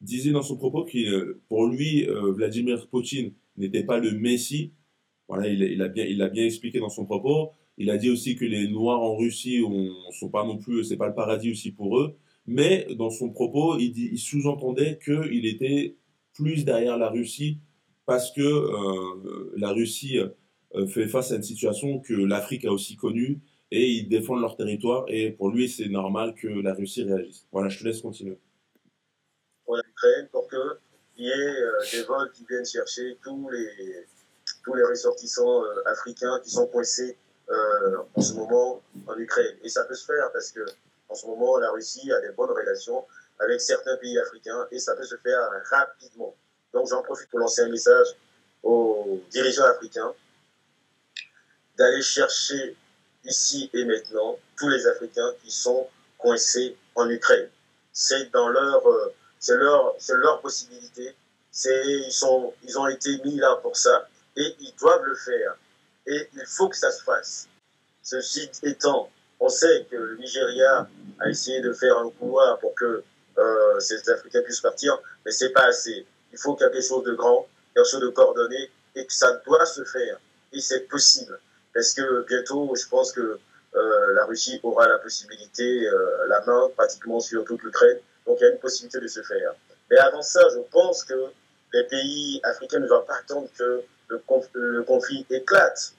disait 0.00 0.30
dans 0.30 0.42
son 0.42 0.56
propos 0.56 0.84
que 0.84 1.40
pour 1.48 1.66
lui, 1.66 2.06
Vladimir 2.06 2.88
Poutine 2.88 3.34
n'était 3.56 3.84
pas 3.84 3.98
le 3.98 4.12
Messie, 4.12 4.72
voilà, 5.28 5.46
il, 5.46 5.82
a 5.82 5.88
bien, 5.88 6.04
il 6.04 6.22
a 6.22 6.28
bien 6.28 6.44
expliqué 6.44 6.80
dans 6.80 6.88
son 6.88 7.04
propos. 7.04 7.52
Il 7.76 7.90
a 7.90 7.98
dit 7.98 8.10
aussi 8.10 8.34
que 8.34 8.44
les 8.44 8.66
Noirs 8.66 9.00
en 9.00 9.16
Russie 9.16 9.60
ne 9.60 10.12
sont 10.12 10.30
pas 10.30 10.44
non 10.44 10.56
plus, 10.56 10.84
c'est 10.84 10.96
pas 10.96 11.06
le 11.06 11.14
paradis 11.14 11.50
aussi 11.50 11.70
pour 11.70 11.98
eux. 11.98 12.16
Mais 12.46 12.86
dans 12.96 13.10
son 13.10 13.30
propos, 13.30 13.78
il, 13.78 13.96
il 13.96 14.18
sous-entendait 14.18 14.98
qu'il 15.04 15.46
était 15.46 15.96
plus 16.32 16.64
derrière 16.64 16.96
la 16.96 17.10
Russie 17.10 17.58
parce 18.06 18.32
que 18.32 18.40
euh, 18.40 19.52
la 19.56 19.70
Russie 19.70 20.18
euh, 20.74 20.86
fait 20.86 21.08
face 21.08 21.30
à 21.30 21.36
une 21.36 21.42
situation 21.42 22.00
que 22.00 22.14
l'Afrique 22.14 22.64
a 22.64 22.72
aussi 22.72 22.96
connue 22.96 23.40
et 23.70 23.90
ils 23.90 24.08
défendent 24.08 24.40
leur 24.40 24.56
territoire 24.56 25.04
et 25.08 25.30
pour 25.30 25.50
lui 25.50 25.68
c'est 25.68 25.88
normal 25.88 26.34
que 26.34 26.48
la 26.48 26.72
Russie 26.72 27.02
réagisse. 27.02 27.46
Voilà, 27.52 27.68
je 27.68 27.80
te 27.80 27.84
laisse 27.84 28.00
continuer. 28.00 28.38
Pour 29.66 29.76
l'Ukraine, 29.76 30.28
pour 30.32 30.48
qu'il 30.48 31.26
y 31.26 31.28
ait 31.28 31.32
euh, 31.32 31.72
des 31.92 32.02
vols 32.04 32.30
qui 32.32 32.46
viennent 32.48 32.64
chercher 32.64 33.18
tous 33.22 33.50
les 33.50 34.06
tous 34.68 34.74
les 34.74 34.84
ressortissants 34.84 35.64
euh, 35.64 35.82
africains 35.86 36.38
qui 36.44 36.50
sont 36.50 36.66
coincés 36.66 37.16
euh, 37.48 37.96
en 38.14 38.20
ce 38.20 38.34
moment 38.34 38.82
en 39.06 39.16
Ukraine. 39.16 39.56
Et 39.62 39.70
ça 39.70 39.84
peut 39.84 39.94
se 39.94 40.04
faire 40.04 40.30
parce 40.32 40.52
que 40.52 40.60
en 41.08 41.14
ce 41.14 41.26
moment, 41.26 41.56
la 41.56 41.70
Russie 41.70 42.12
a 42.12 42.20
des 42.20 42.32
bonnes 42.32 42.50
relations 42.50 43.02
avec 43.38 43.62
certains 43.62 43.96
pays 43.96 44.18
africains 44.18 44.66
et 44.70 44.78
ça 44.78 44.94
peut 44.94 45.06
se 45.06 45.16
faire 45.16 45.40
rapidement. 45.70 46.34
Donc 46.74 46.86
j'en 46.88 47.02
profite 47.02 47.30
pour 47.30 47.38
lancer 47.38 47.62
un 47.62 47.70
message 47.70 48.08
aux 48.62 49.22
dirigeants 49.30 49.64
africains 49.64 50.12
d'aller 51.78 52.02
chercher 52.02 52.76
ici 53.24 53.70
et 53.72 53.84
maintenant 53.86 54.38
tous 54.58 54.68
les 54.68 54.86
Africains 54.86 55.32
qui 55.42 55.50
sont 55.50 55.88
coincés 56.18 56.76
en 56.94 57.08
Ukraine. 57.08 57.48
C'est 57.94 58.30
dans 58.32 58.50
leur, 58.50 58.86
euh, 58.86 59.14
c'est 59.38 59.56
leur, 59.56 59.94
c'est 59.98 60.16
leur 60.16 60.42
possibilité. 60.42 61.14
C'est, 61.50 61.86
ils 61.86 62.12
sont, 62.12 62.52
ils 62.64 62.78
ont 62.78 62.86
été 62.86 63.18
mis 63.24 63.36
là 63.36 63.56
pour 63.62 63.76
ça 63.76 64.06
et 64.38 64.56
ils 64.60 64.74
doivent 64.80 65.04
le 65.04 65.14
faire. 65.14 65.56
Et 66.06 66.28
il 66.34 66.46
faut 66.46 66.68
que 66.68 66.76
ça 66.76 66.90
se 66.90 67.02
fasse. 67.02 67.48
Ceci 68.02 68.48
étant, 68.62 69.10
on 69.40 69.48
sait 69.48 69.86
que 69.90 69.96
le 69.96 70.16
Nigeria 70.16 70.88
a 71.20 71.28
essayé 71.28 71.60
de 71.60 71.72
faire 71.72 71.98
un 71.98 72.10
couloir 72.10 72.58
pour 72.60 72.74
que 72.74 73.02
euh, 73.36 73.80
ces 73.80 74.08
Africains 74.08 74.42
puissent 74.42 74.60
partir, 74.60 74.98
mais 75.24 75.32
c'est 75.32 75.50
pas 75.50 75.66
assez. 75.66 76.06
Il 76.32 76.38
faut 76.38 76.54
quelque 76.54 76.80
chose 76.80 77.04
de 77.04 77.14
grand, 77.14 77.46
quelque 77.74 77.88
chose 77.88 78.00
de 78.00 78.08
coordonné, 78.08 78.70
et 78.94 79.06
que 79.06 79.12
ça 79.12 79.40
doit 79.44 79.66
se 79.66 79.84
faire. 79.84 80.18
Et 80.52 80.60
c'est 80.60 80.88
possible. 80.88 81.38
Parce 81.74 81.92
que 81.92 82.24
bientôt, 82.26 82.74
je 82.74 82.88
pense 82.88 83.12
que 83.12 83.38
euh, 83.74 84.14
la 84.14 84.24
Russie 84.24 84.58
aura 84.62 84.88
la 84.88 84.98
possibilité, 84.98 85.86
euh, 85.86 86.26
la 86.28 86.44
main 86.46 86.70
pratiquement 86.76 87.20
sur 87.20 87.44
toute 87.44 87.62
l'Ukraine. 87.62 87.98
Donc 88.26 88.38
il 88.40 88.44
y 88.44 88.46
a 88.46 88.52
une 88.52 88.58
possibilité 88.58 89.00
de 89.00 89.08
se 89.08 89.22
faire. 89.22 89.54
Mais 89.90 89.98
avant 89.98 90.22
ça, 90.22 90.40
je 90.54 90.60
pense 90.70 91.04
que 91.04 91.14
les 91.74 91.84
pays 91.84 92.40
africains 92.44 92.78
ne 92.78 92.86
doivent 92.86 93.06
pas 93.06 93.16
attendre 93.16 93.48
que 93.58 93.82
le, 94.08 94.82
conflit 94.82 95.26
éclate. 95.30 95.94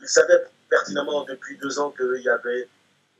Ils 0.00 0.08
savaient 0.08 0.44
pertinemment 0.68 1.24
depuis 1.24 1.56
deux 1.58 1.78
ans 1.78 1.90
qu'il 1.90 2.22
y 2.22 2.28
avait 2.28 2.68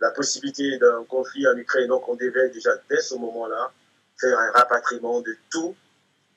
la 0.01 0.11
possibilité 0.11 0.79
d'un 0.79 1.05
conflit 1.05 1.47
en 1.47 1.57
Ukraine, 1.57 1.89
donc 1.89 2.09
on 2.09 2.15
devait 2.17 2.51
déjà 2.51 2.71
dès 2.91 3.01
ce 3.01 3.15
moment-là 3.15 3.73
faire 4.19 4.39
un 4.39 4.51
rapatriement 4.53 5.21
de 5.21 5.37
tous 5.51 5.75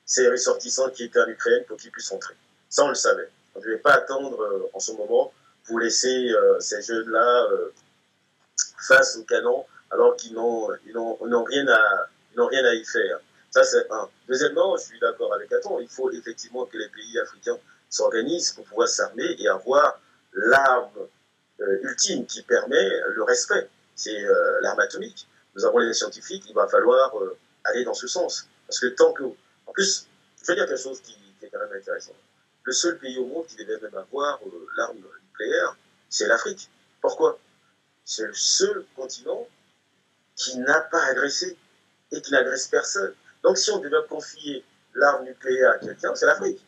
ces 0.04 0.28
ressortissants 0.28 0.90
qui 0.90 1.04
étaient 1.04 1.20
en 1.20 1.28
Ukraine 1.28 1.64
pour 1.66 1.76
qu'ils 1.76 1.90
puissent 1.90 2.12
entrer. 2.12 2.34
Ça, 2.68 2.84
on 2.84 2.88
le 2.88 2.94
savait. 2.94 3.28
On 3.54 3.60
ne 3.60 3.64
devait 3.64 3.78
pas 3.78 3.94
attendre 3.94 4.40
euh, 4.40 4.70
en 4.72 4.80
ce 4.80 4.92
moment 4.92 5.32
pour 5.64 5.80
laisser 5.80 6.30
euh, 6.30 6.58
ces 6.60 6.80
jeunes-là 6.82 7.46
euh, 7.50 7.72
face 8.86 9.16
au 9.16 9.24
canon 9.24 9.66
alors 9.90 10.16
qu'ils 10.16 10.34
n'ont 10.34 10.68
rien, 10.68 11.68
à, 11.68 12.08
rien 12.36 12.64
à 12.64 12.74
y 12.74 12.84
faire. 12.84 13.20
Ça, 13.50 13.64
c'est 13.64 13.90
un. 13.90 14.08
Deuxièmement, 14.28 14.76
je 14.76 14.84
suis 14.84 15.00
d'accord 15.00 15.32
avec 15.34 15.50
Aton, 15.52 15.80
il 15.80 15.88
faut 15.88 16.10
effectivement 16.10 16.66
que 16.66 16.76
les 16.76 16.88
pays 16.88 17.18
africains 17.18 17.58
s'organisent 17.90 18.52
pour 18.52 18.64
pouvoir 18.64 18.88
s'armer 18.88 19.36
et 19.38 19.48
avoir 19.48 20.00
l'arme 20.32 21.08
euh, 21.60 21.78
ultime 21.82 22.26
qui 22.26 22.42
permet 22.42 22.88
le 23.14 23.22
respect. 23.22 23.68
C'est 23.94 24.24
euh, 24.24 24.60
l'arme 24.60 24.80
atomique. 24.80 25.26
Nous 25.54 25.64
avons 25.64 25.78
les 25.78 25.92
scientifiques, 25.92 26.44
il 26.48 26.54
va 26.54 26.68
falloir 26.68 27.16
euh, 27.18 27.36
aller 27.64 27.84
dans 27.84 27.94
ce 27.94 28.06
sens. 28.06 28.46
Parce 28.66 28.78
que 28.80 28.86
tant 28.86 29.12
que... 29.12 29.24
En 29.66 29.72
plus, 29.72 30.06
je 30.40 30.46
vais 30.46 30.54
dire 30.54 30.66
quelque 30.66 30.80
chose 30.80 31.00
qui, 31.00 31.16
est 31.42 31.48
quand 31.50 31.58
même 31.58 31.72
intéressant. 31.72 32.14
Le 32.64 32.72
seul 32.72 32.98
pays 32.98 33.18
au 33.18 33.26
monde 33.26 33.46
qui 33.46 33.56
devait 33.56 33.80
même 33.80 33.94
avoir 33.94 34.40
l'arme 34.76 34.96
nucléaire, 34.96 35.76
c'est 36.08 36.26
l'Afrique. 36.26 36.68
Pourquoi? 37.00 37.38
C'est 38.04 38.26
le 38.26 38.34
seul 38.34 38.84
continent 38.96 39.46
qui 40.36 40.58
n'a 40.58 40.80
pas 40.80 41.02
agressé 41.06 41.56
et 42.12 42.20
qui 42.20 42.32
n'agresse 42.32 42.68
personne. 42.68 43.14
Donc 43.42 43.58
si 43.58 43.70
on 43.70 43.78
devait 43.78 43.96
confier 44.08 44.64
l'arme 44.94 45.24
nucléaire 45.24 45.72
à 45.72 45.78
quelqu'un, 45.78 46.14
c'est 46.14 46.26
l'Afrique. 46.26 46.60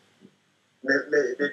Mais, 0.83 0.95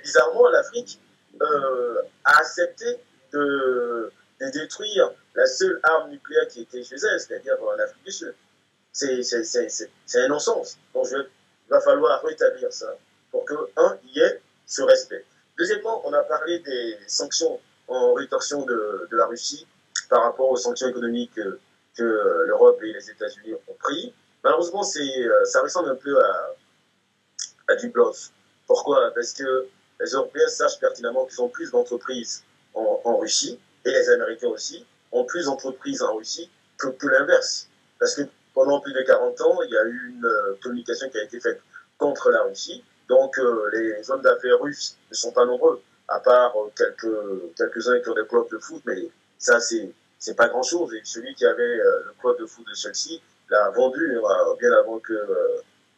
bizarrement, 0.03 0.49
l'Afrique 0.49 1.01
euh, 1.41 2.03
a 2.25 2.39
accepté 2.39 2.99
de, 3.33 4.11
de, 4.41 4.51
détruire 4.51 5.13
la 5.35 5.47
seule 5.47 5.79
arme 5.83 6.11
nucléaire 6.11 6.49
qui 6.49 6.63
était 6.63 6.83
chez 6.83 6.97
elle, 6.97 7.21
c'est-à-dire 7.21 7.57
l'Afrique 7.77 8.05
du 8.05 8.13
Sud. 8.13 8.35
C'est 8.93 10.21
un 10.21 10.29
non-sens. 10.29 10.79
Donc, 10.95 11.07
il 11.13 11.71
va 11.71 11.81
falloir 11.81 12.23
rétablir 12.23 12.73
ça 12.73 12.97
pour 13.31 13.45
que, 13.45 13.55
un, 13.77 13.99
il 14.05 14.17
y 14.17 14.21
ait 14.21 14.41
ce 14.67 14.83
respect. 14.83 15.25
Deuxièmement, 15.59 16.03
on 16.07 16.13
a 16.13 16.23
parlé 16.23 16.61
des 16.61 16.97
sanctions 17.07 17.61
en 17.89 18.15
rétorsion 18.15 18.65
de, 18.65 19.09
de 19.11 19.17
la 19.17 19.27
Russie 19.27 19.67
par 20.09 20.23
rapport 20.23 20.51
aux 20.51 20.57
sanctions 20.57 20.89
économiques 20.89 21.35
que, 21.35 21.59
que 21.97 22.45
l'Europe 22.47 22.81
et 22.83 22.93
les 22.93 23.11
États-Unis 23.11 23.55
ont 23.55 23.75
pris. 23.79 24.15
Malheureusement, 24.43 24.83
euh, 24.83 25.45
ça 25.45 25.61
ressemble 25.63 25.91
un 25.91 25.97
peu 25.97 26.19
à, 26.23 26.55
à 27.69 27.77
du 27.77 27.89
bluff. 27.91 28.31
Pourquoi? 28.69 29.11
Parce 29.15 29.33
que 29.33 29.67
les 29.99 30.11
Européens 30.11 30.47
sachent 30.47 30.79
pertinemment 30.79 31.27
qu'ils 31.27 31.41
ont 31.43 31.49
plus 31.49 31.73
d'entreprises 31.73 32.45
en, 32.75 33.17
Russie, 33.17 33.59
et 33.85 33.91
les 33.91 34.09
Américains 34.11 34.49
aussi, 34.49 34.87
ont 35.11 35.25
plus 35.25 35.47
d'entreprises 35.47 36.03
en 36.03 36.15
Russie 36.15 36.49
que, 36.77 37.07
l'inverse. 37.09 37.69
Parce 37.99 38.15
que 38.15 38.23
pendant 38.55 38.79
plus 38.81 38.93
de 38.93 39.01
40 39.01 39.41
ans, 39.41 39.63
il 39.63 39.71
y 39.71 39.77
a 39.77 39.85
eu 39.85 40.11
une 40.11 40.31
communication 40.63 41.09
qui 41.09 41.19
a 41.19 41.25
été 41.25 41.41
faite 41.41 41.61
contre 41.97 42.31
la 42.31 42.43
Russie. 42.43 42.85
Donc 43.09 43.41
les 43.73 44.09
hommes 44.11 44.23
d'affaires 44.23 44.61
russes 44.61 44.97
ne 45.11 45.17
sont 45.17 45.33
pas 45.33 45.47
nombreux, 45.47 45.83
à 46.07 46.21
part 46.21 46.55
quelques, 46.77 47.57
quelques-uns 47.57 47.99
qui 48.01 48.09
ont 48.11 48.15
des 48.15 48.27
clubs 48.27 48.51
de 48.51 48.59
foot, 48.59 48.83
mais 48.85 49.09
ça 49.39 49.59
c'est 49.61 50.35
pas 50.37 50.49
grand 50.49 50.63
chose. 50.63 50.93
Et 50.95 51.01
celui 51.05 51.35
qui 51.35 51.47
avait 51.47 51.77
le 51.79 52.13
club 52.21 52.39
de 52.39 52.47
foot 52.47 52.67
de 52.69 52.75
Chelsea 52.75 53.21
l'a 53.51 53.71
vendu 53.71 54.21
bien 54.61 54.73
avant 54.73 54.99
que 54.99 55.15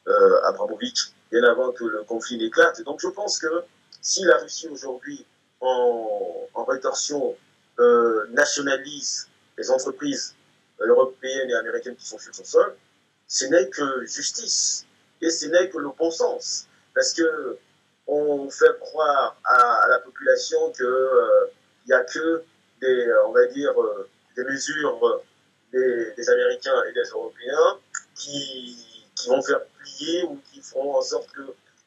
euh, 0.06 0.42
Abramovich, 0.44 1.12
bien 1.30 1.42
avant 1.44 1.72
que 1.72 1.84
le 1.84 2.02
conflit 2.04 2.38
n'éclate. 2.38 2.82
Donc 2.82 3.00
je 3.00 3.08
pense 3.08 3.38
que 3.38 3.62
si 4.00 4.24
la 4.24 4.38
Russie 4.38 4.68
aujourd'hui, 4.68 5.24
en, 5.60 6.64
rétorsion, 6.68 7.36
euh, 7.78 8.26
nationalise 8.30 9.28
les 9.58 9.70
entreprises 9.70 10.34
européennes 10.78 11.50
et 11.50 11.54
américaines 11.54 11.96
qui 11.96 12.06
sont 12.06 12.18
sur 12.18 12.34
son 12.34 12.44
sol, 12.44 12.76
ce 13.26 13.46
n'est 13.46 13.68
que 13.68 14.04
justice 14.06 14.86
et 15.20 15.30
ce 15.30 15.46
n'est 15.46 15.68
que 15.68 15.78
le 15.78 15.88
bon 15.98 16.10
sens. 16.10 16.66
Parce 16.94 17.12
que 17.12 17.58
on 18.06 18.50
fait 18.50 18.78
croire 18.80 19.36
à, 19.44 19.86
la 19.88 19.98
population 20.00 20.72
qu'il 20.72 20.84
n'y 21.86 21.92
euh, 21.92 21.98
a 21.98 22.04
que 22.04 22.42
des, 22.80 23.12
on 23.26 23.32
va 23.32 23.46
dire, 23.46 23.80
euh, 23.80 24.08
des 24.36 24.44
mesures 24.44 25.22
des, 25.72 26.30
Américains 26.30 26.82
et 26.88 26.92
des 26.92 27.08
Européens 27.10 27.78
qui 28.16 29.06
vont 29.28 29.42
faire 29.42 29.60
ou 30.28 30.40
qui 30.50 30.60
feront 30.60 30.96
en 30.96 31.02
sorte 31.02 31.30
que 31.32 31.42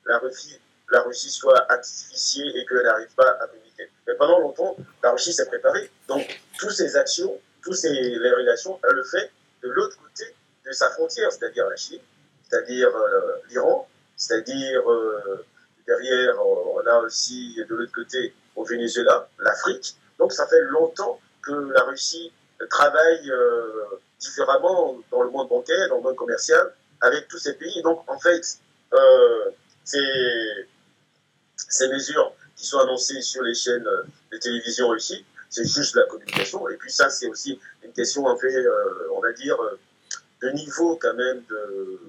la 0.05 0.17
Russie, 0.19 0.59
la 0.91 1.01
Russie 1.01 1.29
soit 1.29 1.65
asphyxiée 1.71 2.47
et 2.55 2.65
qu'elle 2.65 2.83
n'arrive 2.83 3.13
pas 3.15 3.37
à 3.41 3.47
communiquer. 3.47 3.89
Mais 4.07 4.15
pendant 4.15 4.39
longtemps, 4.39 4.75
la 5.01 5.11
Russie 5.11 5.33
s'est 5.33 5.45
préparée. 5.47 5.89
Donc, 6.07 6.41
toutes 6.59 6.71
ces 6.71 6.95
actions, 6.95 7.39
toutes 7.61 7.75
ces 7.75 7.89
relations, 7.89 8.79
elle 8.83 8.95
le 8.95 9.03
fait 9.03 9.31
de 9.63 9.69
l'autre 9.69 9.97
côté 9.97 10.35
de 10.65 10.71
sa 10.71 10.89
frontière, 10.91 11.31
c'est-à-dire 11.31 11.67
la 11.69 11.75
Chine, 11.75 12.01
c'est-à-dire 12.49 12.89
euh, 12.95 13.41
l'Iran, 13.49 13.87
c'est-à-dire 14.15 14.89
euh, 14.89 15.45
derrière, 15.87 16.35
on 16.45 16.85
a 16.85 16.99
aussi 16.99 17.55
de 17.67 17.75
l'autre 17.75 17.91
côté 17.93 18.33
au 18.55 18.63
Venezuela, 18.63 19.27
l'Afrique. 19.39 19.95
Donc, 20.19 20.31
ça 20.31 20.47
fait 20.47 20.61
longtemps 20.61 21.19
que 21.41 21.51
la 21.51 21.83
Russie 21.83 22.31
travaille 22.69 23.29
euh, 23.29 23.99
différemment 24.19 24.97
dans 25.11 25.23
le 25.23 25.29
monde 25.29 25.49
bancaire, 25.49 25.89
dans 25.89 25.97
le 25.97 26.03
monde 26.03 26.15
commercial, 26.15 26.73
avec 27.03 27.27
tous 27.27 27.37
ces 27.37 27.53
pays. 27.53 27.81
Donc, 27.83 28.09
en 28.09 28.17
fait, 28.17 28.57
euh, 28.93 29.51
ces, 29.83 29.99
mesures 31.89 32.33
qui 32.55 32.65
sont 32.65 32.79
annoncées 32.79 33.21
sur 33.21 33.43
les 33.43 33.53
chaînes 33.53 33.87
de 34.31 34.37
télévision 34.37 34.87
russie, 34.87 35.25
c'est 35.49 35.65
juste 35.65 35.95
la 35.95 36.03
communication. 36.03 36.67
Et 36.69 36.77
puis 36.77 36.91
ça, 36.91 37.09
c'est 37.09 37.27
aussi 37.27 37.59
une 37.83 37.91
question, 37.91 38.25
en 38.25 38.37
fait, 38.37 38.55
euh, 38.55 39.09
on 39.15 39.19
va 39.19 39.33
dire, 39.33 39.57
de 40.41 40.49
niveau 40.49 40.95
quand 40.95 41.13
même 41.13 41.43
de, 41.49 41.99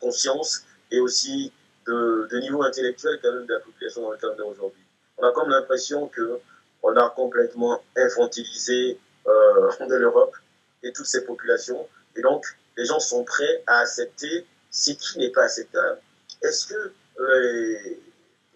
conscience 0.00 0.64
et 0.90 1.00
aussi 1.00 1.52
de, 1.86 2.38
niveau 2.40 2.62
intellectuel 2.62 3.18
quand 3.22 3.32
même 3.32 3.46
de 3.46 3.54
la 3.54 3.60
population 3.60 4.02
dans 4.02 4.12
le 4.12 4.18
cadre 4.18 4.36
d'aujourd'hui. 4.36 4.82
On 5.18 5.26
a 5.26 5.32
comme 5.32 5.50
l'impression 5.50 6.08
que 6.08 6.40
on 6.82 6.96
a 6.96 7.10
complètement 7.10 7.82
infantilisé 7.96 8.98
euh, 9.26 9.70
de 9.88 9.96
l'Europe 9.96 10.34
et 10.82 10.92
toutes 10.92 11.06
ces 11.06 11.26
populations. 11.26 11.86
Et 12.16 12.22
donc, 12.22 12.46
les 12.76 12.84
gens 12.84 13.00
sont 13.00 13.24
prêts 13.24 13.62
à 13.66 13.80
accepter 13.80 14.46
ce 14.70 14.92
qui 14.92 15.18
n'est 15.18 15.30
pas 15.30 15.44
acceptable. 15.44 16.00
Est-ce 16.42 16.66
que 16.66 16.92
euh, 17.18 17.78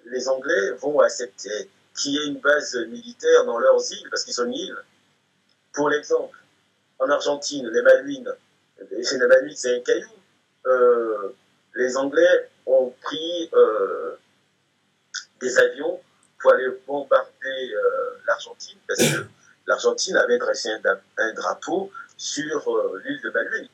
les 0.07 0.29
Anglais 0.29 0.73
vont 0.81 1.01
accepter 1.01 1.71
qu'il 1.97 2.13
y 2.13 2.19
ait 2.19 2.27
une 2.27 2.41
base 2.41 2.77
militaire 2.89 3.45
dans 3.45 3.59
leurs 3.59 3.81
îles, 3.93 4.09
parce 4.11 4.25
qu'ils 4.25 4.35
sont 4.35 4.47
une 4.47 4.55
île? 4.55 4.77
Pour 5.73 5.91
l'exemple, 5.91 6.39
en 6.99 7.11
Argentine, 7.11 7.69
les 7.69 7.83
Malouines, 7.83 8.33
les 8.91 9.27
Malouines, 9.27 9.57
c'est 9.57 9.77
un 9.77 9.81
caillou. 9.81 10.09
Euh, 10.67 11.35
les 11.75 11.97
Anglais 11.97 12.51
ont 12.67 12.95
pris 13.03 13.51
euh, 13.53 14.17
des 15.41 15.59
avions 15.59 16.01
pour 16.41 16.53
aller 16.53 16.69
bombarder 16.87 17.75
l'Argentine, 18.27 18.79
parce 18.87 19.01
que 19.01 19.27
l'Argentine 19.67 20.17
avait 20.17 20.39
dressé 20.39 20.71
un, 21.19 21.33
drapeau 21.33 21.91
sur 22.17 23.01
l'île 23.05 23.21
de 23.23 23.31
Malouine, 23.31 23.69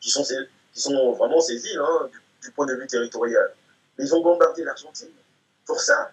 qui 0.00 0.10
sont 0.10 1.12
vraiment 1.14 1.40
ces 1.40 1.54
îles 1.66 1.78
hein, 1.78 2.10
du, 2.42 2.50
point 2.52 2.66
de 2.66 2.74
vue 2.74 2.86
territorial. 2.86 3.52
Mais 3.98 4.04
ils 4.04 4.14
ont 4.14 4.22
bombardé 4.22 4.64
l'Argentine 4.64 5.10
pour 5.66 5.80
ça, 5.80 6.10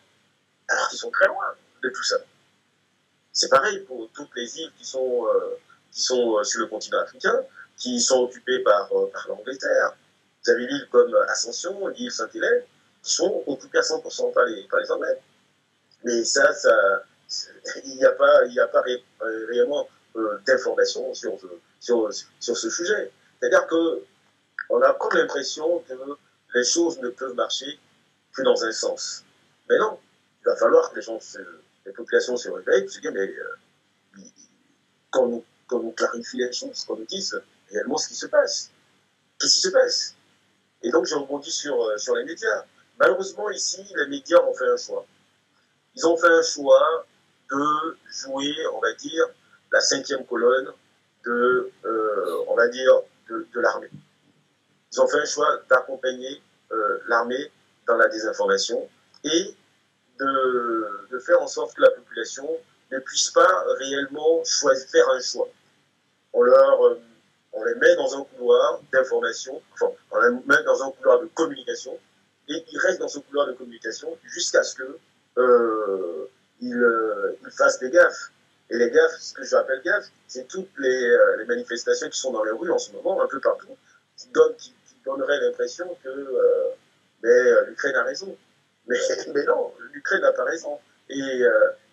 alors 0.67 0.89
qu'ils 0.89 0.99
sont 0.99 1.11
très 1.11 1.27
loin 1.27 1.45
de 1.83 1.89
tout 1.89 2.03
ça. 2.03 2.17
C'est 3.31 3.49
pareil 3.49 3.79
pour 3.81 4.09
toutes 4.13 4.35
les 4.35 4.59
îles 4.59 4.71
qui 4.77 4.85
sont, 4.85 5.27
euh, 5.27 5.57
euh, 6.11 6.43
sur 6.43 6.59
le 6.59 6.65
continent 6.65 6.99
africain, 6.99 7.39
qui 7.77 8.01
sont 8.01 8.23
occupées 8.23 8.59
par, 8.59 8.91
euh, 8.91 9.09
par 9.11 9.27
l'Angleterre. 9.29 9.95
Vous 10.43 10.51
avez 10.51 10.65
l'île 10.65 10.87
comme 10.91 11.13
Ascension, 11.29 11.87
l'île 11.89 12.11
Saint-Hélène, 12.11 12.63
qui 13.03 13.13
sont 13.13 13.43
occupées 13.45 13.77
à 13.77 13.81
100% 13.81 14.33
par 14.33 14.45
les, 14.45 14.63
par 14.63 14.79
les 14.79 14.91
Anglais. 14.91 15.19
Mais 16.03 16.23
ça, 16.23 16.49
il 17.85 17.95
n'y 17.95 18.05
a 18.05 18.11
pas, 18.11 18.45
il 18.45 18.59
réellement 19.49 19.87
d'informations 20.45 21.13
sur 21.13 21.37
ce 22.39 22.69
sujet. 22.69 23.11
C'est-à-dire 23.39 23.67
que 23.67 24.03
on 24.69 24.81
a 24.81 24.93
comme 24.93 25.17
l'impression 25.17 25.79
que 25.87 25.93
les 26.53 26.63
choses 26.63 26.99
ne 26.99 27.09
peuvent 27.09 27.35
marcher 27.35 27.79
que 28.33 28.41
dans 28.41 28.63
un 28.63 28.71
sens. 28.71 29.23
Mais 29.69 29.77
non, 29.77 29.99
il 30.41 30.45
va 30.45 30.55
falloir 30.55 30.91
que 30.91 30.97
les 30.97 31.01
gens, 31.01 31.19
les 31.85 31.91
populations 31.91 32.37
se 32.37 32.49
réveillent, 32.49 32.89
se 32.89 32.99
disent, 32.99 33.11
mais 33.11 33.29
euh, 33.29 34.21
qu'on 35.11 35.27
nous, 35.27 35.45
nous, 35.71 35.91
clarifie 35.91 36.37
les 36.37 36.51
choses, 36.51 36.83
qu'on 36.85 36.97
nous 36.97 37.05
dise 37.05 37.39
réellement 37.71 37.97
ce 37.97 38.09
qui 38.09 38.15
se 38.15 38.27
passe. 38.27 38.71
Qu'est-ce 39.39 39.55
qui 39.55 39.61
se 39.61 39.69
passe 39.69 40.15
Et 40.81 40.89
donc, 40.89 41.05
je 41.05 41.15
rebondis 41.15 41.51
sur, 41.51 41.81
euh, 41.81 41.97
sur 41.97 42.15
les 42.15 42.23
médias. 42.23 42.65
Malheureusement, 42.99 43.49
ici, 43.49 43.85
les 43.95 44.07
médias 44.07 44.41
ont 44.41 44.53
fait 44.53 44.67
un 44.67 44.77
choix. 44.77 45.05
Ils 45.95 46.05
ont 46.05 46.17
fait 46.17 46.27
un 46.27 46.41
choix 46.41 47.05
de 47.51 47.97
jouer, 48.09 48.53
on 48.73 48.79
va 48.79 48.93
dire, 48.93 49.25
la 49.71 49.81
cinquième 49.81 50.25
colonne 50.25 50.71
de, 51.25 51.71
euh, 51.85 52.45
on 52.47 52.55
va 52.55 52.67
dire, 52.67 53.01
de, 53.29 53.59
l'armée. 53.59 53.89
Ils 54.91 55.01
ont 55.01 55.07
fait 55.07 55.19
un 55.19 55.25
choix 55.25 55.59
d'accompagner 55.69 56.41
euh, 56.71 56.99
l'armée 57.07 57.51
dans 57.87 57.97
la 57.97 58.07
désinformation 58.09 58.87
et 59.23 59.55
de, 60.19 61.19
faire 61.25 61.41
en 61.41 61.47
sorte 61.47 61.75
que 61.75 61.81
la 61.81 61.91
population 61.91 62.47
ne 62.91 62.99
puisse 62.99 63.31
pas 63.31 63.65
réellement 63.79 64.43
choisir, 64.45 64.87
faire 64.89 65.09
un 65.09 65.19
choix. 65.19 65.47
On, 66.33 66.41
leur, 66.41 66.85
euh, 66.85 66.99
on 67.53 67.63
les 67.63 67.75
met 67.75 67.95
dans 67.95 68.19
un 68.19 68.23
couloir 68.23 68.79
d'information, 68.91 69.61
enfin, 69.73 69.91
on 70.11 70.21
les 70.21 70.31
met 70.45 70.63
dans 70.63 70.83
un 70.83 70.91
couloir 70.91 71.19
de 71.19 71.25
communication, 71.33 71.97
et 72.47 72.63
ils 72.71 72.79
restent 72.79 72.99
dans 72.99 73.07
ce 73.07 73.19
couloir 73.19 73.47
de 73.47 73.53
communication 73.53 74.17
jusqu'à 74.23 74.63
ce 74.63 74.75
que 74.75 74.97
euh, 75.37 76.27
fassent 77.57 77.79
des 77.79 77.89
gaffes. 77.89 78.31
Et 78.69 78.77
les 78.77 78.91
gaffes, 78.91 79.17
ce 79.19 79.33
que 79.33 79.43
j'appelle 79.43 79.81
gaffes, 79.81 80.07
c'est 80.27 80.47
toutes 80.47 80.71
les, 80.77 81.05
euh, 81.05 81.37
les, 81.37 81.45
manifestations 81.45 82.09
qui 82.09 82.19
sont 82.19 82.31
dans 82.31 82.43
les 82.43 82.51
rues 82.51 82.71
en 82.71 82.77
ce 82.77 82.91
moment, 82.91 83.21
un 83.21 83.27
peu 83.27 83.39
partout, 83.39 83.77
qui, 84.17 84.27
donnent, 84.29 84.55
qui, 84.55 84.73
donneraient 85.05 85.39
l'impression 85.39 85.87
que 86.03 86.09
euh, 86.09 86.69
euh, 87.23 87.65
l'Ukraine 87.65 87.95
a 87.95 88.03
raison. 88.03 88.37
Mais, 88.89 88.97
mais 89.33 89.43
non, 89.43 89.73
l'Ukraine 89.91 90.21
n'a 90.21 90.31
pas 90.31 90.45
raison. 90.45 90.79
Et 91.09 91.21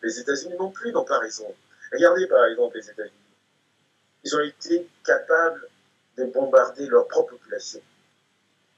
les 0.01 0.20
États-Unis 0.20 0.55
non 0.57 0.70
plus 0.70 0.93
n'ont 0.93 1.05
pas 1.05 1.18
raison. 1.18 1.53
Regardez 1.93 2.29
par 2.29 2.45
exemple 2.45 2.77
les 2.77 2.89
États-Unis. 2.89 3.35
Ils 4.22 4.37
ont 4.37 4.41
été 4.41 4.89
capables 5.05 5.68
de 6.16 6.25
bombarder 6.27 6.87
leur 6.87 7.09
propre 7.09 7.33
population 7.33 7.81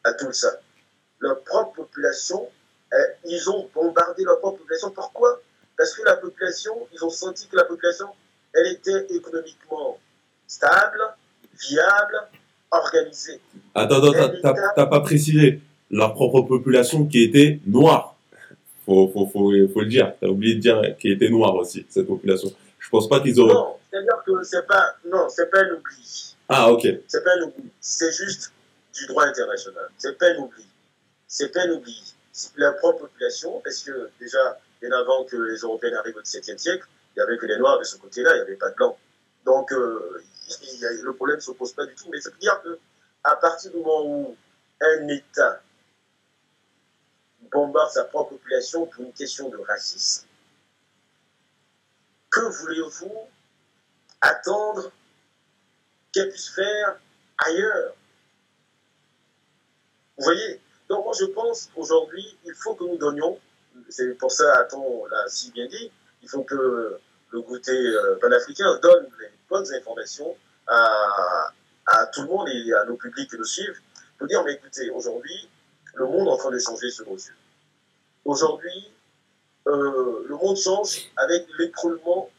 à 0.04 0.14
tout 0.14 0.32
ça. 0.32 0.58
Leur 1.18 1.42
propre 1.42 1.74
population, 1.74 2.50
ils 3.24 3.50
ont 3.50 3.68
bombardé 3.74 4.24
leur 4.24 4.38
propre 4.40 4.60
population. 4.60 4.90
Pourquoi? 4.92 5.42
Parce 5.76 5.94
que 5.94 6.02
la 6.04 6.16
population, 6.16 6.74
ils 6.92 7.04
ont 7.04 7.10
senti 7.10 7.46
que 7.48 7.56
la 7.56 7.64
population, 7.64 8.08
elle 8.54 8.72
était 8.72 9.14
économiquement 9.14 9.98
stable, 10.46 11.00
viable, 11.68 12.28
organisée. 12.70 13.40
Attends, 13.74 14.02
attends, 14.02 14.54
t'as 14.74 14.86
pas 14.86 15.00
précisé 15.00 15.60
leur 15.90 16.14
propre 16.14 16.42
population 16.42 17.06
qui 17.06 17.22
était 17.22 17.60
noire. 17.66 18.16
Faut, 18.84 19.08
faut, 19.08 19.26
faut, 19.26 19.52
faut 19.72 19.80
le 19.80 19.86
dire. 19.86 20.14
T'as 20.20 20.28
oublié 20.28 20.54
de 20.54 20.60
dire 20.60 20.80
qu'elle 20.98 21.12
était 21.12 21.28
noire 21.28 21.54
aussi, 21.56 21.84
cette 21.88 22.06
population. 22.06 22.52
Je 22.78 22.88
pense 22.88 23.08
pas 23.08 23.20
qu'ils 23.20 23.38
auraient. 23.40 23.54
Non, 23.54 23.76
c'est-à-dire 23.90 24.22
que 24.24 24.42
c'est 24.44 24.66
pas, 24.66 24.94
non, 25.04 25.28
c'est 25.28 25.50
pas 25.50 25.58
un 25.60 25.72
oubli. 25.72 26.36
Ah, 26.48 26.70
ok. 26.70 26.86
C'est 27.08 27.24
pas 27.24 27.30
un 27.36 27.42
oubli. 27.48 27.70
C'est 27.80 28.12
juste 28.12 28.52
du 28.94 29.06
droit 29.08 29.24
international. 29.24 29.90
C'est 29.98 30.16
pas 30.16 30.26
un 30.26 30.36
oubli. 30.38 30.64
C'est 31.26 31.52
pas 31.52 31.62
un 31.62 31.70
oubli. 31.72 32.14
La 32.56 32.72
propre 32.72 33.00
population, 33.00 33.60
parce 33.64 33.82
que 33.82 34.10
déjà, 34.20 34.58
bien 34.80 34.92
avant 34.92 35.24
que 35.24 35.36
les 35.36 35.58
Européens 35.58 35.98
arrivent 35.98 36.16
au 36.16 36.22
XVIIe 36.22 36.58
siècle, 36.58 36.86
il 37.14 37.18
n'y 37.18 37.22
avait 37.22 37.38
que 37.38 37.46
les 37.46 37.58
Noirs 37.58 37.78
de 37.78 37.84
ce 37.84 37.96
côté-là, 37.96 38.32
il 38.32 38.36
n'y 38.36 38.42
avait 38.42 38.56
pas 38.56 38.70
de 38.70 38.74
Blancs. 38.74 38.96
Donc, 39.44 39.72
euh, 39.72 40.22
le 41.02 41.12
problème 41.12 41.36
ne 41.36 41.40
se 41.40 41.52
pose 41.52 41.72
pas 41.72 41.86
du 41.86 41.94
tout. 41.94 42.08
Mais 42.10 42.20
ça 42.20 42.30
veut 42.30 42.38
dire 42.38 42.60
qu'à 42.62 43.36
partir 43.36 43.70
du 43.70 43.78
moment 43.78 44.04
où 44.04 44.36
un 44.80 45.08
État 45.08 45.62
bombarde 47.50 47.90
sa 47.90 48.04
propre 48.04 48.30
population 48.30 48.86
pour 48.86 49.04
une 49.04 49.12
question 49.12 49.48
de 49.48 49.56
racisme, 49.58 50.26
que 52.30 52.40
voulez-vous 52.40 53.28
attendre 54.20 54.90
qu'elle 56.12 56.28
puisse 56.30 56.50
faire 56.50 56.98
ailleurs? 57.38 57.94
Vous 60.18 60.24
voyez? 60.24 60.60
Donc 60.88 61.04
moi 61.04 61.14
je 61.18 61.26
pense 61.26 61.70
qu'aujourd'hui, 61.74 62.36
il 62.44 62.54
faut 62.54 62.74
que 62.74 62.84
nous 62.84 62.96
donnions, 62.96 63.38
c'est 63.88 64.14
pour 64.14 64.32
ça, 64.32 64.52
Aton 64.58 65.06
l'a 65.06 65.28
si 65.28 65.50
bien 65.52 65.66
dit, 65.66 65.90
il 66.22 66.28
faut 66.28 66.42
que 66.42 66.98
le 67.30 67.40
goûter 67.40 67.72
euh, 67.72 68.16
panafricain 68.20 68.78
donne 68.82 69.06
les 69.20 69.30
bonnes 69.48 69.72
informations 69.74 70.36
à, 70.66 71.50
à, 71.86 72.06
tout 72.06 72.22
le 72.22 72.28
monde 72.28 72.48
et 72.48 72.72
à 72.72 72.84
nos 72.84 72.96
publics 72.96 73.30
qui 73.30 73.36
nous 73.36 73.44
suivent 73.44 73.80
pour 74.18 74.26
dire, 74.26 74.42
mais 74.44 74.54
écoutez, 74.54 74.90
aujourd'hui, 74.90 75.48
le 75.94 76.06
monde 76.06 76.26
est 76.28 76.30
en 76.30 76.36
train 76.36 76.50
de 76.50 76.58
changer 76.58 76.88
nos 77.06 77.16
yeux. 77.16 77.34
Aujourd'hui, 78.24 78.92
euh, 79.66 80.24
le 80.28 80.36
monde 80.36 80.56
change 80.56 81.10
avec 81.16 81.46
l'écroulement 81.58 82.30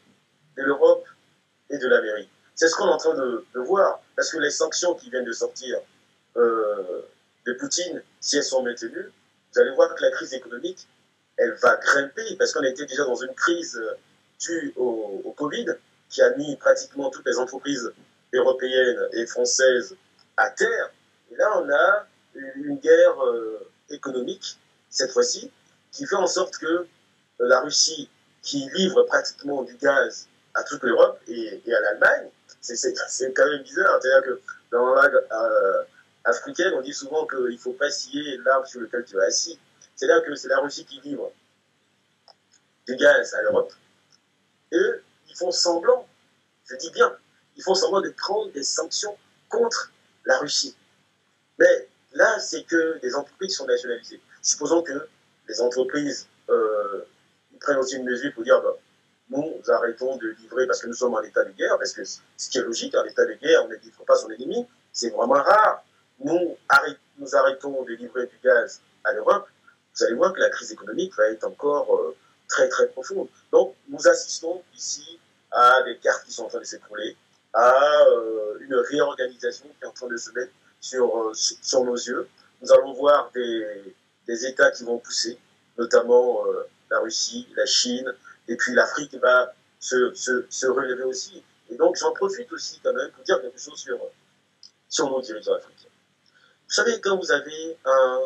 de 0.57 0.63
l'Europe 0.63 1.05
et 1.69 1.77
de 1.77 1.87
l'Amérique. 1.87 2.29
C'est 2.55 2.67
ce 2.67 2.75
qu'on 2.75 2.87
est 2.87 2.93
en 2.93 2.97
train 2.97 3.13
de, 3.13 3.45
voir, 3.55 3.99
parce 4.15 4.31
que 4.31 4.37
les 4.37 4.49
sanctions 4.49 4.95
qui 4.95 5.09
viennent 5.09 5.25
de 5.25 5.33
sortir 5.33 5.77
euh, 6.37 7.01
de 7.45 7.53
Poutine, 7.53 8.01
si 8.19 8.37
elles 8.37 8.43
sont 8.43 8.63
maintenues, 8.63 9.11
vous 9.53 9.59
allez 9.59 9.71
voir 9.71 9.93
que 9.93 10.01
la 10.03 10.11
crise 10.11 10.33
économique, 10.33 10.87
elle 11.37 11.53
va 11.53 11.75
grimper, 11.77 12.35
parce 12.37 12.53
qu'on 12.53 12.63
était 12.63 12.85
déjà 12.85 13.03
dans 13.05 13.15
une 13.15 13.33
crise 13.33 13.79
due 14.39 14.73
au, 14.75 15.33
Covid, 15.37 15.67
qui 16.09 16.21
a 16.21 16.35
mis 16.35 16.55
pratiquement 16.57 17.09
toutes 17.09 17.25
les 17.25 17.37
entreprises 17.37 17.91
européennes 18.33 19.07
et 19.13 19.25
françaises 19.27 19.95
à 20.35 20.49
terre. 20.49 20.91
Et 21.31 21.35
là, 21.35 21.61
on 21.61 21.69
a 21.69 22.07
une 22.55 22.77
guerre 22.77 23.23
euh, 23.23 23.69
économique, 23.89 24.57
cette 24.89 25.11
fois-ci, 25.11 25.51
qui 25.91 26.05
fait 26.05 26.15
en 26.15 26.27
sorte 26.27 26.57
que 26.57 26.87
la 27.39 27.59
Russie, 27.61 28.09
qui 28.41 28.67
livre 28.75 29.03
pratiquement 29.03 29.63
du 29.63 29.75
gaz 29.75 30.27
à 30.53 30.63
toute 30.63 30.81
l'Europe 30.83 31.19
et, 31.27 31.61
à 31.67 31.79
l'Allemagne, 31.81 32.29
c'est 32.61 33.33
quand 33.33 33.45
même 33.45 33.61
bizarre. 33.61 33.99
C'est-à-dire 34.01 34.29
que 34.29 34.41
dans 34.71 34.95
la 34.95 35.05
euh, 35.05 35.83
africaine, 36.23 36.73
on 36.75 36.81
dit 36.81 36.93
souvent 36.93 37.25
qu'il 37.27 37.53
ne 37.53 37.57
faut 37.57 37.73
pas 37.73 37.89
scier 37.89 38.37
l'arbre 38.45 38.67
sur 38.67 38.81
lequel 38.81 39.05
tu 39.05 39.17
es 39.17 39.23
assis. 39.23 39.59
C'est-à-dire 39.97 40.23
que 40.23 40.35
c'est 40.35 40.47
la 40.47 40.59
Russie 40.59 40.85
qui 40.85 41.01
livre 41.01 41.31
du 42.85 42.95
gaz 42.95 43.33
à 43.33 43.41
l'Europe. 43.41 43.73
Et 44.71 44.77
eux, 44.77 45.03
ils 45.27 45.35
font 45.35 45.51
semblant, 45.51 46.07
je 46.69 46.75
dis 46.75 46.91
bien, 46.91 47.13
ils 47.55 47.63
font 47.63 47.73
semblant 47.73 48.01
de 48.01 48.09
prendre 48.11 48.51
des 48.51 48.63
sanctions 48.63 49.17
contre 49.49 49.91
la 50.25 50.37
Russie. 50.37 50.75
Mais 51.57 51.89
là, 52.13 52.39
c'est 52.39 52.63
que 52.63 52.99
des 52.99 53.15
entreprises 53.15 53.55
sont 53.55 53.65
nationalisées. 53.65 54.21
Supposons 54.43 54.83
que 54.83 55.09
les 55.49 55.61
entreprises 55.61 56.27
euh, 56.49 57.01
prennent 57.59 57.77
aussi 57.77 57.95
une 57.95 58.05
mesure 58.05 58.31
pour 58.35 58.43
dire 58.43 58.61
bah, 58.61 58.77
nous 59.29 59.59
arrêtons 59.67 60.15
de 60.17 60.29
livrer 60.39 60.67
parce 60.67 60.81
que 60.81 60.87
nous 60.87 60.93
sommes 60.93 61.15
en 61.15 61.21
état 61.21 61.43
de 61.43 61.51
guerre, 61.51 61.77
parce 61.79 61.93
que 61.93 62.03
ce 62.03 62.49
qui 62.49 62.59
est 62.59 62.61
logique, 62.61 62.95
en 62.95 63.03
état 63.03 63.25
de 63.25 63.33
guerre, 63.33 63.65
on 63.65 63.67
ne 63.67 63.75
livre 63.75 64.05
pas 64.05 64.15
son 64.15 64.29
ennemi, 64.29 64.67
c'est 64.93 65.09
vraiment 65.09 65.41
rare. 65.41 65.83
Nous 66.19 66.55
arrêtons 67.33 67.83
de 67.83 67.93
livrer 67.93 68.27
du 68.27 68.37
gaz 68.43 68.81
à 69.03 69.11
l'Europe, 69.13 69.47
vous 69.97 70.05
allez 70.05 70.15
voir 70.15 70.33
que 70.33 70.39
la 70.39 70.49
crise 70.49 70.71
économique 70.71 71.15
va 71.17 71.27
être 71.29 71.43
encore 71.43 71.95
euh, 71.95 72.15
très 72.47 72.69
très 72.69 72.87
profonde. 72.89 73.27
Donc 73.51 73.75
nous 73.89 74.07
assistons 74.07 74.61
ici 74.75 75.19
à 75.51 75.81
des 75.83 75.97
cartes 75.97 76.25
qui 76.25 76.33
sont 76.33 76.43
en 76.43 76.49
train 76.49 76.59
de 76.59 76.65
s'écrouler, 76.65 77.15
à 77.53 78.03
euh, 78.11 78.59
une 78.59 78.75
réorganisation 78.75 79.65
qui 79.65 79.83
est 79.83 79.87
en 79.87 79.91
train 79.91 80.07
de 80.07 80.17
se 80.17 80.31
mettre 80.31 80.51
sur, 80.79 81.17
euh, 81.17 81.33
sur 81.33 81.83
nos 81.83 81.95
yeux. 81.95 82.27
Nous 82.61 82.71
allons 82.71 82.93
voir 82.93 83.31
des, 83.33 83.95
des 84.27 84.45
États 84.45 84.71
qui 84.71 84.83
vont 84.83 84.99
pousser, 84.99 85.37
notamment 85.77 86.43
la 86.89 86.99
Russie, 86.99 87.47
la 87.55 87.65
Chine, 87.65 88.11
et 88.47 88.55
puis 88.55 88.73
l'Afrique 88.73 89.13
va 89.15 89.53
se, 89.79 90.13
se, 90.15 90.45
se, 90.49 90.65
relever 90.65 91.03
aussi. 91.03 91.43
Et 91.69 91.75
donc 91.75 91.97
j'en 91.97 92.11
profite 92.13 92.51
aussi 92.51 92.79
quand 92.83 92.93
même 92.93 93.11
pour 93.11 93.23
dire 93.23 93.39
quelque 93.41 93.59
chose 93.59 93.77
sur, 93.79 93.99
sur 94.89 95.09
nos 95.09 95.21
dirigeants 95.21 95.53
africains. 95.53 95.89
Vous 96.67 96.73
savez, 96.73 96.99
quand 96.99 97.17
vous 97.17 97.31
avez 97.31 97.77
un, 97.85 98.21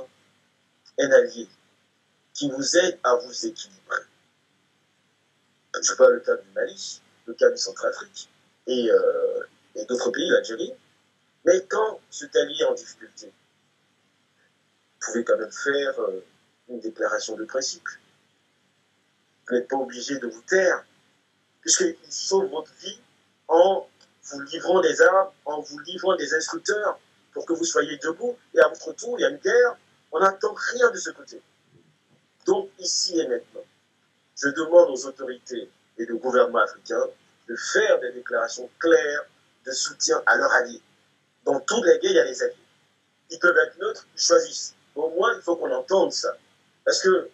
un 0.99 1.11
allié 1.11 1.47
qui 2.41 2.49
vous 2.49 2.75
aide 2.75 2.97
à 3.03 3.13
vous 3.17 3.45
équilibrer, 3.45 4.01
je 5.79 5.93
vois 5.93 6.09
le 6.09 6.21
cas 6.21 6.35
du 6.35 6.49
Mali, 6.55 6.99
le 7.27 7.35
cas 7.35 7.51
du 7.51 7.57
Centrafrique 7.57 8.29
et, 8.65 8.89
euh, 8.89 9.43
et 9.75 9.85
d'autres 9.85 10.09
pays, 10.09 10.27
l'Algérie, 10.27 10.73
mais 11.45 11.63
quand 11.69 11.99
cet 12.09 12.35
allié 12.35 12.55
est 12.61 12.65
en 12.65 12.73
difficulté, 12.73 13.27
vous 13.27 15.05
pouvez 15.05 15.23
quand 15.23 15.37
même 15.37 15.51
faire 15.51 15.99
euh, 15.99 16.25
une 16.69 16.79
déclaration 16.79 17.35
de 17.35 17.45
principe 17.45 17.87
vous 19.47 19.55
n'êtes 19.55 19.67
pas 19.67 19.77
obligé 19.77 20.17
de 20.17 20.27
vous 20.27 20.41
taire, 20.41 20.83
puisqu'il 21.59 21.95
sauve 22.09 22.49
votre 22.49 22.73
vie 22.81 22.99
en 23.49 23.87
vous 24.23 24.41
livrant 24.41 24.81
des 24.81 24.99
armes, 25.03 25.29
en 25.45 25.61
vous 25.61 25.77
livrant 25.79 26.15
des 26.15 26.33
instructeurs 26.33 26.99
pour 27.33 27.45
que 27.45 27.53
vous 27.53 27.65
soyez 27.65 27.97
debout. 27.97 28.35
Et 28.55 28.59
à 28.59 28.67
votre 28.69 28.93
tour, 28.93 29.19
il 29.19 29.23
y 29.23 29.25
a 29.25 29.29
une 29.29 29.37
guerre. 29.37 29.77
On 30.11 30.19
n'attend 30.19 30.53
rien 30.53 30.89
de 30.89 30.97
ce 30.97 31.09
côté. 31.11 31.41
Donc, 32.45 32.69
ici 32.79 33.19
et 33.19 33.27
maintenant, 33.27 33.63
je 34.35 34.49
demande 34.49 34.89
aux 34.89 35.05
autorités 35.05 35.69
et 35.97 36.11
au 36.11 36.17
gouvernement 36.17 36.59
africain 36.59 37.03
de 37.47 37.55
faire 37.55 37.99
des 37.99 38.11
déclarations 38.13 38.69
claires 38.79 39.25
de 39.65 39.71
soutien 39.71 40.21
à 40.25 40.37
leurs 40.37 40.51
alliés. 40.53 40.81
Dans 41.43 41.59
toutes 41.59 41.85
les 41.85 41.99
guerres, 41.99 42.11
il 42.11 42.15
y 42.15 42.19
a 42.19 42.25
des 42.25 42.43
alliés. 42.43 42.55
Ils 43.29 43.39
peuvent 43.39 43.57
être 43.57 43.77
neutres, 43.79 44.05
ils 44.15 44.21
choisissent. 44.21 44.75
Au 44.95 45.09
moins, 45.09 45.33
il 45.35 45.41
faut 45.41 45.55
qu'on 45.55 45.71
entende 45.71 46.11
ça. 46.11 46.35
Parce 46.83 47.01
que 47.01 47.29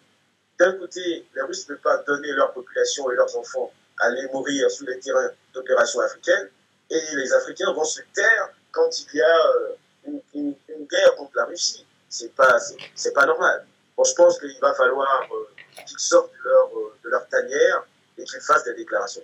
d'un 0.59 0.73
côté, 0.73 1.27
les 1.35 1.41
Russes 1.43 1.67
ne 1.69 1.75
peuvent 1.75 1.83
pas 1.83 1.97
donner 2.03 2.31
leur 2.33 2.53
population 2.53 3.09
et 3.11 3.15
leurs 3.15 3.35
enfants 3.37 3.71
à 3.99 4.05
aller 4.07 4.27
mourir 4.33 4.69
sur 4.69 4.85
les 4.87 4.99
terrains 4.99 5.31
d'opération 5.53 5.99
africaine, 6.01 6.49
et 6.89 7.15
les 7.15 7.33
Africains 7.33 7.71
vont 7.73 7.83
se 7.83 8.01
taire 8.13 8.49
quand 8.71 8.89
il 8.99 9.17
y 9.17 9.21
a 9.21 9.47
euh, 9.47 10.19
une, 10.35 10.55
guerre 10.89 11.15
contre 11.15 11.31
la 11.35 11.45
Russie. 11.45 11.85
C'est 12.09 12.33
pas, 12.33 12.57
c'est, 12.95 13.11
pas 13.11 13.25
normal. 13.25 13.65
Je 14.05 14.13
pense 14.13 14.39
qu'il 14.39 14.59
va 14.61 14.73
falloir 14.73 15.27
euh, 15.31 15.83
qu'ils 15.85 15.99
sortent 15.99 16.31
de 16.31 16.49
leur, 16.49 16.77
euh, 16.77 16.95
de 17.03 17.09
leur 17.09 17.27
tanière 17.27 17.85
et 18.17 18.23
qu'ils 18.23 18.41
fassent 18.41 18.63
des 18.63 18.75
déclarations. 18.75 19.23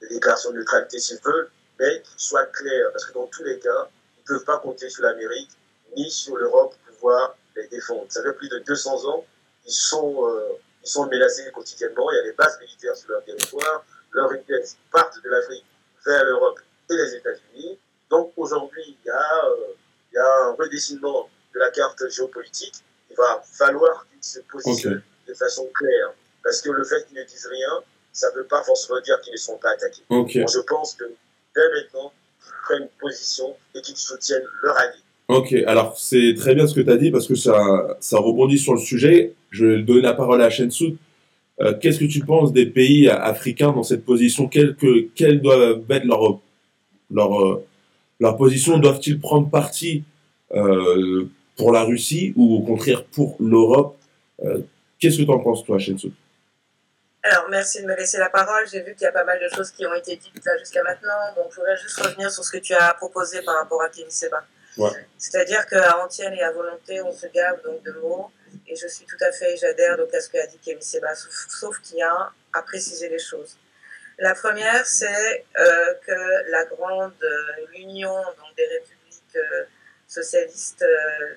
Des 0.00 0.08
déclarations 0.08 0.50
de 0.52 0.58
neutralité 0.58 0.98
s'ils 0.98 1.20
veulent, 1.20 1.50
mais 1.78 2.02
qu'ils 2.02 2.20
soient 2.20 2.46
clairs, 2.46 2.90
parce 2.92 3.06
que 3.06 3.12
dans 3.14 3.26
tous 3.26 3.42
les 3.42 3.58
cas, 3.58 3.88
ils 4.16 4.32
ne 4.32 4.38
peuvent 4.38 4.44
pas 4.44 4.58
compter 4.58 4.88
sur 4.88 5.02
l'Amérique 5.02 5.50
ni 5.96 6.10
sur 6.10 6.36
l'Europe 6.36 6.74
pour 6.86 6.94
pouvoir 6.94 7.36
les 7.56 7.66
défendre. 7.68 8.06
Ça 8.08 8.22
fait 8.22 8.32
plus 8.32 8.48
de 8.48 8.58
200 8.60 9.08
ans 9.08 9.24
euh, 9.66 10.58
ils 10.82 10.88
sont 10.88 11.06
menacés 11.06 11.50
quotidiennement. 11.52 12.10
Il 12.12 12.16
y 12.16 12.18
a 12.18 12.22
des 12.22 12.32
bases 12.32 12.58
militaires 12.60 12.96
sur 12.96 13.10
leur 13.10 13.24
territoire. 13.24 13.84
Leurs 14.12 14.28
richesses 14.28 14.76
partent 14.92 15.22
de 15.22 15.30
l'Afrique 15.30 15.64
vers 16.04 16.24
l'Europe 16.24 16.60
et 16.90 16.94
les 16.94 17.14
États-Unis. 17.14 17.78
Donc 18.10 18.32
aujourd'hui, 18.36 18.82
il 18.86 19.06
y 19.06 20.18
a 20.18 20.48
un 20.48 20.52
redessinement 20.52 21.28
de 21.54 21.58
la 21.58 21.70
carte 21.70 22.06
géopolitique. 22.10 22.74
Il 23.14 23.16
va 23.16 23.42
falloir 23.44 24.06
qu'ils 24.10 24.22
se 24.22 24.40
positionnent 24.40 25.02
de 25.28 25.34
façon 25.34 25.68
claire. 25.74 26.14
Parce 26.42 26.60
que 26.60 26.70
le 26.70 26.84
fait 26.84 27.06
qu'ils 27.06 27.16
ne 27.16 27.24
disent 27.24 27.48
rien, 27.50 27.82
ça 28.12 28.30
ne 28.30 28.38
veut 28.38 28.46
pas 28.46 28.62
forcément 28.62 29.00
dire 29.00 29.20
qu'ils 29.22 29.32
ne 29.32 29.38
sont 29.38 29.58
pas 29.58 29.70
attaqués. 29.70 30.02
je 30.10 30.60
pense 30.60 30.94
que 30.94 31.04
dès 31.04 31.68
maintenant, 31.74 32.12
ils 32.46 32.52
prennent 32.64 32.88
position 33.00 33.54
et 33.74 33.80
qu'ils 33.80 33.96
soutiennent 33.96 34.46
leur 34.62 34.76
allié. 34.78 34.98
Ok, 35.28 35.54
alors 35.66 35.98
c'est 35.98 36.34
très 36.36 36.54
bien 36.54 36.66
ce 36.66 36.74
que 36.74 36.80
tu 36.80 36.90
as 36.90 36.96
dit 36.96 37.10
parce 37.10 37.26
que 37.26 37.34
ça, 37.34 37.96
ça 38.00 38.18
rebondit 38.18 38.58
sur 38.58 38.74
le 38.74 38.80
sujet. 38.80 39.34
Je 39.50 39.66
vais 39.66 39.82
donner 39.82 40.02
la 40.02 40.12
parole 40.12 40.42
à 40.42 40.50
Shensu. 40.50 40.96
Euh, 41.60 41.72
Qu'est-ce 41.80 42.00
que 42.00 42.04
tu 42.04 42.20
penses 42.20 42.52
des 42.52 42.66
pays 42.66 43.08
africains 43.08 43.72
dans 43.72 43.84
cette 43.84 44.04
position? 44.04 44.48
Quelle, 44.48 44.74
que, 44.76 45.32
doit 45.34 45.80
être 45.90 46.04
leur, 46.04 46.40
leur, 47.10 47.40
euh, 47.40 47.64
leur 48.20 48.36
position? 48.36 48.78
Doivent-ils 48.78 49.18
prendre 49.20 49.48
parti 49.48 50.02
euh, 50.54 51.26
pour 51.56 51.72
la 51.72 51.82
Russie 51.82 52.32
ou 52.36 52.56
au 52.56 52.62
contraire 52.62 53.04
pour 53.04 53.36
l'Europe 53.40 53.96
euh, 54.44 54.60
Qu'est-ce 54.98 55.18
que 55.18 55.22
tu 55.22 55.30
en 55.30 55.40
penses, 55.40 55.64
toi, 55.64 55.78
Shensu 55.78 56.10
alors, 57.26 57.46
merci 57.48 57.80
de 57.80 57.86
me 57.86 57.96
laisser 57.96 58.18
la 58.18 58.28
parole. 58.28 58.68
J'ai 58.70 58.82
vu 58.82 58.94
qu'il 58.94 59.04
y 59.04 59.06
a 59.06 59.12
pas 59.12 59.24
mal 59.24 59.40
de 59.40 59.48
choses 59.48 59.70
qui 59.70 59.86
ont 59.86 59.94
été 59.94 60.14
dites 60.16 60.44
là 60.44 60.58
jusqu'à 60.58 60.82
maintenant. 60.82 61.32
Donc, 61.34 61.46
je 61.52 61.56
voudrais 61.56 61.76
juste 61.78 61.98
revenir 61.98 62.30
sur 62.30 62.44
ce 62.44 62.52
que 62.52 62.58
tu 62.58 62.74
as 62.74 62.92
proposé 62.92 63.40
par 63.40 63.54
rapport 63.54 63.80
à 63.80 63.88
Kémy 63.88 64.12
Seba. 64.12 64.44
C'est-à-dire 65.16 65.66
qu'à 65.66 66.04
entienne 66.04 66.34
et 66.34 66.42
à 66.42 66.52
volonté, 66.52 67.00
on 67.00 67.12
se 67.12 67.26
gave 67.28 67.62
donc 67.62 67.82
de 67.82 67.92
mots. 67.92 68.30
Et 68.66 68.76
je 68.76 68.86
suis 68.88 69.06
tout 69.06 69.16
à 69.24 69.32
fait, 69.32 69.56
j'adhère 69.56 69.96
donc 69.96 70.12
à 70.12 70.20
ce 70.20 70.28
qu'a 70.28 70.46
dit 70.46 70.58
Kémy 70.58 70.82
Seba, 70.82 71.14
sauf, 71.14 71.80
qu'il 71.80 71.96
y 71.96 72.02
a 72.02 72.30
à 72.52 72.62
préciser 72.62 73.08
les 73.08 73.18
choses. 73.18 73.56
La 74.18 74.34
première, 74.34 74.84
c'est 74.84 75.46
euh, 75.58 75.94
que 76.06 76.50
la 76.50 76.66
grande 76.66 77.12
euh, 77.22 77.78
union 77.78 78.14
donc, 78.14 78.54
des 78.54 78.66
républiques 78.66 79.36
euh, 79.36 79.64
socialistes 80.14 80.84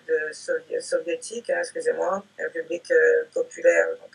de 0.07 0.79
soviétiques, 0.79 1.49
hein, 1.49 1.59
excusez-moi, 1.59 2.23
républiques 2.37 2.93
populaires, 3.33 3.87
donc 4.01 4.11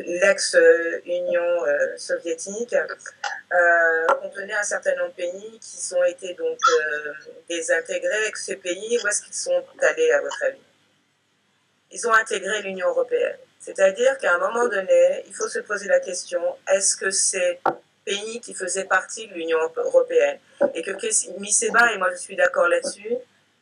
l'ex-Union 0.00 1.66
euh, 1.66 1.96
soviétique, 1.96 2.74
euh, 2.74 4.06
contenait 4.20 4.54
un 4.54 4.62
certain 4.62 4.94
nombre 4.96 5.10
de 5.10 5.16
pays 5.16 5.58
qui 5.60 5.94
ont 5.94 6.04
été 6.04 6.34
donc 6.34 6.58
euh, 6.68 7.12
désintégrés. 7.48 8.30
ces 8.34 8.56
pays, 8.56 8.98
où 9.02 9.08
est-ce 9.08 9.22
qu'ils 9.22 9.34
sont 9.34 9.64
allés 9.80 10.10
à 10.12 10.20
votre 10.20 10.42
avis? 10.44 10.58
Ils 11.90 12.06
ont 12.06 12.12
intégré 12.12 12.62
l'Union 12.62 12.88
européenne. 12.88 13.38
C'est-à-dire 13.60 14.16
qu'à 14.18 14.34
un 14.34 14.38
moment 14.38 14.68
donné, 14.68 15.24
il 15.26 15.34
faut 15.34 15.48
se 15.48 15.58
poser 15.60 15.88
la 15.88 16.00
question 16.00 16.40
est-ce 16.72 16.96
que 16.96 17.10
ces 17.10 17.58
pays 18.08 18.40
qui 18.40 18.54
faisaient 18.54 18.84
partie 18.84 19.28
de 19.28 19.34
l'Union 19.34 19.58
européenne 19.76 20.38
et 20.74 20.82
que 20.82 20.92
Miseba, 21.38 21.92
et 21.92 21.98
moi 21.98 22.10
je 22.10 22.16
suis 22.16 22.36
d'accord 22.36 22.68
là-dessus, 22.68 23.14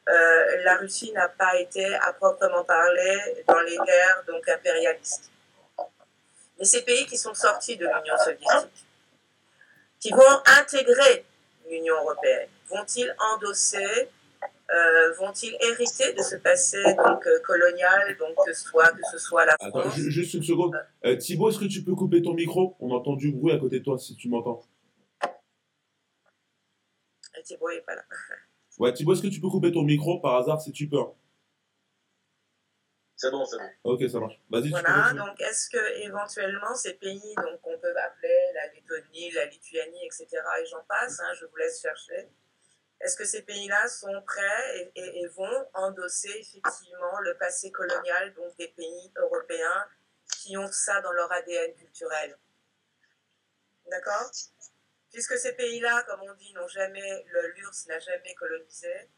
euh, 0.09 0.63
la 0.63 0.77
Russie 0.77 1.13
n'a 1.13 1.29
pas 1.29 1.57
été 1.57 1.85
à 1.97 2.13
proprement 2.13 2.63
parler 2.63 3.45
dans 3.49 3.61
les 3.61 3.77
guerres 3.77 4.23
donc 4.29 4.49
impérialistes. 4.49 5.31
Mais 6.59 6.65
ces 6.65 6.83
pays 6.83 7.07
qui 7.07 7.19
sont 7.19 7.35
sortis 7.35 7.77
de 7.77 7.87
l'Union 7.87 8.17
soviétique, 8.19 8.87
qui 9.99 10.11
vont 10.11 10.43
intégrer 10.61 11.25
l'Union 11.69 11.97
européenne, 11.97 12.49
vont-ils 12.69 13.15
endosser, 13.33 14.09
euh, 14.75 15.13
vont-ils 15.15 15.57
hériter 15.61 16.13
de 16.13 16.23
ce 16.23 16.37
passé 16.37 16.83
donc 16.83 17.27
euh, 17.27 17.39
colonial, 17.45 18.17
donc 18.19 18.35
que 18.45 18.53
soit 18.53 18.89
que 18.89 19.03
ce 19.13 19.19
soit 19.19 19.45
la 19.45 19.57
France. 19.59 19.73
Attends, 19.75 19.91
juste 19.91 20.35
une 20.35 20.43
seconde. 20.43 20.75
Thibaut, 21.19 21.51
est-ce 21.51 21.59
que 21.59 21.67
tu 21.67 21.83
peux 21.83 21.95
couper 21.95 22.23
ton 22.23 22.35
micro? 22.35 22.77
On 22.81 22.91
entend 22.91 23.15
du 23.15 23.33
bruit 23.33 23.53
à 23.53 23.59
côté 23.59 23.79
de 23.79 23.85
toi 23.85 23.99
si 23.99 24.17
tu 24.17 24.29
m'entends. 24.29 24.63
Thibaut 27.45 27.71
n'est 27.71 27.81
pas 27.81 27.95
là. 27.95 28.03
Ouais, 28.79 28.93
Thibaut, 28.93 29.15
est-ce 29.15 29.23
que 29.23 29.29
tu 29.29 29.41
peux 29.41 29.49
couper 29.49 29.73
ton 29.73 29.85
micro 29.85 30.21
par 30.21 30.37
hasard 30.37 30.61
si 30.61 30.71
tu 30.71 30.87
peux 30.87 30.99
hein? 30.99 31.11
C'est 33.17 33.31
bon, 33.31 33.47
c'est 33.47 33.57
bon. 33.57 33.71
Ok, 33.85 34.07
ça 34.11 34.21
marche. 34.21 34.39
Vas-y, 34.51 34.69
Voilà, 34.69 35.15
donc 35.15 35.41
est-ce 35.41 35.71
que 35.71 36.05
éventuellement 36.05 36.75
ces 36.75 36.93
pays, 36.95 37.35
donc 37.37 37.59
on 37.65 37.79
peut 37.79 37.95
appeler 37.97 38.53
la 38.55 38.67
Lettonie, 38.75 39.31
la 39.31 39.47
Lituanie, 39.47 40.05
etc., 40.05 40.27
et 40.61 40.67
j'en 40.67 40.85
passe, 40.87 41.21
hein, 41.21 41.33
je 41.41 41.47
vous 41.47 41.57
laisse 41.57 41.81
chercher, 41.81 42.29
est-ce 43.01 43.17
que 43.17 43.25
ces 43.25 43.43
pays-là 43.43 43.89
sont 43.89 44.23
prêts 44.23 44.93
et, 44.95 45.27
vont 45.29 45.69
endosser 45.75 46.31
effectivement 46.31 47.19
le 47.21 47.37
passé 47.37 47.71
colonial 47.71 48.35
donc 48.35 48.57
des 48.57 48.69
pays 48.69 49.13
européens 49.17 49.87
qui 50.39 50.57
ont 50.57 50.71
ça 50.73 51.01
dans 51.03 51.13
leur 51.13 51.31
ADN 51.33 51.75
culturel? 51.75 52.39
D'accord? 53.91 54.31
Puisque 55.13 55.39
ces 55.39 55.53
pays-là, 55.53 56.03
comme 56.05 56.23
on 56.23 56.35
dit, 56.35 56.53
n'ont 56.55 56.69
jamais, 56.69 57.25
l'URSS 57.55 57.87
n'a 57.87 57.99
jamais 58.01 58.35
colonisé, 58.35 59.11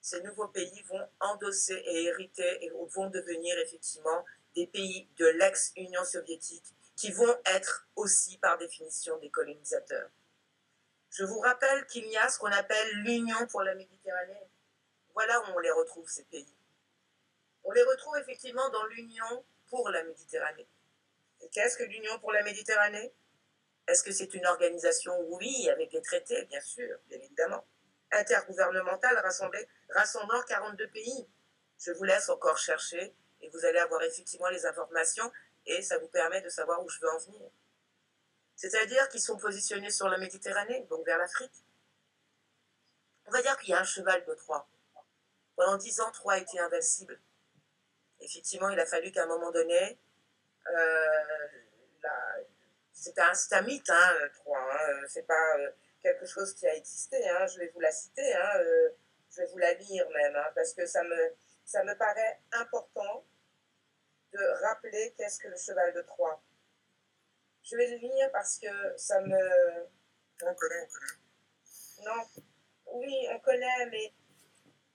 ces 0.00 0.22
nouveaux 0.22 0.48
pays 0.48 0.82
vont 0.84 1.08
endosser 1.20 1.74
et 1.74 2.04
hériter 2.04 2.64
et 2.64 2.70
vont 2.70 3.10
devenir 3.10 3.58
effectivement 3.58 4.24
des 4.54 4.66
pays 4.66 5.08
de 5.18 5.26
l'ex-Union 5.26 6.04
soviétique 6.04 6.74
qui 6.96 7.12
vont 7.12 7.36
être 7.44 7.88
aussi 7.94 8.38
par 8.38 8.56
définition 8.56 9.18
des 9.18 9.30
colonisateurs. 9.30 10.10
Je 11.10 11.24
vous 11.24 11.38
rappelle 11.40 11.86
qu'il 11.86 12.06
y 12.06 12.16
a 12.16 12.28
ce 12.28 12.38
qu'on 12.38 12.52
appelle 12.52 12.90
l'Union 13.02 13.46
pour 13.46 13.62
la 13.62 13.74
Méditerranée. 13.74 14.50
Voilà 15.14 15.40
où 15.40 15.54
on 15.54 15.58
les 15.58 15.70
retrouve, 15.70 16.08
ces 16.08 16.24
pays. 16.24 16.54
On 17.64 17.72
les 17.72 17.82
retrouve 17.82 18.18
effectivement 18.18 18.68
dans 18.70 18.84
l'Union 18.86 19.44
pour 19.68 19.88
la 19.88 20.02
Méditerranée. 20.04 20.68
Et 21.40 21.48
qu'est-ce 21.48 21.76
que 21.76 21.84
l'Union 21.84 22.18
pour 22.20 22.32
la 22.32 22.42
Méditerranée? 22.42 23.14
Est-ce 23.88 24.02
que 24.02 24.12
c'est 24.12 24.34
une 24.34 24.46
organisation? 24.46 25.18
Oui, 25.30 25.68
avec 25.70 25.90
des 25.90 26.02
traités, 26.02 26.44
bien 26.46 26.60
sûr, 26.60 26.98
bien 27.06 27.18
évidemment. 27.18 27.66
Intergouvernementale 28.12 29.18
rassemblant 29.90 30.42
42 30.48 30.88
pays. 30.88 31.28
Je 31.78 31.92
vous 31.92 32.04
laisse 32.04 32.28
encore 32.28 32.58
chercher 32.58 33.14
et 33.40 33.48
vous 33.50 33.64
allez 33.64 33.78
avoir 33.78 34.02
effectivement 34.02 34.48
les 34.48 34.64
informations 34.66 35.30
et 35.66 35.82
ça 35.82 35.98
vous 35.98 36.08
permet 36.08 36.40
de 36.40 36.48
savoir 36.48 36.82
où 36.84 36.88
je 36.88 37.00
veux 37.00 37.10
en 37.10 37.18
venir. 37.18 37.50
C'est-à-dire 38.56 39.08
qu'ils 39.10 39.20
sont 39.20 39.36
positionnés 39.36 39.90
sur 39.90 40.08
la 40.08 40.16
Méditerranée, 40.16 40.86
donc 40.88 41.04
vers 41.04 41.18
l'Afrique. 41.18 41.64
On 43.26 43.30
va 43.30 43.42
dire 43.42 43.56
qu'il 43.58 43.70
y 43.70 43.74
a 43.74 43.80
un 43.80 43.84
cheval 43.84 44.24
de 44.24 44.34
Troie. 44.34 44.68
Pendant 45.56 45.76
dix 45.76 46.00
ans, 46.00 46.10
Troie 46.10 46.38
était 46.38 46.58
invincible. 46.58 47.20
Effectivement, 48.20 48.70
il 48.70 48.80
a 48.80 48.86
fallu 48.86 49.12
qu'à 49.12 49.24
un 49.24 49.26
moment 49.26 49.50
donné, 49.52 49.98
euh, 50.68 51.24
c'est 52.92 53.18
un, 53.18 53.32
un, 53.32 53.66
hein, 53.88 54.28
Troie. 54.34 54.58
Hein, 54.58 54.88
euh, 54.88 55.06
c'est 55.08 55.26
pas 55.26 55.58
euh, 55.58 55.70
quelque 56.02 56.24
chose 56.24 56.54
qui 56.54 56.66
a 56.66 56.74
existé. 56.74 57.28
Hein, 57.28 57.46
je 57.46 57.58
vais 57.58 57.68
vous 57.68 57.80
la 57.80 57.92
citer. 57.92 58.34
Hein, 58.34 58.50
euh, 58.56 58.90
je 59.30 59.42
vais 59.42 59.46
vous 59.48 59.58
la 59.58 59.74
lire 59.74 60.08
même, 60.10 60.36
parce 60.54 60.72
que 60.72 60.86
ça 60.86 61.02
me 61.02 61.98
paraît 61.98 62.40
important 62.52 63.24
de 64.32 64.38
rappeler 64.62 65.14
qu'est-ce 65.16 65.38
que 65.38 65.48
le 65.48 65.56
cheval 65.56 65.92
de 65.92 66.02
Troie. 66.02 66.42
Je 67.68 67.76
vais 67.76 67.88
le 67.88 67.96
lire 67.96 68.30
parce 68.32 68.58
que 68.58 68.68
ça 68.96 69.20
me. 69.20 69.36
On 70.42 70.54
connaît, 70.54 70.82
on 70.82 70.92
connaît. 70.92 72.04
Non, 72.04 72.42
oui, 72.94 73.26
on 73.34 73.38
connaît, 73.40 73.86
mais 73.90 74.12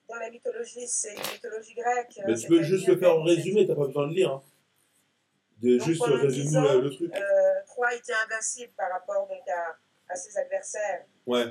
dans 0.08 0.16
la 0.16 0.30
mythologie, 0.30 0.88
c'est 0.88 1.14
une 1.14 1.32
mythologie 1.34 1.74
grecque. 1.74 2.20
Mais 2.26 2.36
tu 2.36 2.48
peux 2.48 2.64
juste 2.64 2.88
le 2.88 2.98
faire 2.98 3.16
en 3.16 3.24
résumé, 3.24 3.68
t'as 3.68 3.76
pas 3.76 3.88
besoin 3.88 4.08
de 4.08 4.14
lire. 4.14 4.32
Hein 4.32 4.44
de 5.62 5.78
juste 5.80 6.02
résumer 6.04 6.82
le 6.82 6.90
truc. 6.90 7.14
Euh, 7.14 7.64
Troie 7.68 7.94
était 7.94 8.14
invincible 8.26 8.74
par 8.74 8.92
rapport 8.92 9.28
donc, 9.28 9.48
à, 9.48 9.78
à, 10.10 10.16
ses 10.16 10.38
adversaires. 10.38 11.06
Ouais. 11.26 11.46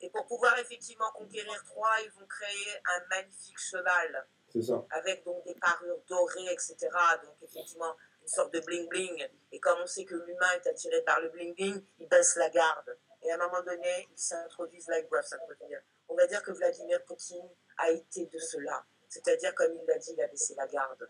Et 0.00 0.10
pour 0.10 0.26
pouvoir 0.26 0.58
effectivement 0.58 1.10
conquérir 1.14 1.62
Troie, 1.64 1.94
ils 2.04 2.10
vont 2.10 2.26
créer 2.26 2.74
un 2.84 3.08
magnifique 3.08 3.58
cheval. 3.58 4.26
C'est 4.52 4.62
ça. 4.62 4.84
Avec 4.90 5.24
donc 5.24 5.44
des 5.46 5.54
parures 5.54 6.02
dorées, 6.08 6.52
etc. 6.52 6.76
Donc 7.24 7.36
effectivement, 7.42 7.94
une 8.24 8.28
sorte 8.28 8.54
de 8.54 8.60
bling-bling. 8.60 9.28
Et 9.52 9.60
comme 9.60 9.78
on 9.80 9.86
sait 9.86 10.04
que 10.04 10.14
l'humain 10.14 10.50
est 10.56 10.66
attiré 10.66 11.02
par 11.02 11.20
le 11.20 11.28
bling-bling, 11.28 11.84
il 11.98 12.08
baisse 12.08 12.36
la 12.36 12.48
garde. 12.48 12.98
Et 13.22 13.30
à 13.30 13.34
un 13.34 13.38
moment 13.38 13.62
donné, 13.62 14.08
ils 14.10 14.18
s'introduisent 14.18 14.88
là, 14.88 14.98
ils 14.98 15.08
doivent 15.08 15.26
s'introduire. 15.26 15.82
On 16.08 16.14
va 16.14 16.26
dire 16.26 16.42
que 16.42 16.52
Vladimir 16.52 17.04
Poutine 17.04 17.48
a 17.78 17.90
été 17.90 18.26
de 18.26 18.38
cela. 18.38 18.84
C'est-à-dire, 19.08 19.54
comme 19.54 19.74
il 19.74 19.86
l'a 19.86 19.98
dit, 19.98 20.12
il 20.12 20.22
a 20.22 20.26
baissé 20.26 20.54
la 20.56 20.66
garde. 20.66 21.06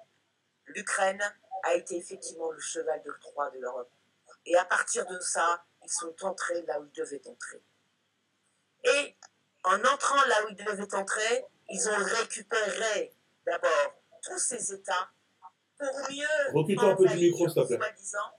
L'Ukraine 0.67 1.23
a 1.62 1.75
été 1.75 1.97
effectivement 1.97 2.51
le 2.51 2.61
cheval 2.61 3.03
de 3.03 3.12
Troie 3.21 3.51
de 3.51 3.59
l'Europe. 3.59 3.91
Et 4.47 4.57
à 4.57 4.65
partir 4.65 5.07
de 5.07 5.19
ça, 5.21 5.65
ils 5.83 5.91
sont 5.91 6.15
entrés 6.25 6.62
là 6.62 6.81
où 6.81 6.87
ils 6.87 6.93
devaient 6.93 7.27
entrer. 7.27 7.62
Et 8.85 9.17
en 9.62 9.83
entrant 9.85 10.23
là 10.27 10.45
où 10.45 10.49
ils 10.51 10.57
devaient 10.57 10.95
entrer, 10.95 11.47
ils 11.69 11.89
ont 11.89 12.05
récupéré 12.19 13.15
d'abord 13.47 14.03
tous 14.23 14.39
ces 14.39 14.73
États 14.73 15.11
pour 15.79 16.11
mieux 16.11 16.53
Recule 16.53 16.81
un 16.81 16.97
peu 16.97 17.07
du 17.07 17.16
micro, 17.16 17.49
s'il 17.49 17.62
te 17.62 17.66
plaît. 17.66 17.79
Soi-disant, 17.79 18.33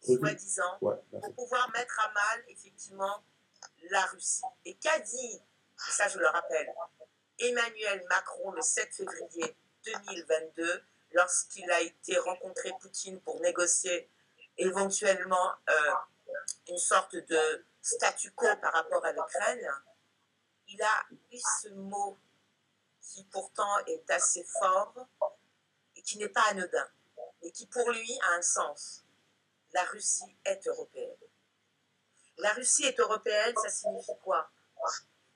soi-disant 0.00 0.78
pour 1.10 1.34
pouvoir 1.34 1.70
mettre 1.72 2.00
à 2.00 2.12
mal 2.12 2.44
effectivement 2.48 3.24
la 3.90 4.04
Russie. 4.06 4.42
Et 4.64 4.74
qu'a 4.74 4.98
dit, 5.00 5.40
ça 5.76 6.08
je 6.08 6.18
le 6.18 6.26
rappelle, 6.26 6.72
Emmanuel 7.38 8.04
Macron 8.08 8.52
le 8.52 8.62
7 8.62 8.92
février 8.92 9.56
2022 9.84 10.82
lorsqu'il 11.12 11.70
a 11.70 11.80
été 11.80 12.18
rencontré 12.18 12.72
Poutine 12.80 13.20
pour 13.20 13.40
négocier 13.40 14.10
éventuellement 14.58 15.52
euh, 15.68 15.92
une 16.68 16.78
sorte 16.78 17.16
de 17.16 17.64
statu 17.80 18.30
quo 18.32 18.46
par 18.60 18.72
rapport 18.72 19.04
à 19.04 19.12
l'Ukraine, 19.12 19.68
il 20.68 20.80
a 20.82 21.04
eu 21.32 21.38
ce 21.60 21.68
mot 21.70 22.18
qui 23.00 23.24
pourtant 23.24 23.78
est 23.86 24.10
assez 24.10 24.44
fort 24.60 24.94
qui 26.04 26.18
n'est 26.18 26.28
pas 26.28 26.44
anodin, 26.50 26.88
et 27.42 27.52
qui 27.52 27.66
pour 27.66 27.90
lui 27.90 28.18
a 28.30 28.34
un 28.34 28.42
sens. 28.42 29.04
La 29.72 29.84
Russie 29.84 30.36
est 30.44 30.66
européenne. 30.66 31.16
La 32.38 32.52
Russie 32.52 32.84
est 32.86 32.98
européenne, 32.98 33.54
ça 33.62 33.70
signifie 33.70 34.18
quoi? 34.22 34.50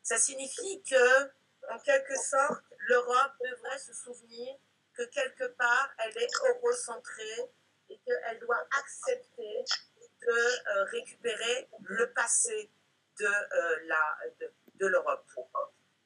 Ça 0.03 0.19
signifie 0.19 0.83
que, 0.83 1.25
en 1.71 1.79
quelque 1.81 2.17
sorte, 2.17 2.63
l'Europe 2.79 3.33
devrait 3.41 3.79
se 3.79 3.93
souvenir 3.93 4.57
que 4.95 5.03
quelque 5.05 5.45
part, 5.45 5.91
elle 5.99 6.17
est 6.17 6.31
eurocentrée 6.49 7.51
et 7.89 7.99
qu'elle 7.99 8.39
doit 8.41 8.67
accepter 8.79 9.65
de 10.23 10.33
euh, 10.33 10.85
récupérer 10.85 11.69
le 11.83 12.13
passé 12.13 12.71
de, 13.19 13.27
euh, 13.27 13.77
la, 13.85 14.19
de, 14.75 14.87
l'Europe. 14.87 15.25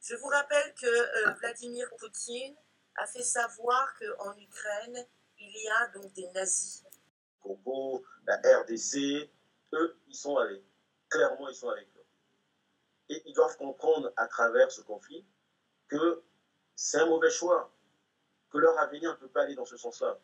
Je 0.03 0.15
vous 0.17 0.29
rappelle 0.29 0.75
que 0.75 0.87
euh, 0.87 1.33
Vladimir 1.41 1.89
Poutine 1.99 2.57
a 2.97 3.07
fait 3.07 3.23
savoir 3.23 3.95
qu'en 3.99 4.37
Ukraine, 4.37 5.07
il 5.39 5.65
y 5.65 5.69
a 5.69 5.89
donc 5.89 6.13
des 6.13 6.29
nazis. 6.33 6.85
Congo, 7.41 8.05
la 8.27 8.37
RDC, 8.37 9.31
eux, 9.73 9.97
ils 10.09 10.15
sont 10.15 10.37
avec. 10.37 10.63
Clairement, 11.09 11.49
ils 11.49 11.55
sont 11.55 11.71
avec 11.71 11.89
eux. 11.97 12.05
Et 13.09 13.23
ils 13.27 13.35
doivent 13.35 13.57
comprendre 13.57 14.13
à 14.17 14.27
travers 14.29 14.71
ce 14.71 14.83
conflit 14.83 15.25
que 15.89 16.23
c'est 16.77 16.99
un 16.99 17.07
mauvais 17.07 17.31
choix 17.31 17.73
que 18.51 18.59
leur 18.59 18.79
avenir 18.79 19.11
ne 19.11 19.17
peut 19.17 19.29
pas 19.29 19.43
aller 19.43 19.55
dans 19.55 19.65
ce 19.65 19.77
sens-là. 19.77 20.19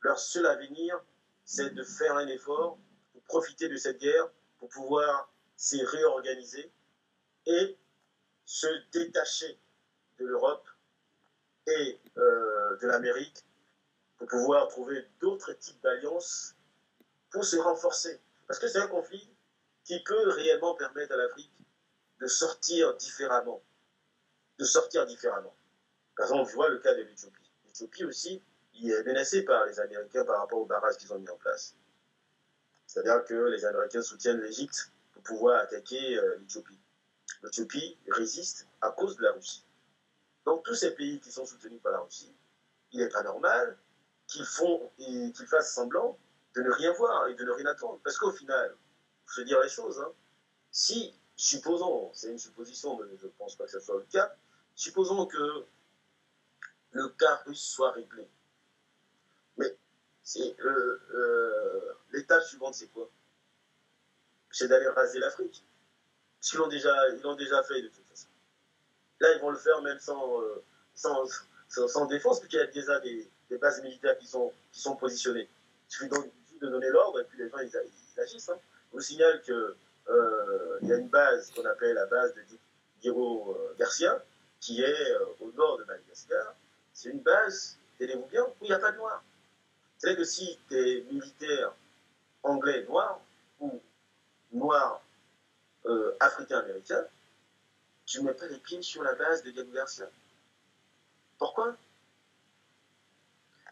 Leur 0.00 0.18
seul 0.18 0.46
avenir, 0.46 1.02
c'est 1.44 1.70
de 1.70 1.82
faire 1.82 2.16
un 2.16 2.26
effort 2.28 2.78
pour 3.12 3.22
profiter 3.24 3.68
de 3.68 3.76
cette 3.76 3.98
guerre, 3.98 4.30
pour 4.58 4.68
pouvoir 4.68 5.30
se 5.56 5.76
réorganiser 5.84 6.72
et 7.46 7.76
se 8.44 8.66
détacher 8.92 9.60
de 10.18 10.26
l'Europe 10.26 10.66
et 11.66 12.00
euh, 12.16 12.76
de 12.78 12.86
l'Amérique 12.86 13.44
pour 14.18 14.28
pouvoir 14.28 14.68
trouver 14.68 15.06
d'autres 15.20 15.52
types 15.54 15.80
d'alliances 15.82 16.54
pour 17.30 17.44
se 17.44 17.56
renforcer. 17.56 18.20
Parce 18.46 18.58
que 18.58 18.68
c'est 18.68 18.80
un 18.80 18.88
conflit 18.88 19.28
qui 19.84 20.02
peut 20.02 20.28
réellement 20.30 20.74
permettre 20.74 21.12
à 21.12 21.16
l'Afrique 21.16 21.52
de 22.20 22.26
sortir 22.26 22.96
différemment. 22.96 23.62
De 24.58 24.64
sortir 24.64 25.06
différemment. 25.06 25.54
Par 26.16 26.26
exemple, 26.26 26.50
on 26.50 26.54
voit 26.54 26.68
le 26.68 26.78
cas 26.78 26.94
de 26.94 27.02
l'Éthiopie. 27.02 27.50
L'Éthiopie 27.64 28.04
aussi, 28.04 28.42
il 28.74 28.90
est 28.90 29.02
menacé 29.04 29.42
par 29.42 29.64
les 29.66 29.80
Américains 29.80 30.24
par 30.24 30.40
rapport 30.40 30.58
aux 30.58 30.66
barrages 30.66 30.96
qu'ils 30.96 31.12
ont 31.12 31.18
mis 31.18 31.30
en 31.30 31.36
place. 31.36 31.74
C'est-à-dire 32.86 33.24
que 33.24 33.34
les 33.34 33.64
Américains 33.64 34.02
soutiennent 34.02 34.40
l'Égypte 34.40 34.92
pour 35.12 35.22
pouvoir 35.22 35.60
attaquer 35.60 36.18
euh, 36.18 36.36
l'Éthiopie. 36.40 36.78
L'Éthiopie 37.42 37.96
résiste 38.08 38.66
à 38.80 38.90
cause 38.90 39.16
de 39.16 39.22
la 39.22 39.32
Russie. 39.32 39.64
Donc 40.44 40.64
tous 40.64 40.74
ces 40.74 40.92
pays 40.92 41.20
qui 41.20 41.30
sont 41.30 41.46
soutenus 41.46 41.80
par 41.82 41.92
la 41.92 42.00
Russie, 42.00 42.34
il 42.92 43.00
n'est 43.00 43.08
pas 43.08 43.22
normal 43.22 43.76
qu'ils 44.26 44.44
font 44.44 44.90
et 44.98 45.32
qu'ils 45.32 45.46
fassent 45.46 45.74
semblant 45.74 46.18
de 46.54 46.62
ne 46.62 46.70
rien 46.70 46.92
voir 46.92 47.28
et 47.28 47.34
de 47.34 47.44
ne 47.44 47.50
rien 47.50 47.66
attendre. 47.66 48.00
Parce 48.02 48.18
qu'au 48.18 48.32
final, 48.32 48.74
faut 49.26 49.34
se 49.34 49.40
dire 49.42 49.60
les 49.60 49.68
choses, 49.68 50.00
hein, 50.00 50.12
si, 50.70 51.14
supposons, 51.36 52.10
c'est 52.14 52.30
une 52.30 52.38
supposition, 52.38 52.98
mais 52.98 53.16
je 53.16 53.26
ne 53.26 53.32
pense 53.32 53.56
pas 53.56 53.64
que 53.64 53.70
ce 53.70 53.80
soit 53.80 53.96
le 53.96 54.06
cas, 54.10 54.34
supposons 54.74 55.26
que 55.26 55.64
le 56.92 57.08
cas 57.10 57.36
russe 57.46 57.62
soit 57.62 57.92
réglé. 57.92 58.28
Mais 59.56 59.76
euh, 60.36 61.00
euh, 61.14 61.92
l'étape 62.12 62.42
suivante, 62.42 62.74
c'est 62.74 62.88
quoi? 62.88 63.10
C'est 64.50 64.68
d'aller 64.68 64.88
raser 64.88 65.18
l'Afrique. 65.18 65.64
Parce 66.38 66.50
qu'ils 66.50 66.58
l'ont 66.58 66.68
déjà, 66.68 67.08
l'ont 67.22 67.36
déjà 67.36 67.62
fait 67.62 67.82
de 67.82 67.88
toute 67.88 68.04
façon. 68.04 68.09
Là, 69.20 69.32
ils 69.34 69.40
vont 69.40 69.50
le 69.50 69.58
faire 69.58 69.80
même 69.82 69.98
sans, 69.98 70.40
euh, 70.40 70.62
sans, 70.94 71.24
sans, 71.68 72.06
défense, 72.06 72.40
puisqu'il 72.40 72.56
y 72.56 72.62
a 72.62 72.66
déjà 72.66 72.98
des, 73.00 73.28
des, 73.48 73.58
bases 73.58 73.82
militaires 73.82 74.16
qui 74.18 74.26
sont, 74.26 74.52
qui 74.72 74.80
sont 74.80 74.96
positionnées. 74.96 75.48
Il 75.88 75.92
suffit 75.92 76.08
donc 76.08 76.26
de 76.60 76.68
donner 76.68 76.88
l'ordre 76.88 77.20
et 77.20 77.24
puis 77.24 77.38
les 77.38 77.48
gens 77.48 77.58
ils, 77.58 78.20
agissent. 78.20 78.48
Hein. 78.48 78.58
Je 78.90 78.96
vous 78.96 79.02
signale 79.02 79.40
qu'il 79.42 80.88
y 80.88 80.92
a 80.92 80.96
une 80.96 81.08
base 81.08 81.50
qu'on 81.52 81.64
appelle 81.64 81.94
la 81.94 82.06
base 82.06 82.34
de 82.34 82.40
Guiro 83.00 83.56
Garcia, 83.78 84.22
qui 84.60 84.82
est 84.82 85.16
au 85.40 85.50
nord 85.52 85.78
de 85.78 85.84
Madagascar, 85.84 86.54
c'est 86.92 87.08
une 87.08 87.20
base, 87.20 87.78
tenez-vous 87.98 88.26
bien, 88.26 88.44
où 88.44 88.52
il 88.62 88.68
n'y 88.68 88.74
a 88.74 88.78
pas 88.78 88.92
de 88.92 88.98
noirs. 88.98 89.22
C'est 89.96 90.16
que 90.16 90.24
si 90.24 90.58
tu 90.68 90.76
es 90.76 91.02
militaire 91.10 91.72
anglais 92.42 92.84
noir 92.84 93.20
ou 93.58 93.80
noir 94.52 95.02
euh, 95.86 96.14
africain-américain, 96.20 97.04
tu 98.10 98.20
ne 98.20 98.24
mets 98.24 98.34
pas 98.34 98.48
les 98.48 98.58
pieds 98.58 98.82
sur 98.82 99.04
la 99.04 99.14
base 99.14 99.44
de 99.44 99.52
Garcia. 99.72 100.10
Pourquoi? 101.38 101.76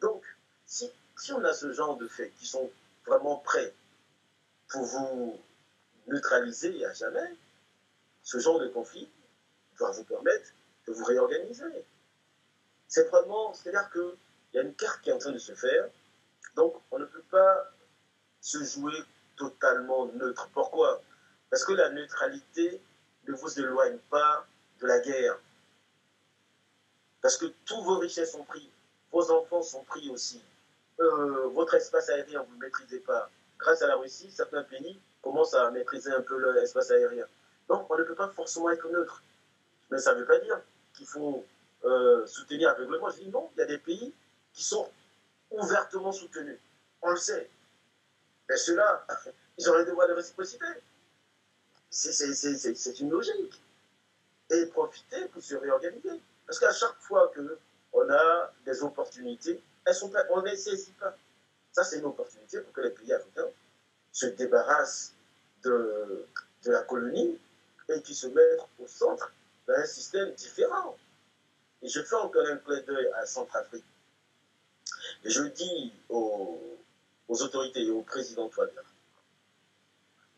Donc, 0.00 0.24
si, 0.64 0.88
si 1.16 1.32
on 1.32 1.42
a 1.42 1.52
ce 1.52 1.72
genre 1.72 1.96
de 1.96 2.06
faits 2.06 2.32
qui 2.38 2.46
sont 2.46 2.70
vraiment 3.04 3.38
prêts 3.38 3.74
pour 4.68 4.84
vous 4.84 5.40
neutraliser 6.06 6.86
à 6.86 6.92
jamais, 6.92 7.34
ce 8.22 8.38
genre 8.38 8.60
de 8.60 8.68
conflit 8.68 9.08
doit 9.76 9.90
vous 9.90 10.04
permettre 10.04 10.52
de 10.86 10.92
vous 10.92 11.04
réorganiser. 11.04 11.84
C'est 12.86 13.08
vraiment, 13.08 13.52
c'est-à-dire 13.54 13.90
qu'il 13.90 14.14
y 14.54 14.58
a 14.58 14.62
une 14.62 14.74
carte 14.74 15.02
qui 15.02 15.10
est 15.10 15.14
en 15.14 15.18
train 15.18 15.32
de 15.32 15.38
se 15.38 15.54
faire, 15.56 15.88
donc 16.54 16.80
on 16.92 17.00
ne 17.00 17.06
peut 17.06 17.24
pas 17.28 17.72
se 18.40 18.62
jouer 18.62 19.02
totalement 19.36 20.06
neutre. 20.12 20.48
Pourquoi? 20.52 21.02
Parce 21.50 21.64
que 21.64 21.72
la 21.72 21.90
neutralité 21.90 22.80
ne 23.28 23.36
vous 23.36 23.60
éloigne 23.60 23.98
pas 24.10 24.46
de 24.80 24.86
la 24.86 25.00
guerre. 25.00 25.38
Parce 27.20 27.36
que 27.36 27.46
tous 27.64 27.82
vos 27.82 27.98
richesses 27.98 28.32
sont 28.32 28.44
pris, 28.44 28.70
vos 29.12 29.30
enfants 29.30 29.62
sont 29.62 29.84
pris 29.84 30.08
aussi. 30.10 30.42
Euh, 31.00 31.48
votre 31.48 31.74
espace 31.74 32.08
aérien, 32.08 32.42
vous 32.42 32.54
ne 32.56 32.60
maîtrisez 32.60 33.00
pas. 33.00 33.30
Grâce 33.58 33.82
à 33.82 33.86
la 33.86 33.96
Russie, 33.96 34.30
certains 34.30 34.62
pays 34.62 34.98
commencent 35.22 35.54
à 35.54 35.70
maîtriser 35.70 36.12
un 36.12 36.22
peu 36.22 36.38
l'espace 36.52 36.90
aérien. 36.90 37.26
Donc 37.68 37.90
on 37.90 37.98
ne 37.98 38.04
peut 38.04 38.14
pas 38.14 38.28
forcément 38.28 38.70
être 38.70 38.88
neutre. 38.88 39.22
Mais 39.90 39.98
ça 39.98 40.14
ne 40.14 40.20
veut 40.20 40.26
pas 40.26 40.38
dire 40.38 40.60
qu'il 40.94 41.06
faut 41.06 41.44
euh, 41.84 42.26
soutenir 42.26 42.70
aveuglement. 42.70 43.10
Je 43.10 43.20
dis 43.20 43.28
non, 43.28 43.50
il 43.54 43.60
y 43.60 43.62
a 43.62 43.66
des 43.66 43.78
pays 43.78 44.14
qui 44.52 44.62
sont 44.62 44.88
ouvertement 45.50 46.12
soutenus. 46.12 46.58
On 47.02 47.10
le 47.10 47.16
sait. 47.16 47.50
Mais 48.48 48.56
ceux-là, 48.56 49.06
ils 49.58 49.68
auraient 49.68 49.84
des 49.84 49.92
voies 49.92 50.06
de 50.06 50.14
réciprocité. 50.14 50.66
C'est 51.90 53.00
une 53.00 53.10
logique. 53.10 53.62
Et 54.50 54.66
profiter 54.66 55.26
pour 55.26 55.42
se 55.42 55.54
réorganiser. 55.54 56.20
Parce 56.46 56.58
qu'à 56.58 56.72
chaque 56.72 56.98
fois 57.00 57.30
qu'on 57.34 58.10
a 58.10 58.52
des 58.64 58.82
opportunités, 58.82 59.60
elles 59.84 59.94
sont 59.94 60.10
on 60.30 60.42
ne 60.42 60.48
les 60.48 60.56
saisit 60.56 60.92
pas. 60.92 61.16
Ça, 61.72 61.84
c'est 61.84 61.98
une 61.98 62.06
opportunité 62.06 62.60
pour 62.60 62.72
que 62.72 62.80
les 62.80 62.90
pays 62.90 63.12
africains 63.12 63.48
se 64.12 64.26
débarrassent 64.26 65.12
de, 65.62 66.26
de 66.64 66.70
la 66.72 66.82
colonie 66.82 67.38
et 67.88 68.02
qui 68.02 68.14
se 68.14 68.26
mettent 68.26 68.60
au 68.78 68.86
centre 68.86 69.32
d'un 69.66 69.84
système 69.84 70.32
différent. 70.32 70.96
Et 71.82 71.88
je 71.88 72.02
fais 72.02 72.16
encore 72.16 72.46
un 72.46 72.56
clin 72.56 72.80
d'œil 72.82 73.08
à 73.14 73.26
Centrafrique. 73.26 73.84
Et 75.24 75.30
je 75.30 75.42
dis 75.42 75.92
aux, 76.08 76.78
autorités 77.28 77.82
et 77.84 77.90
au 77.90 78.02
président 78.02 78.48
Touadéra 78.48 78.87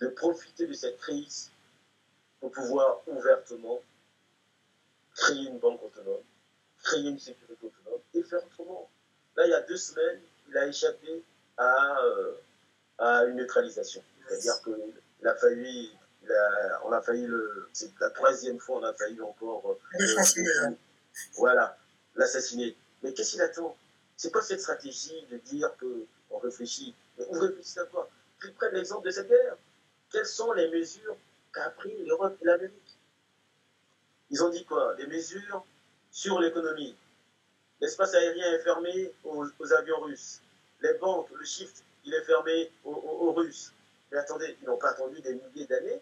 de 0.01 0.09
profiter 0.09 0.66
de 0.66 0.72
cette 0.72 0.98
crise 0.98 1.51
pour 2.40 2.51
pouvoir 2.51 3.03
ouvertement 3.07 3.80
créer 5.14 5.48
une 5.48 5.59
banque 5.59 5.82
autonome, 5.82 6.22
créer 6.82 7.09
une 7.09 7.18
sécurité 7.18 7.66
autonome 7.66 8.01
et 8.14 8.22
faire 8.22 8.44
autrement. 8.44 8.90
Là, 9.36 9.46
il 9.46 9.51
y 9.51 9.55
a 9.55 9.61
deux 9.61 9.76
semaines, 9.76 10.20
il 10.48 10.57
a 10.57 10.66
échappé 10.66 11.22
à, 11.57 12.03
euh, 12.03 12.32
à 12.98 13.24
une 13.24 13.36
neutralisation. 13.36 14.03
C'est-à-dire 14.26 14.62
qu'il 14.62 15.28
a 15.28 15.34
failli, 15.34 15.92
on 16.84 16.92
a 16.92 17.03
failli 17.03 17.26
le, 17.26 17.68
c'est 17.72 17.90
la 18.01 18.11
troisième 18.11 18.59
fois, 18.59 18.78
on 18.78 18.84
a 18.84 18.94
failli 18.94 19.20
encore. 19.20 19.76
Euh, 19.98 20.70
voilà, 21.34 21.76
l'assassiner. 22.14 22.76
Mais 23.03 23.12
qu'est-ce 23.12 23.32
qu'il 23.32 23.42
attend? 23.42 23.76
C'est 24.16 24.30
quoi 24.30 24.42
cette 24.42 24.61
stratégie 24.61 25.26
de 25.30 25.38
dire 25.38 25.70
qu'on 25.78 26.38
réfléchit 26.38 26.94
Mais 27.18 27.26
on 27.30 27.38
réfléchit 27.38 27.78
à 27.78 27.84
quoi 27.86 28.09
Qu'ils 28.40 28.55
prennent 28.55 28.74
l'exemple 28.74 29.07
de 29.07 29.11
cette 29.11 29.28
guerre. 29.28 29.57
Quelles 30.11 30.26
sont 30.26 30.52
les 30.52 30.68
mesures 30.70 31.16
qu'a 31.52 31.70
pris 31.70 31.96
l'Europe 32.04 32.36
et 32.40 32.44
l'Amérique 32.44 32.98
Ils 34.30 34.42
ont 34.42 34.50
dit 34.50 34.64
quoi? 34.64 34.94
Les 34.96 35.06
mesures 35.06 35.64
sur 36.11 36.40
l'économie. 36.40 36.96
L'espace 37.80 38.14
aérien 38.14 38.52
est 38.52 38.61
fermé 38.61 39.12
aux, 39.24 39.72
avions 39.72 40.00
russes. 40.00 40.40
Les 40.82 40.94
banques, 40.94 41.30
le 41.30 41.44
shift, 41.44 41.82
il 42.04 42.12
est 42.14 42.24
fermé 42.24 42.70
aux, 42.84 42.92
aux 42.92 43.32
Russes. 43.32 43.72
Mais 44.11 44.18
attendez, 44.18 44.56
ils 44.61 44.66
n'ont 44.66 44.76
pas 44.76 44.90
attendu 44.90 45.20
des 45.20 45.34
milliers 45.34 45.66
d'années 45.66 46.00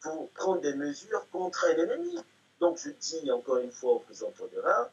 pour 0.00 0.30
prendre 0.30 0.60
des 0.60 0.74
mesures 0.74 1.28
contre 1.30 1.66
un 1.66 1.76
ennemi. 1.76 2.18
Donc 2.58 2.78
je 2.78 2.90
dis 2.90 3.30
encore 3.30 3.58
une 3.58 3.72
fois 3.72 3.92
au 3.92 3.98
président 4.00 4.30
Tondera, 4.32 4.90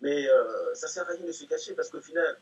mais 0.00 0.28
euh, 0.28 0.74
ça 0.74 0.88
sert 0.88 1.08
à 1.08 1.12
rien 1.12 1.26
de 1.26 1.32
se 1.32 1.44
cacher 1.44 1.74
parce 1.74 1.90
qu'au 1.90 2.00
final, 2.00 2.38